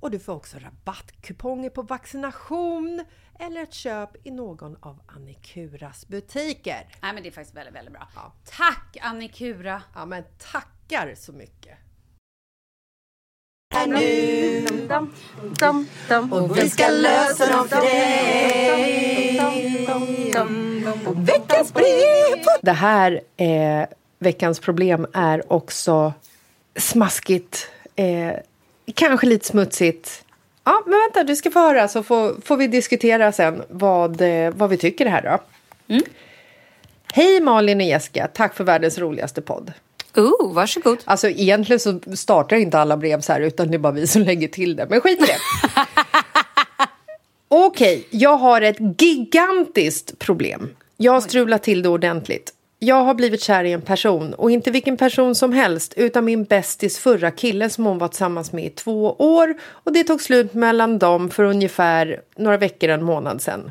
och 0.00 0.10
du 0.10 0.18
får 0.18 0.32
också 0.32 0.58
rabattkuponger 0.58 1.70
på 1.70 1.82
vaccination 1.82 3.04
eller 3.38 3.62
ett 3.62 3.74
köp 3.74 4.26
i 4.26 4.30
någon 4.30 4.76
av 4.80 5.00
Annikuras 5.06 6.08
butiker. 6.08 6.88
Nej 7.02 7.12
men 7.14 7.22
det 7.22 7.28
är 7.28 7.32
faktiskt 7.32 7.56
väldigt, 7.56 7.74
väldigt 7.74 7.94
bra. 7.94 8.08
Ja. 8.14 8.32
Tack 8.44 8.96
Annikura! 9.00 9.82
Ja 9.94 10.06
men 10.06 10.24
tackar 10.52 11.14
så 11.14 11.32
mycket! 11.32 11.78
Är 13.74 13.86
nu 13.86 14.66
och 16.30 16.58
vi 16.58 16.70
ska 16.70 16.88
lösa 16.88 17.52
dem 17.52 17.68
för 17.68 17.80
dig. 17.80 19.40
Veckans 21.16 21.74
brev! 21.74 22.44
Det 22.62 22.72
här 22.72 23.20
eh, 23.36 23.86
veckans 24.18 24.60
problem 24.60 25.06
är 25.12 25.52
också 25.52 26.12
smaskigt, 26.76 27.70
eh, 27.96 28.34
kanske 28.92 29.26
lite 29.26 29.46
smutsigt 29.46 30.24
Ja, 30.64 30.82
men 30.86 30.98
vänta, 30.98 31.24
du 31.24 31.36
ska 31.36 31.50
få 31.50 31.58
höra 31.58 31.88
så 31.88 32.02
får, 32.02 32.40
får 32.44 32.56
vi 32.56 32.66
diskutera 32.66 33.32
sen 33.32 33.62
vad, 33.68 34.20
eh, 34.20 34.50
vad 34.50 34.70
vi 34.70 34.76
tycker 34.76 35.06
här 35.06 35.22
då. 35.22 35.38
Mm. 35.94 36.04
Hej 37.12 37.40
Malin 37.40 37.80
och 37.80 37.86
Jessica, 37.86 38.28
tack 38.34 38.54
för 38.54 38.64
världens 38.64 38.98
roligaste 38.98 39.42
podd. 39.42 39.72
Oh, 40.16 40.54
varsågod. 40.54 40.98
Alltså 41.04 41.28
egentligen 41.28 41.80
så 41.80 42.00
startar 42.16 42.56
inte 42.56 42.78
alla 42.78 42.96
brev 42.96 43.20
så 43.20 43.32
här 43.32 43.40
utan 43.40 43.70
det 43.70 43.76
är 43.76 43.78
bara 43.78 43.92
vi 43.92 44.06
som 44.06 44.22
lägger 44.22 44.48
till 44.48 44.76
det. 44.76 44.86
Men 44.90 45.00
skit 45.00 45.22
i 45.22 45.24
det. 45.26 45.36
Okej, 47.48 47.98
okay, 47.98 48.20
jag 48.20 48.36
har 48.36 48.60
ett 48.60 49.02
gigantiskt 49.02 50.18
problem. 50.18 50.70
Jag 50.96 51.12
har 51.12 51.20
strulat 51.20 51.62
till 51.62 51.82
det 51.82 51.88
ordentligt. 51.88 52.54
Jag 52.82 53.04
har 53.04 53.14
blivit 53.14 53.42
kär 53.42 53.64
i 53.64 53.72
en 53.72 53.82
person 53.82 54.34
och 54.34 54.50
inte 54.50 54.70
vilken 54.70 54.96
person 54.96 55.34
som 55.34 55.52
helst 55.52 55.94
utan 55.96 56.24
min 56.24 56.44
bästis 56.44 56.98
förra 56.98 57.30
kille 57.30 57.70
som 57.70 57.84
hon 57.84 57.98
var 57.98 58.08
tillsammans 58.08 58.52
med 58.52 58.64
i 58.64 58.70
två 58.70 59.12
år 59.18 59.54
och 59.62 59.92
det 59.92 60.04
tog 60.04 60.22
slut 60.22 60.54
mellan 60.54 60.98
dem 60.98 61.30
för 61.30 61.44
ungefär 61.44 62.20
några 62.36 62.56
veckor, 62.56 62.90
en 62.90 63.04
månad 63.04 63.42
sedan. 63.42 63.70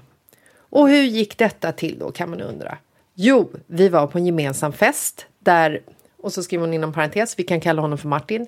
Och 0.70 0.89
hur 0.89 1.03
gick 1.03 1.38
detta 1.38 1.72
till 1.72 1.99
då 1.99 2.12
kan 2.12 2.30
man 2.30 2.41
undra? 2.41 2.78
Jo, 3.14 3.49
vi 3.68 3.89
var 3.89 4.07
på 4.07 4.18
en 4.18 4.26
gemensam 4.26 4.74
fest 4.74 5.26
där, 5.39 5.82
och 6.22 6.34
så 6.34 6.43
skriver 6.43 6.66
hon 6.66 6.74
inom 6.74 6.93
parentes, 6.93 7.39
vi 7.39 7.43
kan 7.43 7.62
kalla 7.62 7.82
honom 7.82 7.97
för 7.97 8.07
Martin, 8.07 8.47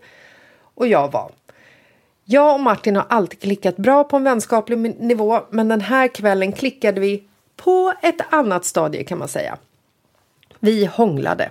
och 0.75 0.87
jag 0.87 1.11
var. 1.11 1.31
Jag 2.25 2.53
och 2.53 2.59
Martin 2.59 2.95
har 2.95 3.05
alltid 3.09 3.39
klickat 3.39 3.77
bra 3.77 4.03
på 4.03 4.17
en 4.17 4.23
vänskaplig 4.23 4.77
nivå 4.99 5.39
men 5.49 5.67
den 5.67 5.81
här 5.81 6.07
kvällen 6.07 6.51
klickade 6.51 6.99
vi 6.99 7.23
på 7.55 7.93
ett 8.01 8.21
annat 8.29 8.65
stadie 8.65 9.03
kan 9.03 9.17
man 9.17 9.27
säga. 9.27 9.57
Vi 10.63 10.85
hånglade. 10.85 11.49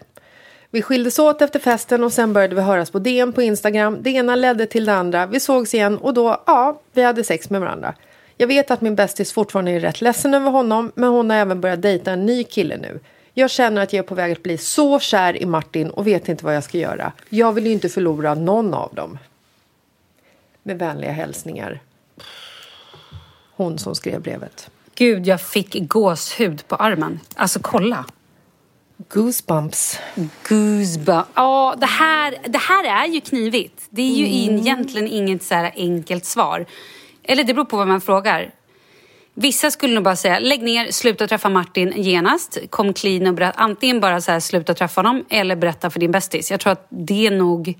Vi 0.70 0.82
skildes 0.82 1.18
åt 1.18 1.42
efter 1.42 1.58
festen 1.58 2.04
och 2.04 2.12
sen 2.12 2.32
började 2.32 2.54
vi 2.54 2.60
höras 2.60 2.90
på 2.90 2.98
DM 2.98 3.32
på 3.32 3.42
Instagram. 3.42 3.98
Det 4.00 4.10
ena 4.10 4.36
ledde 4.36 4.66
till 4.66 4.84
det 4.84 4.94
andra. 4.94 5.26
Vi 5.26 5.40
sågs 5.40 5.74
igen 5.74 5.98
och 5.98 6.14
då, 6.14 6.42
ja, 6.46 6.80
vi 6.92 7.02
hade 7.02 7.24
sex 7.24 7.50
med 7.50 7.60
varandra. 7.60 7.94
Jag 8.36 8.46
vet 8.46 8.70
att 8.70 8.80
min 8.80 8.94
bästis 8.94 9.32
fortfarande 9.32 9.70
är 9.70 9.80
rätt 9.80 10.00
ledsen 10.00 10.34
över 10.34 10.50
honom, 10.50 10.92
men 10.94 11.08
hon 11.08 11.30
har 11.30 11.36
även 11.36 11.60
börjat 11.60 11.82
dejta 11.82 12.12
en 12.12 12.26
ny 12.26 12.44
kille 12.44 12.76
nu. 12.76 13.00
Jag 13.34 13.50
känner 13.50 13.82
att 13.82 13.92
jag 13.92 14.04
är 14.04 14.08
på 14.08 14.14
väg 14.14 14.32
att 14.32 14.42
bli 14.42 14.58
så 14.58 14.98
kär 14.98 15.42
i 15.42 15.46
Martin 15.46 15.90
och 15.90 16.06
vet 16.06 16.28
inte 16.28 16.44
vad 16.44 16.56
jag 16.56 16.64
ska 16.64 16.78
göra. 16.78 17.12
Jag 17.28 17.52
vill 17.52 17.66
ju 17.66 17.72
inte 17.72 17.88
förlora 17.88 18.34
någon 18.34 18.74
av 18.74 18.94
dem. 18.94 19.18
Med 20.62 20.78
vänliga 20.78 21.12
hälsningar. 21.12 21.80
Hon 23.56 23.78
som 23.78 23.94
skrev 23.94 24.20
brevet. 24.22 24.70
Gud, 24.94 25.26
jag 25.26 25.40
fick 25.40 25.88
gåshud 25.88 26.68
på 26.68 26.76
armen. 26.76 27.20
Alltså 27.34 27.58
kolla. 27.62 28.04
Goosebumps. 29.08 29.98
Goosebumps. 30.48 31.28
Ja, 31.34 31.74
det 31.78 31.86
här, 31.86 32.36
det 32.44 32.58
här 32.58 33.04
är 33.04 33.06
ju 33.06 33.20
knivigt. 33.20 33.86
Det 33.90 34.02
är 34.02 34.14
ju 34.14 34.48
mm. 34.48 34.60
egentligen 34.60 35.08
inget 35.08 35.42
så 35.42 35.54
här 35.54 35.72
enkelt 35.76 36.24
svar. 36.24 36.66
Eller 37.22 37.44
det 37.44 37.54
beror 37.54 37.64
på 37.64 37.76
vad 37.76 37.88
man 37.88 38.00
frågar. 38.00 38.54
Vissa 39.34 39.70
skulle 39.70 39.94
nog 39.94 40.04
bara 40.04 40.16
säga 40.16 40.38
lägg 40.38 40.62
ner, 40.62 40.90
sluta 40.90 41.26
träffa 41.26 41.48
Martin 41.48 41.92
genast. 41.96 42.58
Kom 42.70 42.92
clean 42.92 43.26
och 43.26 43.34
berätta. 43.34 43.60
Antingen 43.60 44.00
bara 44.00 44.20
så 44.20 44.32
här, 44.32 44.40
sluta 44.40 44.74
träffa 44.74 44.98
honom 44.98 45.24
eller 45.28 45.56
berätta 45.56 45.90
för 45.90 46.00
din 46.00 46.10
bästis. 46.10 46.50
Jag 46.50 46.60
tror 46.60 46.72
att 46.72 46.86
det 46.88 47.26
är 47.26 47.30
nog... 47.30 47.78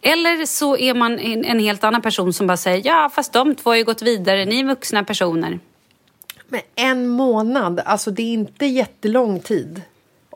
Eller 0.00 0.46
så 0.46 0.76
är 0.76 0.94
man 0.94 1.18
en, 1.18 1.44
en 1.44 1.58
helt 1.58 1.84
annan 1.84 2.02
person 2.02 2.32
som 2.32 2.46
bara 2.46 2.56
säger 2.56 2.86
ja 2.86 3.10
fast 3.14 3.32
de 3.32 3.54
två 3.54 3.70
har 3.70 3.76
ju 3.76 3.84
gått 3.84 4.02
vidare, 4.02 4.44
ni 4.44 4.60
är 4.60 4.64
vuxna 4.64 5.04
personer. 5.04 5.58
Men 6.48 6.60
en 6.74 7.08
månad, 7.08 7.80
alltså 7.84 8.10
det 8.10 8.22
är 8.22 8.32
inte 8.32 8.66
jättelång 8.66 9.40
tid 9.40 9.82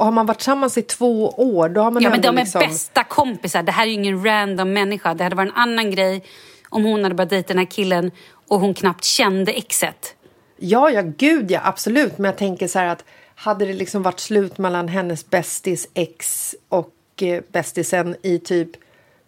Och 0.00 0.06
har 0.06 0.12
man 0.12 0.26
varit 0.26 0.38
tillsammans 0.38 0.78
i 0.78 0.82
två 0.82 1.28
år 1.28 1.68
då 1.68 1.80
har 1.80 1.90
man 1.90 2.02
Ja 2.02 2.10
men 2.10 2.20
de 2.20 2.28
är 2.28 2.32
liksom... 2.42 2.58
bästa 2.58 3.04
kompisar. 3.04 3.62
Det 3.62 3.72
här 3.72 3.82
är 3.82 3.86
ju 3.86 3.92
ingen 3.92 4.24
random 4.24 4.72
människa. 4.72 5.14
Det 5.14 5.24
hade 5.24 5.36
varit 5.36 5.48
en 5.48 5.56
annan 5.56 5.90
grej 5.90 6.24
om 6.68 6.84
hon 6.84 7.02
hade 7.02 7.14
börjat 7.14 7.30
dejta 7.30 7.48
den 7.48 7.58
här 7.58 7.70
killen 7.70 8.10
och 8.48 8.60
hon 8.60 8.74
knappt 8.74 9.04
kände 9.04 9.52
exet. 9.52 10.14
Ja, 10.56 10.90
ja, 10.90 11.02
gud 11.02 11.50
ja, 11.50 11.60
absolut. 11.64 12.18
Men 12.18 12.24
jag 12.24 12.38
tänker 12.38 12.68
så 12.68 12.78
här 12.78 12.86
att 12.86 13.04
hade 13.34 13.66
det 13.66 13.72
liksom 13.72 14.02
varit 14.02 14.20
slut 14.20 14.58
mellan 14.58 14.88
hennes 14.88 15.30
bästis 15.30 15.88
ex 15.94 16.54
och 16.68 16.94
eh, 17.22 17.42
bästisen 17.52 18.16
i 18.22 18.38
typ 18.38 18.70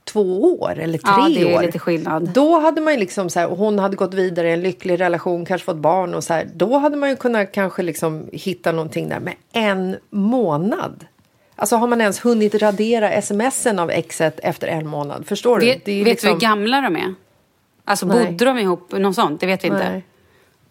två 0.05 0.55
år 0.61 0.79
eller 0.79 0.99
tre 0.99 1.13
ja, 1.17 1.29
det 1.29 1.53
är 1.53 1.57
år. 1.57 1.63
lite 1.63 1.79
skillnad. 1.79 2.29
Då 2.29 2.59
hade 2.59 2.81
man 2.81 2.93
ju 2.93 3.01
liksom 3.01 3.31
så 3.31 3.41
här, 3.41 3.49
och 3.49 3.59
hon 3.59 3.79
hade 3.79 3.97
gått 3.97 4.15
vidare 4.15 4.49
i 4.49 4.53
en 4.53 4.63
lycklig 4.63 5.01
relation, 5.01 5.45
kanske 5.45 5.65
fått 5.65 5.77
barn 5.77 6.15
och 6.15 6.25
så 6.25 6.35
här. 6.35 6.49
Då 6.55 6.79
hade 6.79 6.97
man 6.97 7.09
ju 7.09 7.17
kunnat 7.17 7.53
kanske 7.53 7.83
liksom 7.83 8.27
hitta 8.33 8.73
någonting 8.73 9.09
där. 9.09 9.21
Men 9.21 9.35
en 9.53 9.97
månad? 10.11 11.07
Alltså 11.57 11.77
har 11.77 11.87
man 11.87 12.01
ens 12.01 12.25
hunnit 12.25 12.55
radera 12.55 13.23
smsen 13.23 13.79
av 13.79 13.91
exet 13.91 14.41
efter 14.43 14.69
en 14.69 14.87
månad? 14.87 15.27
Förstår 15.27 15.59
du? 15.59 15.67
Vet, 15.67 15.89
vet 15.89 16.05
liksom... 16.07 16.29
du 16.29 16.35
hur 16.35 16.41
gamla 16.41 16.81
de 16.81 16.97
är? 16.97 17.15
Alltså 17.85 18.07
Nej. 18.07 18.27
bodde 18.27 18.45
de 18.45 18.59
ihop, 18.59 18.93
något 18.93 19.15
sånt? 19.15 19.41
Det 19.41 19.47
vet 19.47 19.65
vi 19.65 19.69
inte. 19.69 19.91
Nej. 19.91 20.05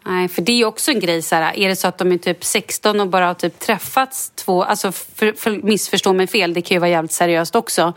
Nej, 0.06 0.28
för 0.28 0.42
det 0.42 0.52
är 0.52 0.58
ju 0.58 0.66
också 0.66 0.92
en 0.92 1.00
grej 1.00 1.22
så 1.22 1.36
här, 1.36 1.58
är 1.58 1.70
det 1.70 1.76
så 1.76 1.88
att 1.88 1.98
de 1.98 2.12
är 2.12 2.18
typ 2.18 2.44
16 2.44 3.00
och 3.00 3.08
bara 3.08 3.28
har 3.28 3.34
typ 3.34 3.60
träffats 3.60 4.30
två, 4.30 4.64
alltså 4.64 4.92
för, 4.92 5.34
för, 5.34 5.52
missförstå 5.52 6.14
mig 6.14 6.28
fel, 6.28 6.54
det 6.54 6.62
kan 6.62 6.76
ju 6.76 6.80
vara 6.80 6.90
jävligt 6.90 7.12
seriöst 7.12 7.56
också. 7.56 7.94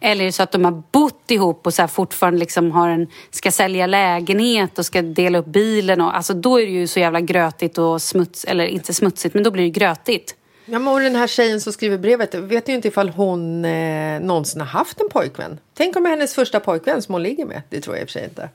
Eller 0.00 0.22
är 0.22 0.26
det 0.26 0.32
så 0.32 0.42
att 0.42 0.52
de 0.52 0.64
har 0.64 0.82
bott 0.92 1.30
ihop 1.30 1.66
och 1.66 1.74
så 1.74 1.88
fortfarande 1.88 2.38
liksom 2.40 2.70
har 2.70 2.88
en, 2.88 3.06
ska 3.30 3.50
sälja 3.50 3.86
lägenhet 3.86 4.78
och 4.78 4.86
ska 4.86 5.02
dela 5.02 5.38
upp 5.38 5.46
bilen 5.46 6.00
och 6.00 6.16
alltså 6.16 6.34
då 6.34 6.60
är 6.60 6.66
det 6.66 6.72
ju 6.72 6.86
så 6.86 7.00
jävla 7.00 7.20
grötigt 7.20 7.78
och 7.78 8.02
smuts, 8.02 8.44
eller 8.44 8.66
inte 8.66 8.94
smutsigt, 8.94 9.34
men 9.34 9.42
då 9.44 9.50
blir 9.50 9.64
det 9.64 9.70
grötigt. 9.70 10.36
Ja, 10.66 10.78
men 10.78 10.94
och 10.94 11.00
den 11.00 11.16
här 11.16 11.26
tjejen 11.26 11.60
som 11.60 11.72
skriver 11.72 11.98
brevet 11.98 12.34
vet 12.34 12.68
ju 12.68 12.72
inte 12.72 12.88
ifall 12.88 13.08
hon 13.08 13.64
eh, 13.64 14.20
någonsin 14.20 14.60
har 14.60 14.68
haft 14.68 15.00
en 15.00 15.08
pojkvän. 15.08 15.58
Tänk 15.74 15.96
om 15.96 16.02
det 16.02 16.08
är 16.08 16.10
hennes 16.10 16.34
första 16.34 16.60
pojkvän 16.60 17.02
som 17.02 17.14
hon 17.14 17.22
ligger 17.22 17.44
med. 17.44 17.62
Det 17.68 17.80
tror 17.80 17.96
jag 17.96 18.02
i 18.02 18.04
och 18.04 18.08
för 18.08 18.12
sig 18.12 18.24
inte. 18.24 18.48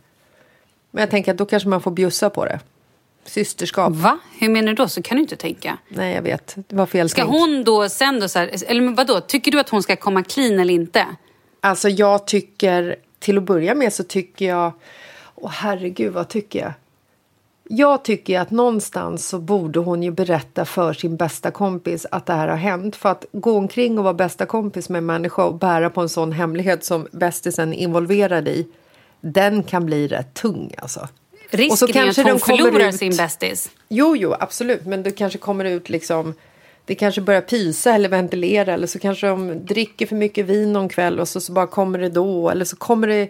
Men 0.91 1.01
jag 1.01 1.09
tänker 1.09 1.31
att 1.31 1.37
då 1.37 1.45
kanske 1.45 1.69
man 1.69 1.81
får 1.81 1.91
bjussa 1.91 2.29
på 2.29 2.45
det. 2.45 2.59
Systerskap. 3.29 3.93
Va? 3.93 4.19
Hur 4.39 4.49
menar 4.49 4.67
du 4.67 4.73
då? 4.73 4.87
Så 4.87 5.01
kan 5.01 5.17
du 5.17 5.21
inte 5.21 5.35
tänka. 5.35 5.77
Nej, 5.89 6.15
jag 6.15 6.21
vet. 6.21 6.55
Det 6.67 6.75
var 6.75 6.85
fel 6.85 7.09
Ska 7.09 7.21
tänk. 7.21 7.33
hon 7.33 7.63
då 7.63 7.89
sen 7.89 8.19
då 8.19 8.27
så 8.27 8.39
här, 8.39 8.51
eller 8.67 8.95
vadå? 8.95 9.21
Tycker 9.21 9.51
du 9.51 9.59
att 9.59 9.69
hon 9.69 9.83
ska 9.83 9.95
komma 9.95 10.23
clean 10.23 10.59
eller 10.59 10.73
inte? 10.73 11.05
Alltså 11.61 11.89
jag 11.89 12.27
tycker, 12.27 12.95
till 13.19 13.37
att 13.37 13.43
börja 13.43 13.75
med 13.75 13.93
så 13.93 14.03
tycker 14.03 14.45
jag, 14.45 14.71
åh 15.35 15.51
herregud 15.51 16.13
vad 16.13 16.27
tycker 16.27 16.59
jag? 16.59 16.73
Jag 17.71 18.03
tycker 18.03 18.39
att 18.39 18.51
någonstans 18.51 19.27
så 19.27 19.39
borde 19.39 19.79
hon 19.79 20.03
ju 20.03 20.11
berätta 20.11 20.65
för 20.65 20.93
sin 20.93 21.15
bästa 21.17 21.51
kompis 21.51 22.05
att 22.11 22.25
det 22.25 22.33
här 22.33 22.47
har 22.47 22.55
hänt. 22.55 22.95
För 22.95 23.09
att 23.09 23.25
gå 23.31 23.57
omkring 23.57 23.97
och 23.97 24.03
vara 24.03 24.13
bästa 24.13 24.45
kompis 24.45 24.89
med 24.89 24.97
en 24.97 25.05
människa 25.05 25.43
och 25.43 25.55
bära 25.55 25.89
på 25.89 26.01
en 26.01 26.09
sån 26.09 26.31
hemlighet 26.31 26.83
som 26.83 27.07
bästisen 27.11 27.73
är 27.73 27.77
involverad 27.77 28.47
i, 28.47 28.67
den 29.21 29.63
kan 29.63 29.85
bli 29.85 30.07
rätt 30.07 30.33
tung 30.33 30.73
alltså. 30.77 31.07
Risken 31.49 31.71
och 31.71 31.79
så 31.79 31.87
kanske 31.87 32.21
är 32.21 32.25
att 32.25 32.31
hon 32.31 32.39
förlorar 32.39 32.89
ut... 32.89 32.95
sin 32.95 33.15
bästis. 33.17 33.69
Jo, 33.87 34.15
jo, 34.15 34.35
absolut. 34.39 34.85
Men 34.85 35.03
det 35.03 35.11
kanske 35.11 35.39
kommer 35.39 35.65
ut 35.65 35.89
liksom... 35.89 36.33
Det 36.85 36.95
kanske 36.95 37.21
börjar 37.21 37.41
pysa 37.41 37.93
eller 37.93 38.09
ventilera 38.09 38.73
eller 38.73 38.87
så 38.87 38.99
kanske 38.99 39.27
de 39.27 39.65
dricker 39.65 40.05
för 40.05 40.15
mycket 40.15 40.45
vin 40.45 40.73
någon 40.73 40.89
kväll 40.89 41.19
och 41.19 41.27
så, 41.27 41.41
så 41.41 41.51
bara 41.51 41.67
kommer 41.67 41.99
det 41.99 42.09
då. 42.09 42.49
Eller 42.49 42.65
så 42.65 42.75
kommer 42.75 43.07
det 43.07 43.29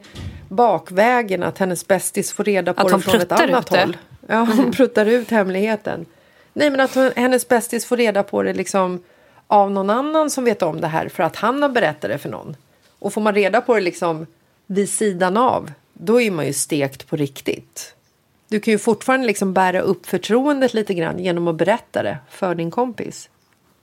bakvägen 0.50 1.44
att 1.44 1.58
hennes 1.58 1.88
bästis 1.88 2.32
får 2.32 2.44
reda 2.44 2.74
på 2.74 2.88
att 2.88 2.94
det 2.94 3.00
från 3.00 3.22
ett 3.22 3.32
annat 3.32 3.70
håll. 3.70 3.98
Ja, 4.28 4.40
hon 4.40 4.60
mm. 4.60 4.72
pruttar 4.72 5.06
ut 5.06 5.30
hemligheten. 5.30 6.06
Nej, 6.54 6.70
men 6.70 6.80
att 6.80 6.96
hon, 6.96 7.12
hennes 7.16 7.48
bästis 7.48 7.86
får 7.86 7.98
reda 7.98 8.24
på 8.24 8.44
det 8.44 8.54
liksom 8.54 9.04
av 9.48 9.72
någon 9.72 9.90
annan 9.90 10.30
som 10.30 10.44
vet 10.44 10.62
om 10.62 10.82
det 10.82 10.88
här 10.88 11.10
för 11.10 11.24
att 11.24 11.36
han 11.36 11.62
har 11.62 11.70
berättat 11.70 12.12
det 12.12 12.18
för 12.18 12.30
någon. 12.30 12.56
Och 13.00 13.14
får 13.14 13.22
man 13.22 13.36
reda 13.36 13.62
på 13.62 13.76
det 13.76 13.82
liksom 13.82 14.26
vid 14.68 14.90
sidan 14.90 15.38
av, 15.38 15.72
då 15.94 16.22
är 16.22 16.32
man 16.32 16.46
ju 16.46 16.54
stekt 16.54 17.08
på 17.08 17.16
riktigt. 17.16 17.96
Du 18.50 18.60
kan 18.60 18.72
ju 18.72 18.78
fortfarande 18.78 19.28
liksom 19.28 19.54
bära 19.54 19.82
upp 19.82 20.06
förtroendet 20.06 20.74
lite 20.74 20.94
grann 20.94 21.20
genom 21.20 21.48
att 21.48 21.56
berätta 21.56 22.04
det 22.04 22.18
för 22.30 22.56
din 22.56 22.72
kompis. 22.72 23.30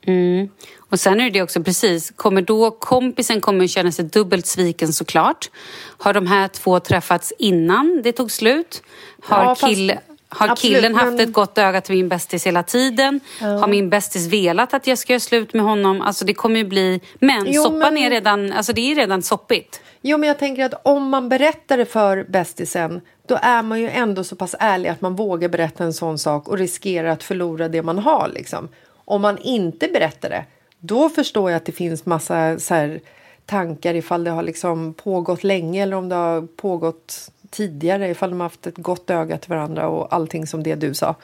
Mm. 0.07 0.49
Och 0.79 1.01
sen 1.01 1.21
är 1.21 1.31
det 1.31 1.43
också 1.43 1.63
precis, 1.63 2.13
kommer 2.17 2.43
då 2.43 2.71
kompisen 2.71 3.41
kommer 3.41 3.67
känna 3.67 3.93
sig 3.93 4.05
dubbelt 4.05 4.47
sviken 4.47 4.93
såklart. 4.93 5.51
Har 5.99 6.15
de 6.15 6.27
här 6.27 6.49
två 6.49 6.81
träffats 6.81 7.33
innan 7.39 8.01
det 8.03 8.13
tog 8.13 8.31
slut? 8.31 8.83
Har, 9.23 9.45
ja, 9.45 9.55
kill, 9.55 9.99
har 10.29 10.49
Absolut, 10.49 10.77
killen 10.77 10.95
haft 10.95 11.21
ett 11.21 11.33
gott 11.33 11.59
öga 11.59 11.81
till 11.81 11.97
min 11.97 12.09
bästis 12.09 12.47
hela 12.47 12.63
tiden? 12.63 13.21
Ja. 13.41 13.47
Har 13.47 13.69
min 13.69 13.91
bästis 13.91 14.27
velat 14.27 14.75
att 14.75 14.87
jag 14.87 14.99
ska 14.99 15.13
göra 15.13 15.21
slut 15.21 15.55
med 15.55 15.65
honom? 15.65 16.03
Alltså 16.03 16.25
det 16.25 16.35
kommer 16.35 16.59
ju 16.59 16.65
bli... 16.65 17.01
Men 17.19 17.47
jo, 17.47 17.63
soppan 17.63 17.95
men... 17.95 17.99
är 17.99 18.11
redan, 18.11 18.53
alltså 18.53 18.73
det 18.73 18.93
är 18.93 18.95
redan 18.95 19.23
soppigt. 19.23 19.81
Jo, 20.01 20.19
men 20.19 20.29
jag 20.29 20.39
tänker 20.39 20.65
att 20.65 20.81
om 20.83 21.09
man 21.09 21.29
berättar 21.29 21.77
det 21.77 21.87
för 21.87 22.25
bästisen 22.29 23.01
då 23.27 23.39
är 23.43 23.63
man 23.63 23.81
ju 23.81 23.91
ändå 23.91 24.25
så 24.25 24.37
pass 24.37 24.55
ärlig 24.59 24.89
att 24.89 25.01
man 25.01 25.17
vågar 25.17 25.49
berätta 25.49 25.85
en 25.85 25.93
sån 25.93 26.19
sak 26.19 26.49
och 26.49 26.59
riskerar 26.59 27.09
att 27.09 27.23
förlora 27.23 27.69
det 27.69 27.83
man 27.83 27.99
har. 27.99 28.31
Liksom. 28.35 28.69
Om 28.89 29.23
man 29.23 29.39
inte 29.39 29.89
berättar 29.89 30.31
det, 30.31 30.45
då 30.79 31.09
förstår 31.09 31.51
jag 31.51 31.57
att 31.57 31.65
det 31.65 31.73
finns 31.73 32.07
massa 32.07 32.59
så 32.59 32.75
här, 32.75 33.01
tankar 33.47 33.95
ifall 33.95 34.25
det 34.25 34.31
har 34.31 34.43
liksom 34.43 34.95
pågått 34.95 35.45
länge 35.45 35.83
eller 35.83 35.97
om 35.97 36.09
det 36.09 36.15
har 36.15 36.43
pågått 36.43 37.31
tidigare, 37.51 38.09
ifall 38.09 38.31
de 38.31 38.41
haft 38.41 38.67
ett 38.67 38.77
gott 38.77 39.11
öga 39.11 39.39
till 39.39 39.51
varandra 39.51 39.89
och 39.89 40.15
allting 40.15 40.47
som 40.47 40.63
det 40.63 40.75
du 40.75 40.95
sa. 40.95 41.15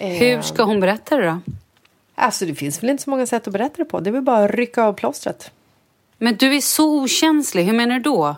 Hur 0.00 0.42
ska 0.42 0.62
hon 0.62 0.80
berätta 0.80 1.16
det 1.16 1.26
då? 1.26 1.40
Alltså 2.14 2.46
det 2.46 2.54
finns 2.54 2.82
väl 2.82 2.90
inte 2.90 3.02
så 3.02 3.10
många 3.10 3.26
sätt 3.26 3.46
att 3.46 3.52
berätta 3.52 3.74
det 3.76 3.84
på. 3.84 4.00
Det 4.00 4.10
är 4.10 4.12
väl 4.12 4.22
bara 4.22 4.44
att 4.44 4.50
rycka 4.50 4.82
av 4.82 4.92
plåstret. 4.92 5.50
Men 6.18 6.36
du 6.36 6.56
är 6.56 6.60
så 6.60 7.02
okänslig. 7.02 7.64
Hur 7.64 7.72
menar 7.72 7.94
du 7.94 8.00
då? 8.00 8.36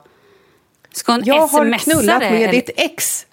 Ska 0.92 1.12
hon 1.12 1.22
jag 1.24 1.46
har 1.46 1.78
knullat 1.78 2.20
med 2.20 2.32
eller? 2.32 2.52
ditt 2.52 2.70
ex. 2.76 3.26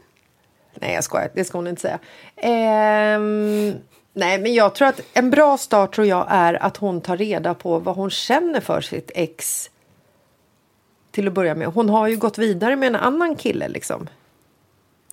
Nej, 0.73 0.93
jag 0.93 1.03
skojar. 1.03 1.31
Det 1.33 1.45
ska 1.45 1.57
hon 1.57 1.67
inte 1.67 1.81
säga. 1.81 1.99
Ehm, 2.35 3.73
nej, 4.13 4.39
men 4.39 4.53
jag 4.53 4.75
tror 4.75 4.87
att 4.87 5.01
en 5.13 5.29
bra 5.29 5.57
start 5.57 5.95
tror 5.95 6.07
jag 6.07 6.25
är 6.29 6.63
att 6.63 6.77
hon 6.77 7.01
tar 7.01 7.17
reda 7.17 7.53
på 7.53 7.79
vad 7.79 7.95
hon 7.95 8.09
känner 8.09 8.61
för 8.61 8.81
sitt 8.81 9.11
ex. 9.15 9.69
Till 11.17 11.27
att 11.27 11.33
börja 11.33 11.55
med. 11.55 11.67
Hon 11.67 11.89
har 11.89 12.07
ju 12.07 12.17
gått 12.17 12.37
vidare 12.37 12.75
med 12.75 12.87
en 12.87 12.95
annan 12.95 13.35
kille 13.35 13.67
liksom. 13.67 14.07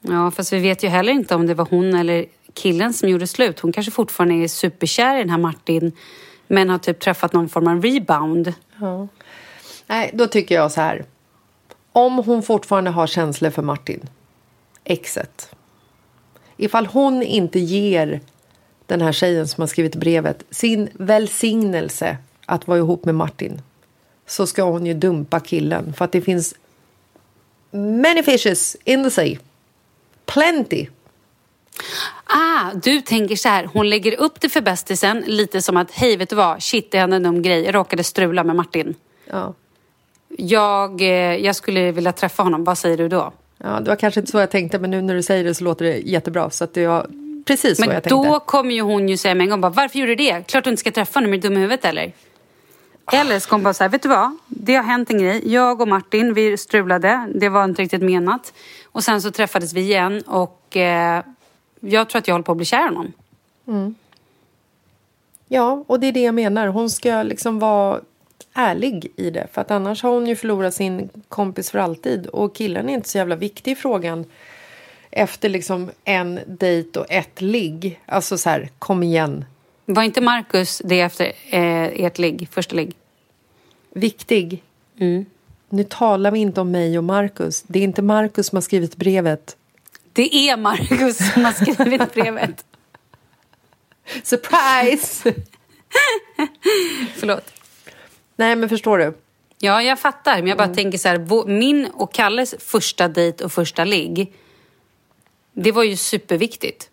Ja, 0.01 0.31
fast 0.31 0.53
vi 0.53 0.59
vet 0.59 0.83
ju 0.83 0.89
heller 0.89 1.13
inte 1.13 1.35
om 1.35 1.47
det 1.47 1.55
var 1.55 1.67
hon 1.71 1.95
eller 1.95 2.27
killen 2.55 2.93
som 2.93 3.09
gjorde 3.09 3.27
slut. 3.27 3.61
Hon 3.61 3.73
kanske 3.73 3.93
fortfarande 3.93 4.35
är 4.35 4.49
superkär 4.49 5.17
i 5.17 5.19
den 5.19 5.31
här 5.31 5.39
Martin 5.39 5.93
men 6.47 6.71
har 6.71 6.79
typ 6.79 7.01
träffat 7.01 7.33
någon 7.33 7.49
form 7.49 7.69
av 7.69 7.83
rebound. 7.83 8.55
Ja. 8.81 9.09
Nej, 9.87 10.11
då 10.15 10.27
tycker 10.27 10.55
jag 10.55 10.73
så 10.73 10.81
här. 10.81 11.05
Om 11.93 12.17
hon 12.17 12.43
fortfarande 12.43 12.91
har 12.91 13.07
känslor 13.07 13.51
för 13.51 13.63
Martin, 13.63 14.09
exet. 14.85 15.55
Ifall 16.57 16.87
hon 16.87 17.23
inte 17.23 17.59
ger 17.59 18.21
den 18.87 19.01
här 19.01 19.13
tjejen 19.13 19.49
som 19.49 19.63
har 19.63 19.67
skrivit 19.69 19.97
brevet 19.97 20.45
sin 20.51 20.89
välsignelse 20.93 22.17
att 22.47 22.69
vara 22.69 22.79
ihop 22.79 23.05
med 23.05 23.15
Martin 23.15 23.63
så 24.27 24.47
ska 24.47 24.63
hon 24.63 24.87
ju 24.87 24.95
dumpa 24.95 25.41
killen 25.41 25.93
för 25.93 26.05
att 26.05 26.13
det 26.13 26.21
finns 26.21 26.55
many 27.71 28.23
fishes 28.23 28.77
in 28.85 29.05
the 29.05 29.11
sea. 29.11 29.39
Plenty. 30.27 30.87
Ah, 32.25 32.71
du 32.75 33.01
tänker 33.01 33.37
så 33.37 33.49
här, 33.49 33.65
hon 33.73 33.91
lägger 33.91 34.21
upp 34.21 34.41
det 34.41 34.49
för 34.49 34.61
bästisen 34.61 35.25
lite 35.27 35.63
som 35.63 35.77
att 35.77 35.91
hej 35.91 36.17
vet 36.17 36.31
du 36.31 36.37
vad, 36.37 36.63
shit 36.63 36.91
det 36.91 36.99
hände 36.99 37.17
en 37.17 37.23
dum 37.23 37.43
grej, 37.43 37.65
jag 37.65 37.75
råkade 37.75 38.05
strula 38.05 38.45
med 38.45 38.57
Martin. 38.57 38.95
Ja. 39.31 39.55
Jag, 40.29 41.01
eh, 41.01 41.37
jag 41.37 41.57
skulle 41.57 41.93
vilja 41.93 42.13
träffa 42.13 42.43
honom, 42.43 42.65
vad 42.65 42.79
säger 42.79 42.97
du 42.97 43.09
då? 43.09 43.33
Ja, 43.59 43.81
det 43.81 43.89
var 43.89 43.97
kanske 43.97 44.21
inte 44.21 44.33
så 44.33 44.39
jag 44.39 44.51
tänkte 44.51 44.79
men 44.79 44.91
nu 44.91 45.03
när 45.03 45.15
du 45.15 45.23
säger 45.23 45.45
det 45.45 45.55
så 45.55 45.65
låter 45.65 45.85
det 45.85 45.97
jättebra 45.97 46.51
så 46.51 46.65
att 46.65 46.75
det 46.75 46.87
var 46.87 47.07
precis 47.47 47.79
men 47.79 47.89
så 47.89 47.95
jag 47.95 48.03
tänkte. 48.03 48.15
Men 48.15 48.33
då 48.33 48.41
kommer 48.41 48.75
ju 48.75 48.81
hon 48.81 49.09
ju 49.09 49.17
säga 49.17 49.35
med 49.35 49.45
en 49.45 49.51
gång 49.51 49.61
bara, 49.61 49.73
varför 49.73 49.99
gjorde 49.99 50.15
du 50.15 50.25
det? 50.25 50.47
Klart 50.47 50.65
du 50.65 50.71
inte 50.71 50.81
ska 50.81 50.91
träffa 50.91 51.21
honom, 51.21 51.33
är 51.33 51.37
du 51.37 51.49
dum 51.49 51.57
i 51.57 51.61
huvudet 51.61 51.85
eller? 51.85 52.13
Eller 53.13 53.39
ska 53.39 53.55
hon 53.55 53.63
bara 53.63 53.75
säga, 53.75 53.89
vet 53.89 54.03
du 54.03 54.09
vad? 54.09 54.37
Det 54.49 54.75
har 54.75 54.83
hänt 54.83 55.11
en 55.11 55.19
grej. 55.19 55.53
Jag 55.53 55.81
och 55.81 55.89
Martin, 55.89 56.35
vi 56.35 56.57
strulade. 56.57 57.29
Det 57.35 57.49
var 57.49 57.65
inte 57.65 57.83
riktigt 57.83 58.03
menat. 58.03 58.53
Och 58.85 59.05
sen 59.05 59.23
så 59.23 59.31
träffades 59.31 59.73
vi 59.73 59.81
igen 59.81 60.23
och 60.27 60.77
eh, 60.77 61.23
jag 61.81 62.09
tror 62.09 62.19
att 62.19 62.29
jag 62.29 62.35
håller 62.35 62.45
på 62.45 62.53
att 62.53 62.57
bli 62.57 62.67
kär 62.67 62.85
i 62.85 62.89
honom. 62.89 63.13
Mm. 63.67 63.95
Ja, 65.49 65.85
och 65.87 66.01
det 66.01 66.07
är 66.07 66.13
det 66.13 66.23
jag 66.23 66.35
menar. 66.35 66.67
Hon 66.67 66.91
ska 66.91 67.23
liksom 67.23 67.59
vara 67.59 68.01
ärlig 68.55 69.13
i 69.17 69.31
det. 69.31 69.47
För 69.53 69.61
att 69.61 69.71
annars 69.71 70.03
har 70.03 70.11
hon 70.11 70.27
ju 70.27 70.37
förlorat 70.37 70.75
sin 70.75 71.09
kompis 71.29 71.71
för 71.71 71.79
alltid. 71.79 72.27
Och 72.27 72.55
killen 72.55 72.89
är 72.89 72.95
inte 72.95 73.09
så 73.09 73.19
jävla 73.19 73.37
viktig 73.37 73.73
i 73.73 73.75
frågan. 73.75 74.25
Efter 75.11 75.49
liksom 75.49 75.91
en 76.05 76.41
dejt 76.47 77.01
och 77.01 77.07
ett 77.09 77.41
ligg. 77.41 78.01
Alltså 78.07 78.39
så 78.39 78.51
här, 78.51 78.69
kom 78.79 79.03
igen. 79.03 79.45
Var 79.85 80.03
inte 80.03 80.21
Marcus 80.21 80.83
det 80.85 81.01
efter 81.01 81.33
eh, 81.51 82.05
ert 82.05 82.19
ligg, 82.19 82.49
första 82.51 82.77
ligg? 82.77 82.95
Viktig? 83.95 84.63
Mm. 84.99 85.27
Nu 85.69 85.85
talar 85.85 86.31
vi 86.31 86.39
inte 86.39 86.61
om 86.61 86.71
mig 86.71 86.99
och 86.99 87.05
Marcus. 87.05 87.63
Det 87.67 87.79
är 87.79 87.83
inte 87.83 88.03
Marcus 88.03 88.47
som 88.47 88.57
har 88.57 88.63
skrivit 88.63 88.97
brevet. 88.97 89.57
Det 90.13 90.35
är 90.35 90.57
Marcus 90.57 91.33
som 91.33 91.45
har 91.45 91.53
skrivit 91.53 92.15
brevet. 92.15 92.65
Surprise! 94.23 95.35
Förlåt. 97.15 97.53
Nej, 98.37 98.57
men 98.57 98.69
förstår 98.69 98.99
du? 98.99 99.15
Ja, 99.59 99.83
jag 99.83 99.99
fattar. 99.99 100.37
Men 100.37 100.47
jag 100.47 100.59
bara 100.59 100.65
mm. 100.65 100.77
tänker 100.77 100.99
så 100.99 101.09
här, 101.09 101.47
min 101.47 101.87
och 101.87 102.15
Kalles 102.15 102.55
första 102.59 103.09
dejt 103.09 103.45
och 103.45 103.53
första 103.53 103.85
ligg, 103.85 104.33
det 105.53 105.73
var 105.73 105.83
ju 105.83 105.97
superviktigt. 105.97 106.91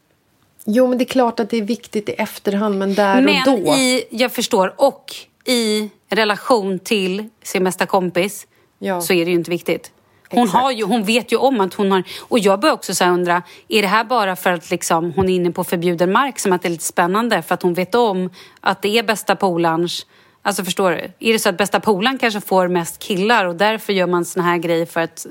Jo, 0.65 0.87
men 0.87 0.97
det 0.97 1.03
är 1.03 1.05
klart 1.05 1.39
att 1.39 1.49
det 1.49 1.57
är 1.57 1.61
viktigt 1.61 2.09
i 2.09 2.11
efterhand, 2.11 2.79
men 2.79 2.93
där 2.93 3.21
men 3.21 3.37
och 3.37 3.59
då. 3.59 3.71
Men 3.71 4.01
jag 4.09 4.31
förstår, 4.31 4.73
och 4.77 5.15
i 5.45 5.89
relation 6.09 6.79
till 6.79 7.29
sin 7.43 7.63
bästa 7.63 7.85
kompis 7.85 8.47
ja. 8.79 9.01
så 9.01 9.13
är 9.13 9.25
det 9.25 9.31
ju 9.31 9.37
inte 9.37 9.51
viktigt. 9.51 9.91
Hon, 10.29 10.49
har 10.49 10.71
ju, 10.71 10.83
hon 10.83 11.03
vet 11.03 11.31
ju 11.31 11.37
om 11.37 11.61
att 11.61 11.73
hon 11.73 11.91
har... 11.91 12.03
Och 12.19 12.39
jag 12.39 12.59
börjar 12.59 12.73
också 12.73 12.95
så 12.95 13.05
undra, 13.05 13.43
är 13.67 13.81
det 13.81 13.87
här 13.87 14.03
bara 14.03 14.35
för 14.35 14.51
att 14.51 14.71
liksom 14.71 15.13
hon 15.15 15.29
är 15.29 15.33
inne 15.35 15.51
på 15.51 15.63
förbjuden 15.63 16.11
mark 16.11 16.39
som 16.39 16.53
att 16.53 16.61
det 16.61 16.67
är 16.67 16.69
lite 16.69 16.83
spännande 16.83 17.41
för 17.41 17.53
att 17.53 17.61
hon 17.61 17.73
vet 17.73 17.95
om 17.95 18.29
att 18.59 18.81
det 18.81 18.97
är 18.97 19.03
bästa 19.03 19.35
polarns... 19.35 20.05
Alltså 20.41 20.63
förstår 20.63 20.91
du? 20.91 21.29
Är 21.29 21.33
det 21.33 21.39
så 21.39 21.49
att 21.49 21.57
bästa 21.57 21.79
polaren 21.79 22.17
kanske 22.17 22.41
får 22.41 22.67
mest 22.67 22.99
killar 22.99 23.45
och 23.45 23.55
därför 23.55 23.93
gör 23.93 24.07
man 24.07 24.25
såna 24.25 24.45
här 24.45 24.57
grejer 24.57 24.85
för 24.85 25.01
att... 25.01 25.25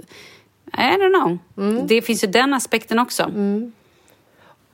I 0.72 0.80
don't 0.80 1.20
know. 1.20 1.38
Mm. 1.58 1.86
Det 1.86 2.02
finns 2.02 2.24
ju 2.24 2.28
den 2.28 2.54
aspekten 2.54 2.98
också. 2.98 3.22
Mm. 3.22 3.72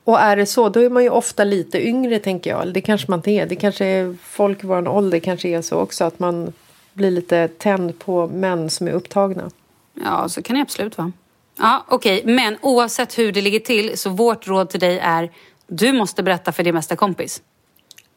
Och 0.07 0.19
är 0.19 0.35
det 0.35 0.45
så, 0.45 0.69
då 0.69 0.79
är 0.79 0.89
man 0.89 1.03
ju 1.03 1.09
ofta 1.09 1.43
lite 1.43 1.87
yngre 1.87 2.19
tänker 2.19 2.49
jag. 2.49 2.73
Det 2.73 2.81
kanske 2.81 3.07
man 3.09 3.19
inte 3.19 3.31
är. 3.31 3.45
Det 3.45 3.55
kanske 3.55 3.85
är 3.85 4.15
folk 4.23 4.63
i 4.63 4.67
vår 4.67 4.87
ålder 4.87 5.19
kanske 5.19 5.49
är 5.49 5.61
så 5.61 5.77
också 5.77 6.03
att 6.03 6.19
man 6.19 6.53
blir 6.93 7.11
lite 7.11 7.47
tänd 7.47 7.99
på 7.99 8.27
män 8.27 8.69
som 8.69 8.87
är 8.87 8.91
upptagna. 8.91 9.51
Ja, 10.03 10.29
så 10.29 10.41
kan 10.41 10.55
det 10.55 10.61
absolut 10.61 10.97
vara. 10.97 11.11
Ja, 11.57 11.85
okej. 11.87 12.19
Okay. 12.19 12.33
Men 12.33 12.57
oavsett 12.61 13.17
hur 13.17 13.31
det 13.31 13.41
ligger 13.41 13.59
till 13.59 13.97
så 13.97 14.09
vårt 14.09 14.47
råd 14.47 14.69
till 14.69 14.79
dig 14.79 14.99
är 14.99 15.31
du 15.67 15.93
måste 15.93 16.23
berätta 16.23 16.51
för 16.51 16.63
din 16.63 16.75
bästa 16.75 16.95
kompis. 16.95 17.41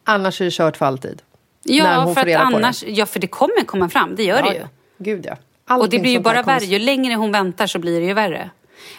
Annars 0.04 0.40
är 0.40 0.44
det 0.44 0.50
kört 0.50 0.76
för 0.76 0.86
alltid. 0.86 1.22
Ja, 1.62 2.14
för 2.14 2.26
att 2.26 2.40
annars, 2.40 2.84
ja, 2.86 3.06
för 3.06 3.20
det 3.20 3.26
kommer 3.26 3.64
komma 3.64 3.88
fram. 3.88 4.16
Det 4.16 4.24
gör 4.24 4.36
ja, 4.36 4.50
det 4.50 4.54
ju. 4.54 4.66
Gud 4.98 5.26
ja. 5.26 5.36
Allting 5.64 5.84
och 5.84 5.90
det 5.90 5.98
blir 5.98 6.12
ju 6.12 6.20
bara 6.20 6.42
värre. 6.42 6.64
Ju 6.64 6.78
längre 6.78 7.14
hon 7.14 7.32
väntar 7.32 7.66
så 7.66 7.78
blir 7.78 8.00
det 8.00 8.06
ju 8.06 8.14
värre. 8.14 8.50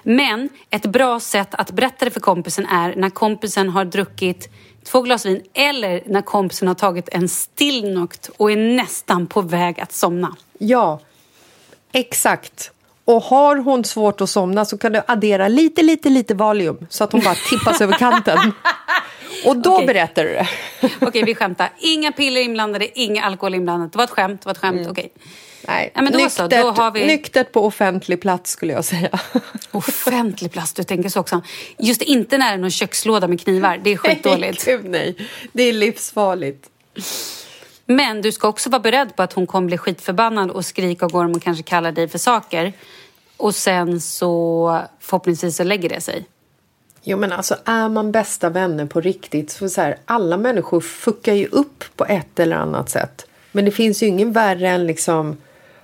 Men 0.03 0.49
ett 0.69 0.86
bra 0.86 1.19
sätt 1.19 1.55
att 1.55 1.71
berätta 1.71 2.05
det 2.05 2.11
för 2.11 2.19
kompisen 2.19 2.65
är 2.65 2.95
när 2.95 3.09
kompisen 3.09 3.69
har 3.69 3.86
druckit 3.86 4.49
två 4.84 5.01
glas 5.01 5.25
vin 5.25 5.41
eller 5.53 6.03
när 6.05 6.21
kompisen 6.21 6.67
har 6.67 6.75
tagit 6.75 7.09
en 7.11 7.29
stillnokt 7.29 8.29
och 8.38 8.51
är 8.51 8.57
nästan 8.57 9.27
på 9.27 9.41
väg 9.41 9.79
att 9.79 9.91
somna. 9.91 10.36
Ja, 10.57 10.99
exakt. 11.91 12.71
Och 13.05 13.23
har 13.23 13.55
hon 13.55 13.84
svårt 13.84 14.21
att 14.21 14.29
somna 14.29 14.65
så 14.65 14.77
kan 14.77 14.91
du 14.91 15.01
addera 15.07 15.47
lite, 15.47 15.84
lite, 15.84 16.09
lite 16.09 16.34
Valium 16.34 16.88
så 16.89 17.03
att 17.03 17.11
hon 17.11 17.21
bara 17.21 17.36
tippas 17.49 17.82
över 17.82 17.93
kanten. 17.93 18.38
Och 19.45 19.57
då 19.57 19.75
okay. 19.75 19.88
berättar 19.88 20.23
du 20.23 20.29
det. 20.34 20.47
Okej, 20.82 21.07
okay, 21.07 21.23
vi 21.23 21.36
skämtar. 21.36 21.69
Inga 21.77 22.11
piller 22.11 22.41
inblandade, 22.41 22.99
inga 22.99 23.23
alkohol 23.23 23.55
inblandat. 23.55 23.91
Det 23.91 23.97
var 23.97 24.03
ett 24.03 24.09
skämt, 24.09 24.41
det 24.41 24.45
var 24.45 24.51
ett 24.51 24.57
skämt. 24.57 24.79
Mm. 24.79 24.91
Okej. 24.91 25.11
Okay. 25.15 25.27
Nej, 25.68 25.91
ja, 25.95 26.01
men 26.01 26.12
då 26.12 26.18
nyktert, 26.20 26.36
så, 26.36 26.47
då 26.47 26.72
har 26.72 26.91
vi... 26.91 27.07
nyktert 27.07 27.51
på 27.51 27.66
offentlig 27.66 28.22
plats 28.22 28.51
skulle 28.51 28.74
jag 28.74 28.86
säga. 28.86 29.20
Offentlig 29.72 30.51
plats, 30.51 30.74
du 30.74 30.84
tänker 30.84 31.09
så 31.09 31.20
också. 31.20 31.41
Just 31.78 32.01
inte 32.01 32.38
nära 32.38 32.57
någon 32.57 32.72
kökslåda 32.72 33.28
med 33.28 33.41
knivar, 33.41 33.80
det 33.84 33.89
är 33.89 33.97
skitdåligt. 33.97 34.66
Nej, 34.68 34.80
nej. 34.84 35.16
Det 35.53 35.64
är 35.64 35.74
livsfarligt. 35.74 36.70
Men 37.86 38.22
du 38.22 38.32
ska 38.32 38.47
också 38.47 38.70
vara 38.70 38.80
beredd 38.80 39.16
på 39.16 39.24
att 39.24 39.34
hon 39.34 39.47
kommer 39.47 39.68
bli 39.68 39.78
skitförbannad 39.78 40.51
och 40.51 40.66
skrika 40.66 41.05
och 41.05 41.12
gorm 41.12 41.32
och 41.32 41.41
kanske 41.41 41.64
kalla 41.64 41.91
dig 41.91 42.07
för 42.07 42.18
saker. 42.18 42.74
Och 43.38 43.55
sen 43.55 44.01
så 44.01 44.82
förhoppningsvis 44.99 45.55
så 45.55 45.64
lägger 45.64 45.89
det 45.89 46.01
sig. 46.01 46.26
Jo 47.03 47.18
men 47.18 47.32
alltså 47.32 47.55
är 47.66 47.89
man 47.89 48.12
bästa 48.12 48.49
vänner 48.49 48.86
på 48.86 49.01
riktigt 49.01 49.51
så, 49.51 49.70
så 49.70 49.82
här, 49.82 49.97
alla 50.05 50.38
människor 50.38 50.82
fuckar 50.82 51.34
ju 51.34 51.47
upp 51.47 51.84
på 51.95 52.05
ett 52.05 52.39
eller 52.39 52.55
annat 52.55 52.89
sätt. 52.89 53.26
Men 53.51 53.66
det 53.66 53.72
finns 53.72 54.03
ju 54.03 54.07
ingen 54.07 54.32
värre 54.32 54.70
än 54.70 54.88
liksom 54.88 55.38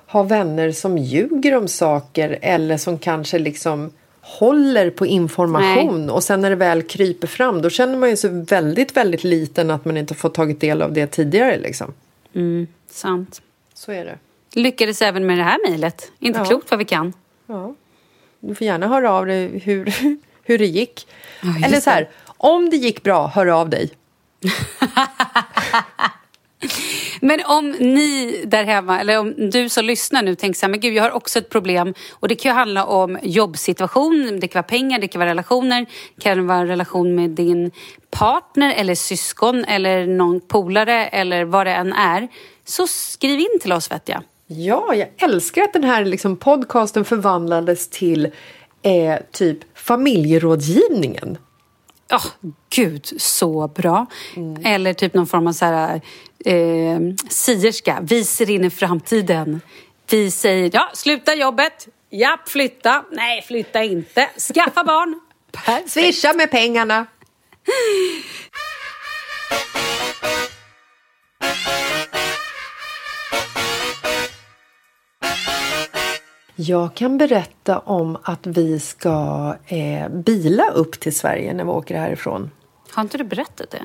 ha 0.07 0.23
vänner 0.23 0.71
som 0.71 0.97
ljuger 0.97 1.55
om 1.55 1.67
saker 1.67 2.39
eller 2.41 2.77
som 2.77 2.99
kanske 2.99 3.39
liksom 3.39 3.91
håller 4.21 4.89
på 4.89 5.05
information 5.05 6.05
Nej. 6.05 6.09
och 6.09 6.23
sen 6.23 6.41
när 6.41 6.49
det 6.49 6.55
väl 6.55 6.83
kryper 6.83 7.27
fram 7.27 7.61
då 7.61 7.69
känner 7.69 7.97
man 7.97 8.09
ju 8.09 8.17
sig 8.17 8.29
väldigt, 8.29 8.97
väldigt 8.97 9.23
liten 9.23 9.71
att 9.71 9.85
man 9.85 9.97
inte 9.97 10.15
fått 10.15 10.33
tagit 10.33 10.61
del 10.61 10.81
av 10.81 10.93
det 10.93 11.07
tidigare 11.07 11.59
liksom. 11.59 11.93
Mm, 12.33 12.67
sant. 12.91 13.41
Så 13.73 13.91
är 13.91 14.05
det. 14.05 14.17
Lyckades 14.53 15.01
även 15.01 15.25
med 15.25 15.37
det 15.37 15.43
här 15.43 15.69
mejlet. 15.69 16.11
Inte 16.19 16.39
ja. 16.39 16.45
klokt 16.45 16.71
vad 16.71 16.77
vi 16.77 16.85
kan. 16.85 17.13
Ja. 17.47 17.75
Du 18.39 18.55
får 18.55 18.67
gärna 18.67 18.87
höra 18.87 19.11
av 19.11 19.25
dig 19.25 19.59
hur, 19.59 19.93
hur 20.43 20.57
det 20.57 20.65
gick. 20.65 21.07
Ja, 21.41 21.67
Eller 21.67 21.79
så 21.79 21.89
här, 21.89 22.09
om 22.25 22.69
det 22.69 22.77
gick 22.77 23.03
bra, 23.03 23.27
hör 23.27 23.47
av 23.47 23.69
dig. 23.69 23.91
Men 27.22 27.39
om 27.45 27.72
ni 27.72 28.43
där 28.47 28.63
hemma, 28.63 28.99
eller 28.99 29.20
om 29.20 29.49
du 29.49 29.70
som 29.70 29.86
lyssnar 29.86 30.24
nu 30.24 30.36
tänker 30.36 30.59
så 30.59 30.65
här, 30.65 30.72
men 30.72 30.80
gud 30.80 30.93
jag 30.93 31.03
har 31.03 31.11
också 31.11 31.39
ett 31.39 31.49
problem 31.49 31.93
och 32.11 32.28
det 32.28 32.36
kan 32.36 32.51
ju 32.51 32.55
handla 32.55 32.86
om 32.86 33.20
jobbsituation, 33.24 34.39
det 34.39 34.47
kan 34.47 34.59
vara 34.59 34.63
pengar, 34.63 34.99
det 34.99 35.07
kan 35.07 35.20
vara 35.20 35.30
relationer, 35.30 35.86
det 36.15 36.22
kan 36.22 36.47
vara 36.47 36.57
en 36.57 36.68
relation 36.68 37.15
med 37.15 37.30
din 37.30 37.72
partner 38.09 38.74
eller 38.78 38.95
syskon 38.95 39.65
eller 39.65 40.07
någon 40.07 40.39
polare 40.39 41.07
eller 41.07 41.45
vad 41.45 41.68
det 41.68 41.74
än 41.74 41.93
är. 41.93 42.28
Så 42.65 42.88
skriv 42.88 43.39
in 43.39 43.59
till 43.61 43.72
oss 43.72 43.91
vet 43.91 44.09
jag. 44.09 44.24
Ja, 44.47 44.95
jag 44.95 45.07
älskar 45.18 45.61
att 45.61 45.74
den 45.74 45.84
här 45.84 46.05
liksom 46.05 46.38
podcasten 46.38 47.05
förvandlades 47.05 47.89
till 47.89 48.26
eh, 48.82 49.15
typ 49.32 49.57
familjerådgivningen. 49.78 51.38
Ja, 52.09 52.17
oh, 52.17 52.25
gud 52.69 53.13
så 53.17 53.67
bra. 53.67 54.05
Mm. 54.35 54.65
Eller 54.65 54.93
typ 54.93 55.13
någon 55.13 55.27
form 55.27 55.47
av 55.47 55.53
så 55.53 55.65
här, 55.65 56.01
eh, 56.45 56.99
sierska. 57.29 57.99
Vi 58.01 58.25
ser 58.25 58.49
in 58.49 58.65
i 58.65 58.69
framtiden. 58.69 59.61
Vi 60.09 60.31
säger 60.31 60.71
ja, 60.73 60.89
sluta 60.93 61.35
jobbet. 61.35 61.87
Ja, 62.09 62.39
flytta. 62.47 63.03
Nej, 63.11 63.41
flytta 63.41 63.83
inte. 63.83 64.29
Skaffa 64.53 64.83
barn. 64.83 65.19
Perfekt. 65.51 65.89
Swisha 65.91 66.33
med 66.33 66.51
pengarna. 66.51 67.05
Jag 76.59 76.93
kan 76.93 77.17
berätta 77.17 77.79
om 77.79 78.17
att 78.23 78.47
vi 78.47 78.79
ska 78.79 79.55
eh, 79.67 80.09
bila 80.09 80.69
upp 80.69 80.99
till 80.99 81.15
Sverige 81.15 81.53
när 81.53 81.63
vi 81.63 81.69
åker 81.69 81.97
härifrån. 81.97 82.51
Har 82.91 83.01
inte 83.01 83.17
du 83.17 83.23
berättat 83.23 83.71
det? 83.71 83.83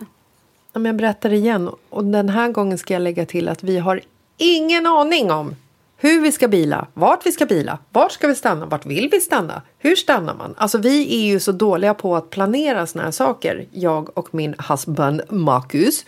men 0.72 0.84
jag 0.84 0.96
berättar 0.96 1.32
igen. 1.32 1.70
Och 1.90 2.04
den 2.04 2.28
här 2.28 2.48
gången 2.48 2.78
ska 2.78 2.94
jag 2.94 3.02
lägga 3.02 3.26
till 3.26 3.48
att 3.48 3.62
vi 3.62 3.78
har 3.78 4.00
ingen 4.36 4.86
aning 4.86 5.30
om 5.30 5.56
hur 5.96 6.20
vi 6.20 6.32
ska 6.32 6.48
bila, 6.48 6.86
vart 6.94 7.26
vi 7.26 7.32
ska 7.32 7.46
bila, 7.46 7.78
vart 7.90 8.12
ska 8.12 8.28
vi 8.28 8.34
stanna, 8.34 8.66
vart 8.66 8.86
vill 8.86 9.08
vi 9.12 9.20
stanna, 9.20 9.62
hur 9.78 9.96
stannar 9.96 10.34
man? 10.34 10.54
Alltså 10.58 10.78
vi 10.78 11.14
är 11.14 11.26
ju 11.32 11.40
så 11.40 11.52
dåliga 11.52 11.94
på 11.94 12.16
att 12.16 12.30
planera 12.30 12.86
såna 12.86 13.04
här 13.04 13.10
saker, 13.10 13.66
jag 13.70 14.18
och 14.18 14.34
min 14.34 14.54
husband 14.68 15.22
Marcus. 15.28 16.04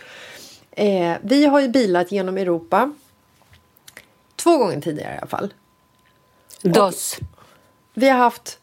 Eh, 0.70 1.16
vi 1.22 1.46
har 1.46 1.60
ju 1.60 1.68
bilat 1.68 2.12
genom 2.12 2.38
Europa 2.38 2.92
två 4.36 4.58
gånger 4.58 4.80
tidigare 4.80 5.14
i 5.14 5.18
alla 5.18 5.26
fall. 5.26 5.52
Dos. 6.72 7.18
Vi 7.94 8.08
har 8.08 8.18
haft 8.18 8.58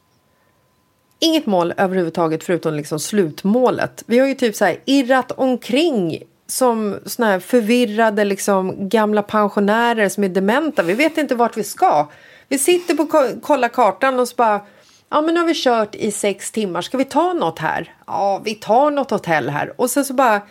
inget 1.19 1.45
mål 1.45 1.73
överhuvudtaget 1.77 2.43
förutom 2.43 2.73
liksom 2.73 2.99
slutmålet. 2.99 4.03
Vi 4.07 4.19
har 4.19 4.27
ju 4.27 4.35
typ 4.35 4.55
så 4.55 4.65
här 4.65 4.77
irrat 4.85 5.31
omkring 5.31 6.23
som 6.47 6.99
såna 7.05 7.27
här 7.27 7.39
förvirrade 7.39 8.25
liksom 8.25 8.89
gamla 8.89 9.23
pensionärer 9.23 10.09
som 10.09 10.23
är 10.23 10.29
dementa. 10.29 10.83
Vi 10.83 10.93
vet 10.93 11.17
inte 11.17 11.35
vart 11.35 11.57
vi 11.57 11.63
ska. 11.63 12.07
Vi 12.47 12.57
sitter 12.57 12.95
på 12.95 13.31
kolla 13.41 13.69
kartan 13.69 14.19
och 14.19 14.27
så 14.27 14.35
bara 14.35 14.61
Ja 15.09 15.21
men 15.21 15.33
nu 15.33 15.39
har 15.39 15.47
vi 15.47 15.53
kört 15.55 15.95
i 15.95 16.11
sex 16.11 16.51
timmar. 16.51 16.81
Ska 16.81 16.97
vi 16.97 17.05
ta 17.05 17.33
något 17.33 17.59
här? 17.59 17.95
Ja 18.07 18.41
vi 18.45 18.55
tar 18.55 18.91
något 18.91 19.11
hotell 19.11 19.49
här. 19.49 19.73
Och 19.81 19.89
sen 19.89 20.05
så 20.05 20.13
bara 20.13 20.41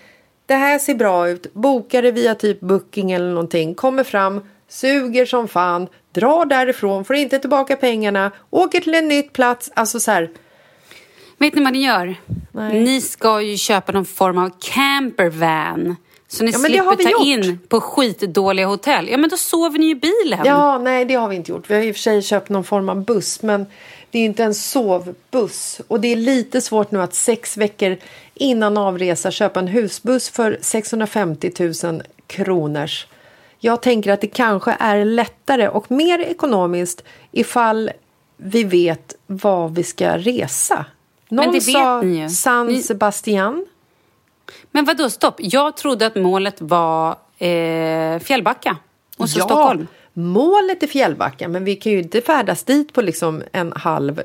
Det 0.47 0.55
här 0.55 0.79
ser 0.79 0.95
bra 0.95 1.29
ut. 1.29 1.55
Bokar 1.55 2.03
det 2.03 2.13
via 2.13 2.35
typ 2.35 2.61
booking 2.61 3.13
eller 3.13 3.29
någonting. 3.29 3.75
Kommer 3.75 4.05
fram. 4.05 4.41
Suger 4.69 5.27
som 5.27 5.49
fan. 5.49 5.89
Drar 6.13 6.45
därifrån. 6.45 7.05
Får 7.05 7.17
inte 7.17 7.39
tillbaka 7.39 7.77
pengarna. 7.77 8.31
Åker 8.51 8.81
till 8.81 8.95
en 8.95 9.09
nytt 9.09 9.33
plats. 9.33 9.71
Alltså 9.75 10.01
så 10.01 10.11
här. 10.11 10.31
Vet 11.39 11.55
ni 11.55 11.65
vad 11.65 11.73
ni 11.73 11.85
gör? 11.85 12.15
Nej. 12.53 12.81
Ni 12.81 13.01
ska 13.01 13.43
ju 13.43 13.57
köpa 13.57 13.93
någon 13.93 14.05
form 14.05 14.39
av 14.39 14.51
campervan. 14.61 15.97
Så 16.29 16.45
ni 16.45 16.51
ja, 16.51 16.59
slipper 16.59 16.97
ta 16.97 17.11
gjort. 17.11 17.23
in 17.23 17.59
på 17.69 17.81
skitdåliga 17.81 18.67
hotell. 18.67 19.09
Ja, 19.09 19.17
men 19.17 19.31
då 19.31 19.37
sover 19.37 19.79
ni 19.79 19.91
i 19.91 19.95
bilen. 19.95 20.41
Ja, 20.45 20.79
nej, 20.79 21.05
det 21.05 21.15
har 21.15 21.29
vi 21.29 21.37
inte 21.37 21.51
gjort. 21.51 21.71
Vi 21.71 21.75
har 21.75 21.83
i 21.83 21.91
och 21.91 21.95
för 21.95 22.01
sig 22.01 22.23
köpt 22.23 22.49
någon 22.49 22.65
form 22.65 22.89
av 22.89 23.05
buss, 23.05 23.43
men 23.43 23.67
det 24.11 24.19
är 24.19 24.25
inte 24.25 24.45
en 24.45 24.55
sovbuss. 24.55 25.81
Och 25.89 26.01
det 26.01 26.09
är 26.09 26.17
lite 26.17 26.61
svårt 26.61 26.91
nu 26.91 27.03
att 27.03 27.15
sex 27.15 27.57
veckor 27.57 27.97
innan 28.35 28.77
avresa 28.77 29.31
köpa 29.31 29.61
en 29.61 29.69
husbuss 29.69 30.31
för 30.31 30.59
650 30.61 31.53
000 31.85 32.03
kronors. 32.27 33.07
Jag 33.61 33.83
tänker 33.83 34.13
att 34.13 34.21
det 34.21 34.27
kanske 34.27 34.77
är 34.79 35.05
lättare 35.05 35.69
och 35.69 35.91
mer 35.91 36.19
ekonomiskt 36.19 37.05
ifall 37.33 37.91
vi 38.37 38.65
vet 38.65 39.15
var 39.27 39.69
vi 39.69 39.83
ska 39.83 40.17
resa. 40.17 40.85
Någon 41.29 41.61
sa 41.61 42.03
San 42.31 42.83
Sebastian. 42.83 43.67
Men 44.71 44.85
vad 44.85 44.97
då 44.97 45.11
stopp? 45.11 45.35
Jag 45.39 45.77
trodde 45.77 46.07
att 46.07 46.15
målet 46.15 46.61
var 46.61 47.17
eh, 47.39 48.19
Fjällbacka 48.19 48.77
och 49.17 49.31
så 49.31 49.39
ja, 49.39 49.45
Stockholm. 49.45 49.87
Målet 50.13 50.83
är 50.83 50.87
Fjällbacka, 50.87 51.49
men 51.49 51.65
vi 51.65 51.77
kan 51.77 51.93
ju 51.93 51.99
inte 51.99 52.21
färdas 52.21 52.65
dit 52.65 52.93
på 52.93 53.03
liksom 53.03 53.43
en 53.53 53.73
halv 53.73 54.23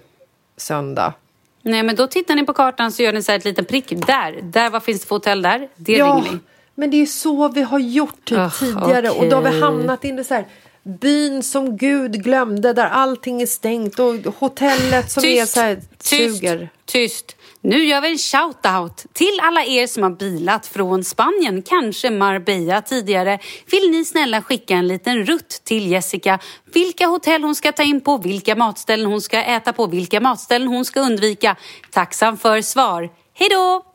söndag. 0.57 1.13
Nej, 1.61 1.83
men 1.83 1.95
då 1.95 2.07
tittar 2.07 2.35
ni 2.35 2.45
på 2.45 2.53
kartan 2.53 2.91
så 2.91 3.03
gör 3.03 3.13
ni 3.13 3.23
så 3.23 3.31
här 3.31 3.39
ett 3.39 3.45
litet 3.45 3.67
prick. 3.67 3.89
Där, 3.89 4.39
där 4.43 4.69
vad 4.69 4.83
finns 4.83 5.01
det 5.01 5.07
för 5.07 5.15
hotell 5.15 5.41
där? 5.41 5.69
Det 5.75 5.93
ja, 5.93 6.05
ringer 6.05 6.31
ni. 6.31 6.39
Men 6.75 6.89
det 6.89 6.97
är 6.97 6.99
ju 6.99 7.07
så 7.07 7.47
vi 7.47 7.61
har 7.61 7.79
gjort 7.79 8.25
typ, 8.25 8.37
oh, 8.37 8.59
tidigare 8.59 9.09
okay. 9.09 9.23
och 9.23 9.29
då 9.29 9.35
har 9.35 9.51
vi 9.51 9.59
hamnat 9.59 10.05
i 10.05 10.11
det 10.11 10.23
så 10.23 10.33
här 10.33 10.47
byn 10.85 11.43
som 11.43 11.77
Gud 11.77 12.23
glömde 12.23 12.73
där 12.73 12.85
allting 12.85 13.41
är 13.41 13.45
stängt 13.45 13.99
och 13.99 14.15
hotellet 14.39 15.11
som 15.11 15.23
tyst, 15.23 15.41
är 15.41 15.45
så 15.45 15.59
här 15.59 15.81
suger. 15.99 16.57
Tyst, 16.85 17.27
tyst. 17.27 17.35
Nu 17.61 17.85
gör 17.85 18.01
vi 18.01 18.11
en 18.11 18.17
shout-out 18.17 19.05
till 19.13 19.39
alla 19.41 19.63
er 19.63 19.87
som 19.87 20.03
har 20.03 20.09
bilat 20.09 20.67
från 20.67 21.03
Spanien, 21.03 21.61
kanske 21.61 22.09
Marbella 22.09 22.81
tidigare. 22.81 23.39
Vill 23.71 23.91
ni 23.91 24.05
snälla 24.05 24.41
skicka 24.41 24.75
en 24.75 24.87
liten 24.87 25.25
rutt 25.25 25.61
till 25.63 25.91
Jessica 25.91 26.39
vilka 26.73 27.07
hotell 27.07 27.43
hon 27.43 27.55
ska 27.55 27.71
ta 27.71 27.83
in 27.83 28.01
på, 28.01 28.17
vilka 28.17 28.55
matställen 28.55 29.05
hon 29.05 29.21
ska 29.21 29.43
äta 29.43 29.73
på, 29.73 29.87
vilka 29.87 30.19
matställen 30.19 30.67
hon 30.67 30.85
ska 30.85 30.99
undvika. 30.99 31.55
Tacksam 31.91 32.37
för 32.37 32.61
svar. 32.61 33.09
Hej 33.33 33.49
då! 33.49 33.85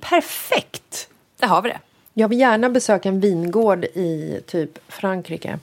Perfekt! 0.00 1.08
Där 1.44 1.48
har 1.48 1.62
vi 1.62 1.68
det. 1.68 1.78
Jag 2.14 2.28
vill 2.28 2.40
gärna 2.40 2.70
besöka 2.70 3.08
en 3.08 3.20
vingård 3.20 3.84
i 3.84 4.40
typ 4.46 4.78
Frankrike. 4.88 5.58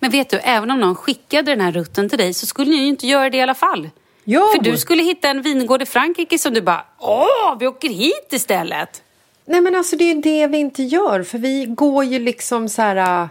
Men 0.00 0.10
vet 0.10 0.30
du, 0.30 0.38
även 0.38 0.70
om 0.70 0.80
någon 0.80 0.94
skickade 0.94 1.52
den 1.52 1.60
här 1.60 1.72
rutten 1.72 2.08
till 2.08 2.18
dig 2.18 2.34
så 2.34 2.46
skulle 2.46 2.70
ni 2.70 2.76
ju 2.76 2.86
inte 2.86 3.06
göra 3.06 3.30
det 3.30 3.36
i 3.36 3.40
alla 3.40 3.54
fall. 3.54 3.90
Jo. 4.24 4.40
För 4.54 4.62
du 4.62 4.76
skulle 4.76 5.02
hitta 5.02 5.28
en 5.28 5.42
vingård 5.42 5.82
i 5.82 5.86
Frankrike 5.86 6.38
som 6.38 6.54
du 6.54 6.60
bara, 6.60 6.84
åh, 6.98 7.58
vi 7.60 7.66
åker 7.66 7.88
hit 7.88 8.28
istället. 8.32 9.02
Nej 9.44 9.60
men 9.60 9.74
alltså 9.74 9.96
det 9.96 10.04
är 10.04 10.14
ju 10.14 10.20
det 10.20 10.46
vi 10.46 10.58
inte 10.58 10.82
gör, 10.82 11.22
för 11.22 11.38
vi 11.38 11.64
går 11.64 12.04
ju 12.04 12.18
liksom 12.18 12.68
så 12.68 12.82
här... 12.82 13.22
Äh, 13.22 13.28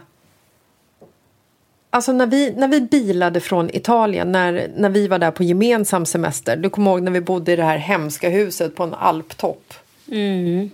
alltså 1.90 2.12
när 2.12 2.26
vi, 2.26 2.52
när 2.56 2.68
vi 2.68 2.80
bilade 2.80 3.40
från 3.40 3.70
Italien, 3.76 4.32
när, 4.32 4.70
när 4.76 4.90
vi 4.90 5.08
var 5.08 5.18
där 5.18 5.30
på 5.30 5.42
gemensam 5.42 6.06
semester. 6.06 6.56
Du 6.56 6.70
kommer 6.70 6.90
ihåg 6.90 7.02
när 7.02 7.12
vi 7.12 7.20
bodde 7.20 7.52
i 7.52 7.56
det 7.56 7.64
här 7.64 7.78
hemska 7.78 8.28
huset 8.28 8.74
på 8.76 8.82
en 8.82 8.94
alptopp. 8.94 9.74
Mm. 10.10 10.70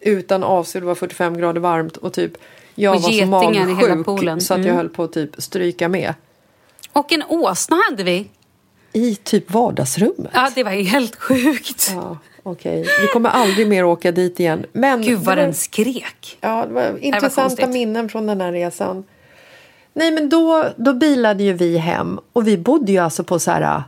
Utan 0.00 0.44
AC, 0.44 0.72
det 0.72 0.80
var 0.80 0.94
45 0.94 1.38
grader 1.38 1.60
varmt 1.60 1.96
och 1.96 2.12
typ 2.12 2.32
jag 2.74 2.96
och 2.96 3.02
var 3.02 3.10
så 3.10 3.26
magsjuk 3.26 4.42
så 4.42 4.54
att 4.54 4.60
jag 4.60 4.66
mm. 4.66 4.76
höll 4.76 4.88
på 4.88 5.04
att 5.04 5.12
typ 5.12 5.30
stryka 5.38 5.88
med. 5.88 6.14
Och 6.92 7.12
en 7.12 7.22
åsna 7.28 7.76
hade 7.90 8.04
vi. 8.04 8.28
I 8.92 9.14
typ 9.14 9.50
vardagsrummet? 9.50 10.30
Ja, 10.34 10.50
det 10.54 10.64
var 10.64 10.70
helt 10.70 11.16
sjukt. 11.16 11.92
Ja, 11.94 12.18
Okej, 12.42 12.80
okay. 12.80 12.94
vi 13.00 13.06
kommer 13.06 13.28
aldrig 13.28 13.68
mer 13.68 13.84
åka 13.84 14.12
dit 14.12 14.40
igen. 14.40 14.66
Men 14.72 15.02
Gud 15.02 15.18
vad 15.18 15.38
den 15.38 15.54
skrek. 15.54 16.38
Ja, 16.40 16.64
det 16.68 16.74
var 16.74 16.98
intressanta 16.98 17.56
det 17.56 17.66
var 17.66 17.72
minnen 17.72 18.08
från 18.08 18.26
den 18.26 18.40
här 18.40 18.52
resan. 18.52 19.04
Nej, 19.92 20.10
men 20.10 20.28
då, 20.28 20.64
då 20.76 20.92
bilade 20.94 21.42
ju 21.44 21.52
vi 21.52 21.78
hem 21.78 22.20
och 22.32 22.48
vi 22.48 22.58
bodde 22.58 22.92
ju 22.92 22.98
alltså 22.98 23.24
på 23.24 23.38
så 23.38 23.50
här... 23.50 23.82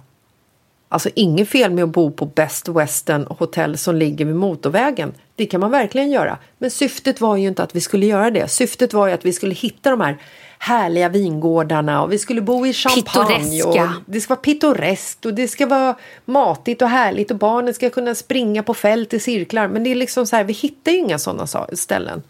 Alltså 0.92 1.10
inget 1.14 1.48
fel 1.48 1.72
med 1.72 1.84
att 1.84 1.90
bo 1.90 2.10
på 2.10 2.26
Best 2.26 2.68
Western 2.68 3.26
hotell 3.38 3.78
som 3.78 3.96
ligger 3.96 4.24
vid 4.24 4.36
motorvägen. 4.36 5.12
Det 5.36 5.46
kan 5.46 5.60
man 5.60 5.70
verkligen 5.70 6.10
göra. 6.10 6.38
Men 6.58 6.70
syftet 6.70 7.20
var 7.20 7.36
ju 7.36 7.48
inte 7.48 7.62
att 7.62 7.76
vi 7.76 7.80
skulle 7.80 8.06
göra 8.06 8.30
det. 8.30 8.48
Syftet 8.48 8.92
var 8.92 9.06
ju 9.06 9.12
att 9.12 9.24
vi 9.24 9.32
skulle 9.32 9.54
hitta 9.54 9.90
de 9.90 10.00
här 10.00 10.18
härliga 10.58 11.08
vingårdarna 11.08 12.02
och 12.02 12.12
vi 12.12 12.18
skulle 12.18 12.40
bo 12.40 12.66
i 12.66 12.72
champagne. 12.72 13.62
Och 13.62 13.76
det 14.06 14.20
ska 14.20 14.34
vara 14.34 14.40
pittoreskt 14.40 15.26
och 15.26 15.34
det 15.34 15.48
ska 15.48 15.66
vara 15.66 15.96
matigt 16.24 16.82
och 16.82 16.88
härligt 16.88 17.30
och 17.30 17.36
barnen 17.36 17.74
ska 17.74 17.90
kunna 17.90 18.14
springa 18.14 18.62
på 18.62 18.74
fält 18.74 19.14
i 19.14 19.20
cirklar. 19.20 19.68
Men 19.68 19.84
det 19.84 19.90
är 19.90 19.94
liksom 19.94 20.26
så 20.26 20.36
här, 20.36 20.44
vi 20.44 20.52
hittar 20.52 20.92
ju 20.92 20.98
inga 20.98 21.18
sådana 21.18 21.46
ställen. 21.72 22.22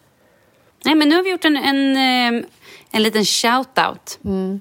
Nej, 0.85 0.95
men 0.95 1.09
nu 1.09 1.17
har 1.17 1.23
vi 1.23 1.31
gjort 1.31 1.45
en, 1.45 1.57
en, 1.57 1.97
eh, 1.97 2.45
en 2.91 3.03
liten 3.03 3.25
shout-out. 3.25 4.19
Mm. 4.25 4.61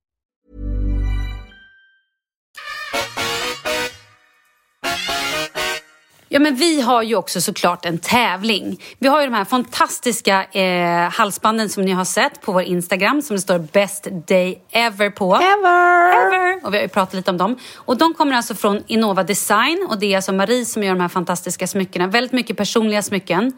Ja, 6.33 6.39
men 6.39 6.55
vi 6.55 6.81
har 6.81 7.03
ju 7.03 7.15
också 7.15 7.41
såklart 7.41 7.85
en 7.85 7.97
tävling. 7.97 8.81
Vi 8.99 9.07
har 9.07 9.21
ju 9.21 9.27
de 9.27 9.33
här 9.33 9.45
fantastiska 9.45 10.43
eh, 10.43 11.09
halsbanden 11.09 11.69
som 11.69 11.83
ni 11.83 11.91
har 11.91 12.05
sett 12.05 12.41
på 12.41 12.51
vår 12.51 12.61
Instagram 12.61 13.21
som 13.21 13.35
det 13.35 13.41
står 13.41 13.59
Best 13.59 14.07
Day 14.27 14.61
Ever 14.69 15.09
på. 15.09 15.35
Ever! 15.35 16.11
Ever! 16.11 16.65
Och 16.65 16.73
vi 16.73 16.77
har 16.77 16.83
ju 16.83 16.89
pratat 16.89 17.13
lite 17.13 17.31
om 17.31 17.37
dem. 17.37 17.57
Och 17.75 17.97
de 17.97 18.13
kommer 18.13 18.35
alltså 18.35 18.55
från 18.55 18.83
Innova 18.87 19.23
Design 19.23 19.87
och 19.89 19.99
det 19.99 20.13
är 20.13 20.15
alltså 20.15 20.33
Marie 20.33 20.65
som 20.65 20.83
gör 20.83 20.93
de 20.93 21.01
här 21.01 21.07
fantastiska 21.07 21.67
smyckena. 21.67 22.07
Väldigt 22.07 22.33
mycket 22.33 22.57
personliga 22.57 23.01
smycken. 23.01 23.53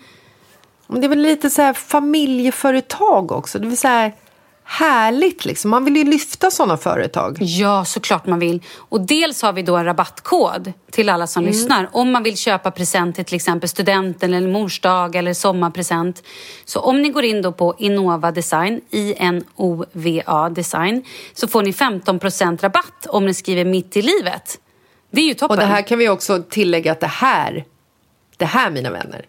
Det 0.87 1.05
är 1.05 1.09
väl 1.09 1.21
lite 1.21 1.49
så 1.49 1.61
här 1.61 1.73
familjeföretag 1.73 3.31
också. 3.31 3.59
Det 3.59 3.67
vill 3.67 3.77
säga 3.77 4.11
härligt. 4.63 5.45
Liksom. 5.45 5.71
Man 5.71 5.85
vill 5.85 5.97
ju 5.97 6.03
lyfta 6.03 6.51
sådana 6.51 6.77
företag. 6.77 7.37
Ja, 7.39 7.85
såklart 7.85 8.25
man 8.25 8.39
vill. 8.39 8.61
Och 8.77 9.01
dels 9.01 9.41
har 9.41 9.53
vi 9.53 9.61
då 9.61 9.75
en 9.75 9.85
rabattkod 9.85 10.73
till 10.91 11.09
alla 11.09 11.27
som 11.27 11.43
mm. 11.43 11.53
lyssnar. 11.53 11.89
Om 11.91 12.11
man 12.11 12.23
vill 12.23 12.37
köpa 12.37 12.71
present 12.71 13.15
till 13.15 13.25
till 13.33 13.35
exempel 13.35 13.69
studenten 13.69 14.33
eller 14.33 14.47
mors 14.47 14.79
dag 14.79 15.15
eller 15.15 15.33
sommarpresent. 15.33 16.23
Så 16.65 16.79
om 16.79 17.01
ni 17.01 17.09
går 17.09 17.23
in 17.23 17.41
då 17.41 17.51
på 17.51 17.75
Innova 17.77 18.31
Design, 18.31 18.81
I-N-O-V-A 18.89 20.49
Design, 20.49 21.03
så 21.33 21.47
får 21.47 21.61
ni 21.61 21.71
15% 21.71 22.61
rabatt 22.61 23.05
om 23.09 23.25
ni 23.25 23.33
skriver 23.33 23.65
mitt 23.65 23.97
i 23.97 24.01
livet. 24.01 24.59
Det 25.11 25.21
är 25.21 25.25
ju 25.25 25.33
toppen. 25.33 25.57
Och 25.57 25.63
det 25.63 25.69
här 25.69 25.81
kan 25.81 25.99
vi 25.99 26.09
också 26.09 26.43
tillägga 26.49 26.91
att 26.91 26.99
det 26.99 27.07
här, 27.07 27.65
det 28.37 28.45
här 28.45 28.71
mina 28.71 28.91
vänner, 28.91 29.25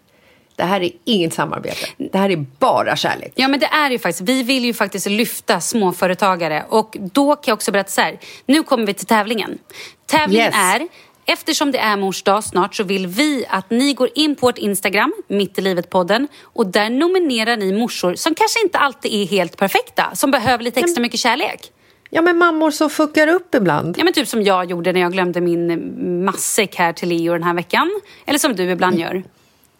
det 0.57 0.65
här 0.65 0.81
är 0.81 0.91
inget 1.05 1.35
samarbete. 1.35 1.87
Det 1.97 2.19
här 2.19 2.31
är 2.31 2.47
bara 2.59 2.97
kärlek. 2.97 3.33
Ja, 3.35 3.49
men 3.49 3.61
det 3.61 3.67
är 3.67 3.91
ju 3.91 3.99
faktiskt. 3.99 4.29
Vi 4.29 4.43
vill 4.43 4.65
ju 4.65 4.75
faktiskt 4.75 5.07
lyfta 5.07 5.61
småföretagare 5.61 6.65
och 6.69 6.97
då 7.01 7.37
kan 7.37 7.43
jag 7.47 7.55
också 7.57 7.73
berätta 7.73 7.91
så 7.91 8.01
här. 8.01 8.19
Nu 8.47 8.63
kommer 8.63 8.87
vi 8.87 8.95
till 8.95 9.07
tävlingen. 9.07 9.59
Tävlingen 10.07 10.47
yes. 10.47 10.55
är 10.57 10.89
eftersom 11.27 11.73
det 11.73 11.79
är 11.79 11.97
mors 11.97 12.23
dag 12.23 12.45
snart 12.45 12.75
så 12.75 12.85
vill 12.85 13.07
vi 13.07 13.45
att 13.49 13.71
ni 13.71 13.95
går 13.95 14.09
in 14.15 14.37
på 14.37 14.47
vårt 14.47 14.59
Instagram, 14.59 15.13
Mitt 15.29 15.59
i 15.59 15.63
livet-podden 15.63 16.29
och 16.43 16.67
där 16.67 16.91
nominerar 16.91 17.57
ni 17.57 17.73
morsor 17.73 18.15
som 18.15 18.35
kanske 18.35 18.63
inte 18.63 18.79
alltid 18.79 19.13
är 19.13 19.27
helt 19.27 19.57
perfekta, 19.57 20.11
som 20.15 20.31
behöver 20.31 20.65
lite 20.65 20.81
extra 20.81 21.03
mycket 21.03 21.21
kärlek. 21.21 21.71
Ja, 22.11 22.23
men 22.23 22.39
mammor 22.39 22.71
som 22.71 22.91
fuckar 22.91 23.29
upp 23.29 23.55
ibland. 23.55 23.99
Ja, 23.99 24.05
men 24.05 24.13
typ 24.13 24.29
som 24.29 24.43
jag 24.43 24.71
gjorde 24.71 24.93
när 24.93 25.01
jag 25.01 25.13
glömde 25.13 25.41
min 25.41 26.25
matsäck 26.25 26.77
här 26.77 26.93
till 26.93 27.09
Leo 27.09 27.33
den 27.33 27.43
här 27.43 27.55
veckan. 27.55 28.01
Eller 28.27 28.39
som 28.39 28.57
du 28.57 28.71
ibland 28.71 28.99
gör. 28.99 29.23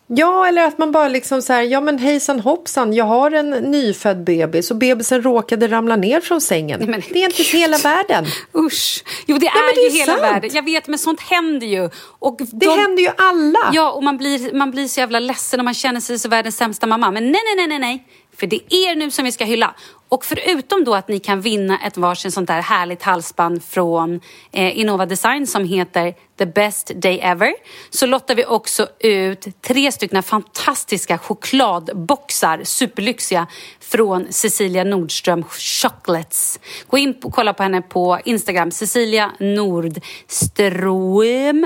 Ja, 0.07 0.47
eller 0.47 0.65
att 0.65 0.79
man 0.79 0.93
bara 0.93 1.09
liksom 1.09 1.43
så 1.43 1.53
här, 1.53 1.63
ja 1.63 1.81
men 1.81 1.99
hejsan 1.99 2.41
hoppsan, 2.41 2.93
jag 2.93 3.05
har 3.05 3.31
en 3.31 3.51
nyfödd 3.51 4.25
bebis 4.25 4.71
och 4.71 4.77
bebisen 4.77 5.23
råkade 5.23 5.69
ramla 5.69 5.97
ner 5.97 6.21
från 6.21 6.41
sängen. 6.41 6.81
Nej, 6.81 6.89
men, 6.89 7.03
det 7.13 7.23
är 7.23 7.25
inte 7.25 7.43
hela 7.43 7.79
världen. 7.79 8.27
Usch. 8.55 9.05
Jo, 9.27 9.39
det 9.39 9.47
är, 9.47 9.63
Nej, 9.63 9.75
det 9.75 9.81
är 9.81 9.91
ju 9.91 9.99
hela 9.99 10.17
världen. 10.17 10.51
Jag 10.53 10.65
vet, 10.65 10.89
men 10.89 10.99
sånt 10.99 11.21
händer 11.21 11.67
ju. 11.67 11.91
Och 12.19 12.37
det 12.39 12.67
de... 12.67 12.79
händer 12.79 13.03
ju 13.03 13.11
alla. 13.19 13.71
Ja, 13.73 13.91
och 13.91 14.03
man 14.03 14.17
blir, 14.17 14.55
man 14.55 14.71
blir 14.71 14.89
så 14.89 15.01
jävla 15.01 15.19
ledsen 15.19 15.61
och 15.61 15.65
man 15.65 15.75
känner 15.75 16.01
sig 16.01 16.19
som 16.19 16.31
världens 16.31 16.57
sämsta 16.57 16.87
mamma. 16.87 17.11
Men 17.11 17.33
nej, 17.33 17.41
nej, 17.45 17.57
nej, 17.57 17.67
nej, 17.67 17.79
nej. 17.79 18.07
För 18.37 18.47
det 18.47 18.57
är 18.57 18.91
er 18.91 18.97
nu 18.97 19.11
som 19.11 19.25
vi 19.25 19.33
ska 19.33 19.45
hylla. 19.45 19.75
Och 20.09 20.25
förutom 20.25 20.85
då 20.85 20.95
att 20.95 21.09
ni 21.09 21.19
kan 21.19 21.41
vinna 21.41 21.79
ett 21.79 21.97
varsin 21.97 22.33
sånt 22.33 22.49
där 22.49 22.61
härligt 22.61 23.03
halsband 23.03 23.65
från 23.65 24.21
eh, 24.53 24.79
Innova 24.79 25.07
Design 25.07 25.47
som 25.47 25.65
heter 25.65 26.15
The 26.39 26.47
Best 26.47 26.93
Day 26.95 27.21
Ever 27.23 27.55
så 27.91 28.07
lottar 28.07 28.35
vi 28.35 28.45
också 28.45 28.89
ut 28.99 29.47
tre 29.61 29.93
stycken 29.93 30.23
fantastiska 30.23 31.19
chokladboxar, 31.19 32.61
superlyxiga, 32.65 33.47
från 33.81 34.27
Cecilia 34.31 34.85
Nordström 34.85 35.45
Chocolates. 35.83 36.61
Gå 36.87 36.99
in 36.99 37.15
och 37.23 37.35
kolla 37.35 37.55
på 37.55 37.63
henne 37.63 37.83
på 37.83 38.19
Instagram, 38.25 38.71
Cecilia 38.71 39.31
Nordström, 39.41 40.01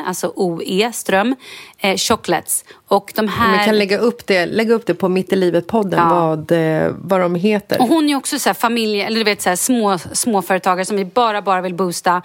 alltså 0.06 0.32
OE, 0.36 0.92
Ström, 0.92 1.36
eh, 1.78 1.96
Chocolates. 1.96 2.64
Och 2.88 3.12
de 3.14 3.28
här... 3.28 3.58
Vi 3.58 3.64
kan 3.64 3.78
lägga 3.78 3.98
upp 3.98 4.26
det, 4.26 4.46
lägga 4.46 4.74
upp 4.74 4.86
det 4.86 4.94
på 4.94 5.08
Mitt 5.08 5.32
i 5.32 5.36
livet-podden, 5.36 5.98
ja. 5.98 6.08
vad, 6.08 6.52
eh, 6.52 6.94
vad 6.98 7.20
de 7.20 7.34
heter. 7.34 7.80
Och 7.80 7.88
hon 7.88 8.08
är 8.10 8.16
också 8.16 8.38
så 8.38 8.54
familje, 8.54 9.06
eller 9.06 9.18
du 9.18 9.24
vet, 9.24 9.42
så 9.42 9.48
här, 9.48 9.56
små, 9.56 9.98
småföretagare 9.98 10.84
som 10.84 10.96
vi 10.96 11.04
bara, 11.04 11.42
bara 11.42 11.60
vill 11.60 11.74
boosta. 11.74 12.22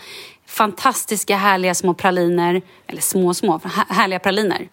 Fantastiska, 0.47 1.35
härliga 1.35 1.73
små 1.73 1.93
praliner. 1.93 2.61
Eller 2.87 3.01
små, 3.01 3.33
små, 3.33 3.61
härliga 3.89 4.19
praliner. 4.19 4.67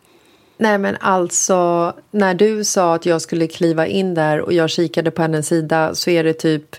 Nej 0.57 0.79
men 0.79 0.97
alltså, 1.01 1.93
när 2.11 2.35
du 2.35 2.65
sa 2.65 2.95
att 2.95 3.07
jag 3.07 3.23
skulle 3.23 3.47
kliva 3.47 3.87
in 3.87 4.15
där 4.15 4.41
och 4.41 4.53
jag 4.53 4.71
kikade 4.71 5.11
på 5.11 5.23
hennes 5.23 5.47
sida 5.47 5.95
så 5.95 6.11
är 6.11 6.25
det 6.25 6.33
typ 6.33 6.77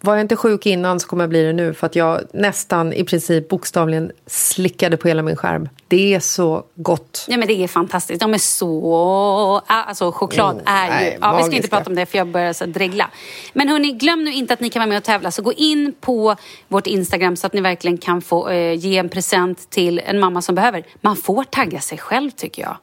var 0.00 0.14
jag 0.14 0.20
inte 0.24 0.36
sjuk 0.36 0.66
innan 0.66 1.00
så 1.00 1.08
kommer 1.08 1.22
jag 1.22 1.30
bli 1.30 1.42
det 1.42 1.52
nu 1.52 1.74
för 1.74 1.86
att 1.86 1.96
jag 1.96 2.20
nästan 2.32 2.92
i 2.92 3.04
princip 3.04 3.48
bokstavligen 3.48 4.12
slickade 4.26 4.96
på 4.96 5.08
hela 5.08 5.22
min 5.22 5.36
skärm. 5.36 5.68
Det 5.88 6.14
är 6.14 6.20
så 6.20 6.64
gott. 6.74 7.24
Ja 7.28 7.36
men 7.36 7.48
det 7.48 7.64
är 7.64 7.68
fantastiskt. 7.68 8.20
De 8.20 8.34
är 8.34 8.38
så... 8.38 9.62
Alltså 9.66 10.12
choklad 10.12 10.54
mm, 10.54 10.64
är 10.66 10.90
nej, 10.90 11.10
ju... 11.12 11.18
Ja, 11.20 11.36
vi 11.36 11.42
ska 11.42 11.56
inte 11.56 11.68
prata 11.68 11.90
om 11.90 11.96
det 11.96 12.06
för 12.06 12.18
jag 12.18 12.28
börjar 12.28 12.52
så 12.52 12.66
dregla. 12.66 13.10
Men 13.52 13.68
hörni, 13.68 13.92
glöm 13.92 14.24
nu 14.24 14.32
inte 14.32 14.54
att 14.54 14.60
ni 14.60 14.70
kan 14.70 14.80
vara 14.80 14.88
med 14.88 14.98
och 14.98 15.04
tävla. 15.04 15.30
Så 15.30 15.42
gå 15.42 15.52
in 15.52 15.94
på 16.00 16.36
vårt 16.68 16.86
Instagram 16.86 17.36
så 17.36 17.46
att 17.46 17.52
ni 17.52 17.60
verkligen 17.60 17.98
kan 17.98 18.22
få 18.22 18.48
eh, 18.48 18.74
ge 18.74 18.98
en 18.98 19.08
present 19.08 19.70
till 19.70 20.00
en 20.06 20.20
mamma 20.20 20.42
som 20.42 20.54
behöver. 20.54 20.86
Man 21.00 21.16
får 21.16 21.44
tagga 21.44 21.80
sig 21.80 21.98
själv 21.98 22.30
tycker 22.30 22.62
jag. 22.62 22.76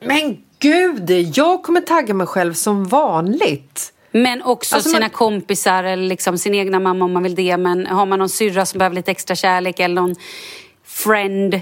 Men 0.00 0.38
gud, 0.58 1.10
jag 1.10 1.62
kommer 1.62 1.80
tagga 1.80 2.14
mig 2.14 2.26
själv 2.26 2.54
som 2.54 2.84
vanligt. 2.84 3.92
Men 4.22 4.42
också 4.42 4.74
alltså 4.74 4.90
sina 4.90 5.00
man... 5.00 5.10
kompisar 5.10 5.84
eller 5.84 6.08
liksom 6.08 6.38
sin 6.38 6.54
egna 6.54 6.80
mamma 6.80 7.04
om 7.04 7.12
man 7.12 7.22
vill 7.22 7.34
det. 7.34 7.56
Men 7.56 7.86
har 7.86 8.06
man 8.06 8.18
någon 8.18 8.28
syrra 8.28 8.66
som 8.66 8.78
behöver 8.78 8.96
lite 8.96 9.10
extra 9.10 9.36
kärlek 9.36 9.80
eller 9.80 9.94
någon 9.94 10.14
friend 10.84 11.60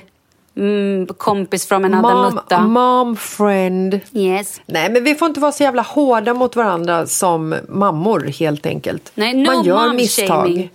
Mm, 0.57 1.07
kompis 1.07 1.67
från 1.67 1.85
en 1.85 1.95
annan 1.95 2.35
mutta. 2.35 2.61
Mom 2.61 3.17
friend. 3.17 4.01
Yes. 4.13 4.61
Nej, 4.67 4.91
men 4.91 5.05
vi 5.05 5.15
får 5.15 5.29
inte 5.29 5.41
vara 5.41 5.53
så 5.53 5.63
jävla 5.63 5.83
hårda 5.83 6.35
mot 6.35 6.57
varandra 6.57 7.07
som 7.07 7.55
mammor 7.69 8.21
helt 8.21 8.67
enkelt. 8.67 9.13
Nej, 9.15 9.35
no 9.35 9.53
Man 9.53 9.65
gör 9.65 9.93
misstag. 9.93 10.29
Shaming. 10.29 10.71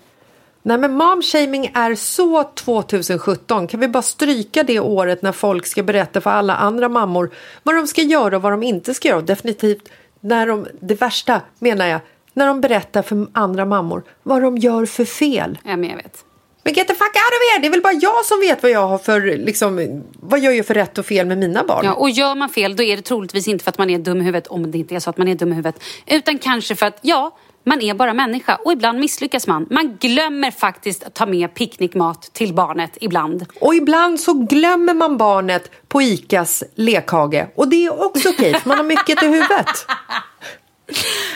Nej, 0.61 0.77
men 0.77 0.93
momshaming 0.93 1.71
är 1.73 1.95
så 1.95 2.43
2017. 2.43 3.67
Kan 3.67 3.79
vi 3.79 3.87
bara 3.87 4.03
stryka 4.03 4.63
det 4.63 4.79
året 4.79 5.21
när 5.21 5.31
folk 5.31 5.65
ska 5.65 5.83
berätta 5.83 6.21
för 6.21 6.29
alla 6.29 6.55
andra 6.55 6.89
mammor 6.89 7.31
vad 7.63 7.75
de 7.75 7.87
ska 7.87 8.01
göra 8.01 8.35
och 8.35 8.41
vad 8.41 8.53
de 8.53 8.63
inte 8.63 8.93
ska 8.93 9.07
göra? 9.07 9.21
Definitivt 9.21 9.89
när 10.21 10.47
de, 10.47 10.67
det 10.81 11.01
värsta 11.01 11.41
menar 11.59 11.85
jag, 11.85 12.01
när 12.33 12.47
de 12.47 12.61
berättar 12.61 13.01
för 13.01 13.27
andra 13.31 13.65
mammor 13.65 14.03
vad 14.23 14.41
de 14.41 14.57
gör 14.57 14.85
för 14.85 15.05
fel. 15.05 15.59
Ja, 15.63 15.77
men 15.77 15.89
jag 15.89 15.97
vet. 15.97 16.25
Men 16.63 16.73
get 16.73 16.87
the 16.87 16.93
fuck 16.93 17.07
out 17.07 17.15
of 17.15 17.51
here! 17.51 17.61
Det 17.61 17.67
är 17.67 17.71
väl 17.71 17.81
bara 17.81 17.93
jag 17.93 18.25
som 18.25 18.39
vet 18.39 18.63
vad 18.63 18.71
jag 18.71 18.87
har 18.87 18.97
för, 18.97 19.37
liksom, 19.37 20.03
vad 20.13 20.39
jag 20.39 20.55
gör 20.55 20.63
för 20.63 20.73
rätt 20.73 20.97
och 20.97 21.05
fel 21.05 21.27
med 21.27 21.37
mina 21.37 21.63
barn. 21.63 21.85
Ja, 21.85 21.93
och 21.93 22.09
gör 22.09 22.35
man 22.35 22.49
fel 22.49 22.75
då 22.75 22.83
är 22.83 22.95
det 22.95 23.01
troligtvis 23.01 23.47
inte 23.47 23.63
för 23.63 23.69
att 23.69 23.77
man 23.77 23.89
är 23.89 23.99
dum 23.99 24.21
i 24.21 24.23
huvudet, 24.23 24.47
om 24.47 24.71
det 24.71 24.77
inte 24.77 24.95
är 24.95 24.99
så 24.99 25.09
att 25.09 25.17
man 25.17 25.27
är 25.27 25.35
dum 25.35 25.51
i 25.51 25.55
huvudet, 25.55 25.83
utan 26.07 26.37
kanske 26.37 26.75
för 26.75 26.85
att, 26.85 26.99
ja, 27.01 27.37
man 27.63 27.81
är 27.81 27.93
bara 27.93 28.13
människa 28.13 28.55
och 28.55 28.71
ibland 28.71 28.99
misslyckas 28.99 29.47
man. 29.47 29.67
Man 29.69 29.97
glömmer 29.99 30.51
faktiskt 30.51 31.03
att 31.03 31.13
ta 31.13 31.25
med 31.25 31.53
picknickmat 31.53 32.21
till 32.33 32.53
barnet 32.53 32.97
ibland. 33.01 33.45
Och 33.61 33.75
ibland 33.75 34.19
så 34.19 34.33
glömmer 34.33 34.93
man 34.93 35.17
barnet 35.17 35.71
på 35.87 36.01
ICAs 36.01 36.63
lekhage. 36.75 37.47
Och 37.55 37.67
det 37.67 37.85
är 37.85 38.05
också 38.05 38.29
okej, 38.29 38.49
okay, 38.49 38.61
för 38.61 38.69
man 38.69 38.77
har 38.77 38.85
mycket 38.85 39.23
i 39.23 39.25
huvudet. 39.25 39.67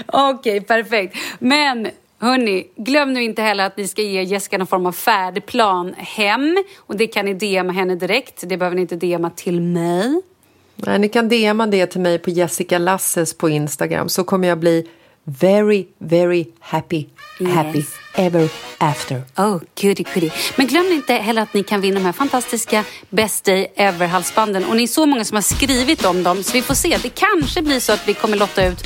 Okej, 0.06 0.58
okay, 0.58 0.62
perfekt. 0.62 1.18
Men 1.40 1.88
Hörni, 2.24 2.68
glöm 2.76 3.14
nu 3.14 3.24
inte 3.24 3.42
heller 3.42 3.66
att 3.66 3.78
ni 3.78 3.88
ska 3.88 4.02
ge 4.02 4.24
Jessica 4.24 4.58
någon 4.58 4.68
form 4.68 4.86
av 4.86 4.92
färdplan 4.92 5.94
hem. 5.98 6.64
Och 6.78 6.98
det 6.98 7.08
kan 7.08 7.26
ni 7.26 7.34
DMa 7.34 7.74
henne 7.74 7.96
direkt. 7.96 8.44
Det 8.50 8.58
behöver 8.58 8.76
ni 8.76 8.82
inte 8.82 8.96
DMa 8.96 9.30
till 9.30 9.62
mig. 9.62 10.22
Nej, 10.76 11.00
ni 11.00 11.10
kan 11.10 11.30
DMa 11.30 11.68
det 11.68 11.86
till 11.86 12.02
mig 12.02 12.20
på 12.20 12.30
Jessica 12.30 12.78
Lasses 12.78 13.38
på 13.38 13.50
Instagram 13.50 14.10
så 14.10 14.24
kommer 14.24 14.48
jag 14.48 14.60
bli 14.60 14.88
very, 15.26 15.88
very 16.00 16.48
happy, 16.60 17.10
yes. 17.40 17.54
happy 17.54 17.86
ever 18.16 18.50
after. 18.78 19.22
Oh, 19.38 19.60
goody, 19.82 20.04
goody. 20.14 20.30
Men 20.56 20.68
glöm 20.68 20.86
inte 20.92 21.14
heller 21.14 21.42
att 21.42 21.54
ni 21.54 21.64
kan 21.64 21.82
vinna 21.82 22.00
de 22.00 22.06
här 22.06 22.12
fantastiska 22.12 22.84
Best 23.10 23.46
Day 23.46 23.74
Ever-halsbanden. 23.76 24.66
Och 24.66 24.76
ni 24.76 24.84
är 24.84 24.88
så 24.88 25.06
många 25.06 25.26
som 25.26 25.36
har 25.36 25.42
skrivit 25.42 26.06
om 26.06 26.24
dem, 26.24 26.44
så 26.44 26.54
vi 26.54 26.62
får 26.62 26.74
se. 26.74 26.98
Det 27.04 27.10
kanske 27.10 27.62
blir 27.62 27.80
så 27.80 27.94
att 27.94 28.08
vi 28.08 28.14
kommer 28.14 28.38
lotta 28.38 28.66
ut 28.66 28.84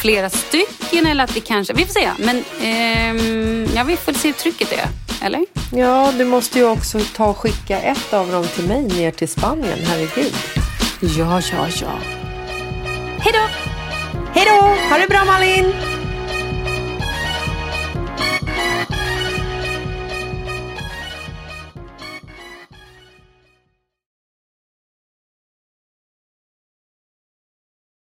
flera 0.00 0.30
stycken 0.30 1.06
eller 1.06 1.24
att 1.24 1.36
vi 1.36 1.40
kanske... 1.40 1.74
Vi 1.74 1.84
får 1.84 1.92
se. 1.92 2.10
Men 2.18 2.44
ehm, 2.62 3.68
ja, 3.74 3.84
vi 3.84 3.96
får 3.96 4.12
se 4.12 4.28
hur 4.28 4.34
trycket 4.34 4.72
är. 4.72 4.88
Eller? 5.26 5.46
Ja, 5.72 6.12
du 6.18 6.24
måste 6.24 6.58
ju 6.58 6.64
också 6.64 7.00
ta 7.16 7.26
och 7.26 7.36
skicka 7.36 7.80
ett 7.80 8.12
av 8.12 8.30
dem 8.30 8.44
till 8.44 8.64
mig 8.64 8.82
ner 8.82 9.10
till 9.10 9.28
Spanien. 9.28 9.78
Herregud. 9.84 10.34
Ja, 11.00 11.40
ja, 11.52 11.68
ja. 11.80 11.98
Hej 13.18 13.32
då! 13.32 13.75
Hej 14.36 14.46
då! 14.46 14.66
Ha 14.90 14.98
det 14.98 15.08
bra 15.08 15.24
Malin! 15.24 15.95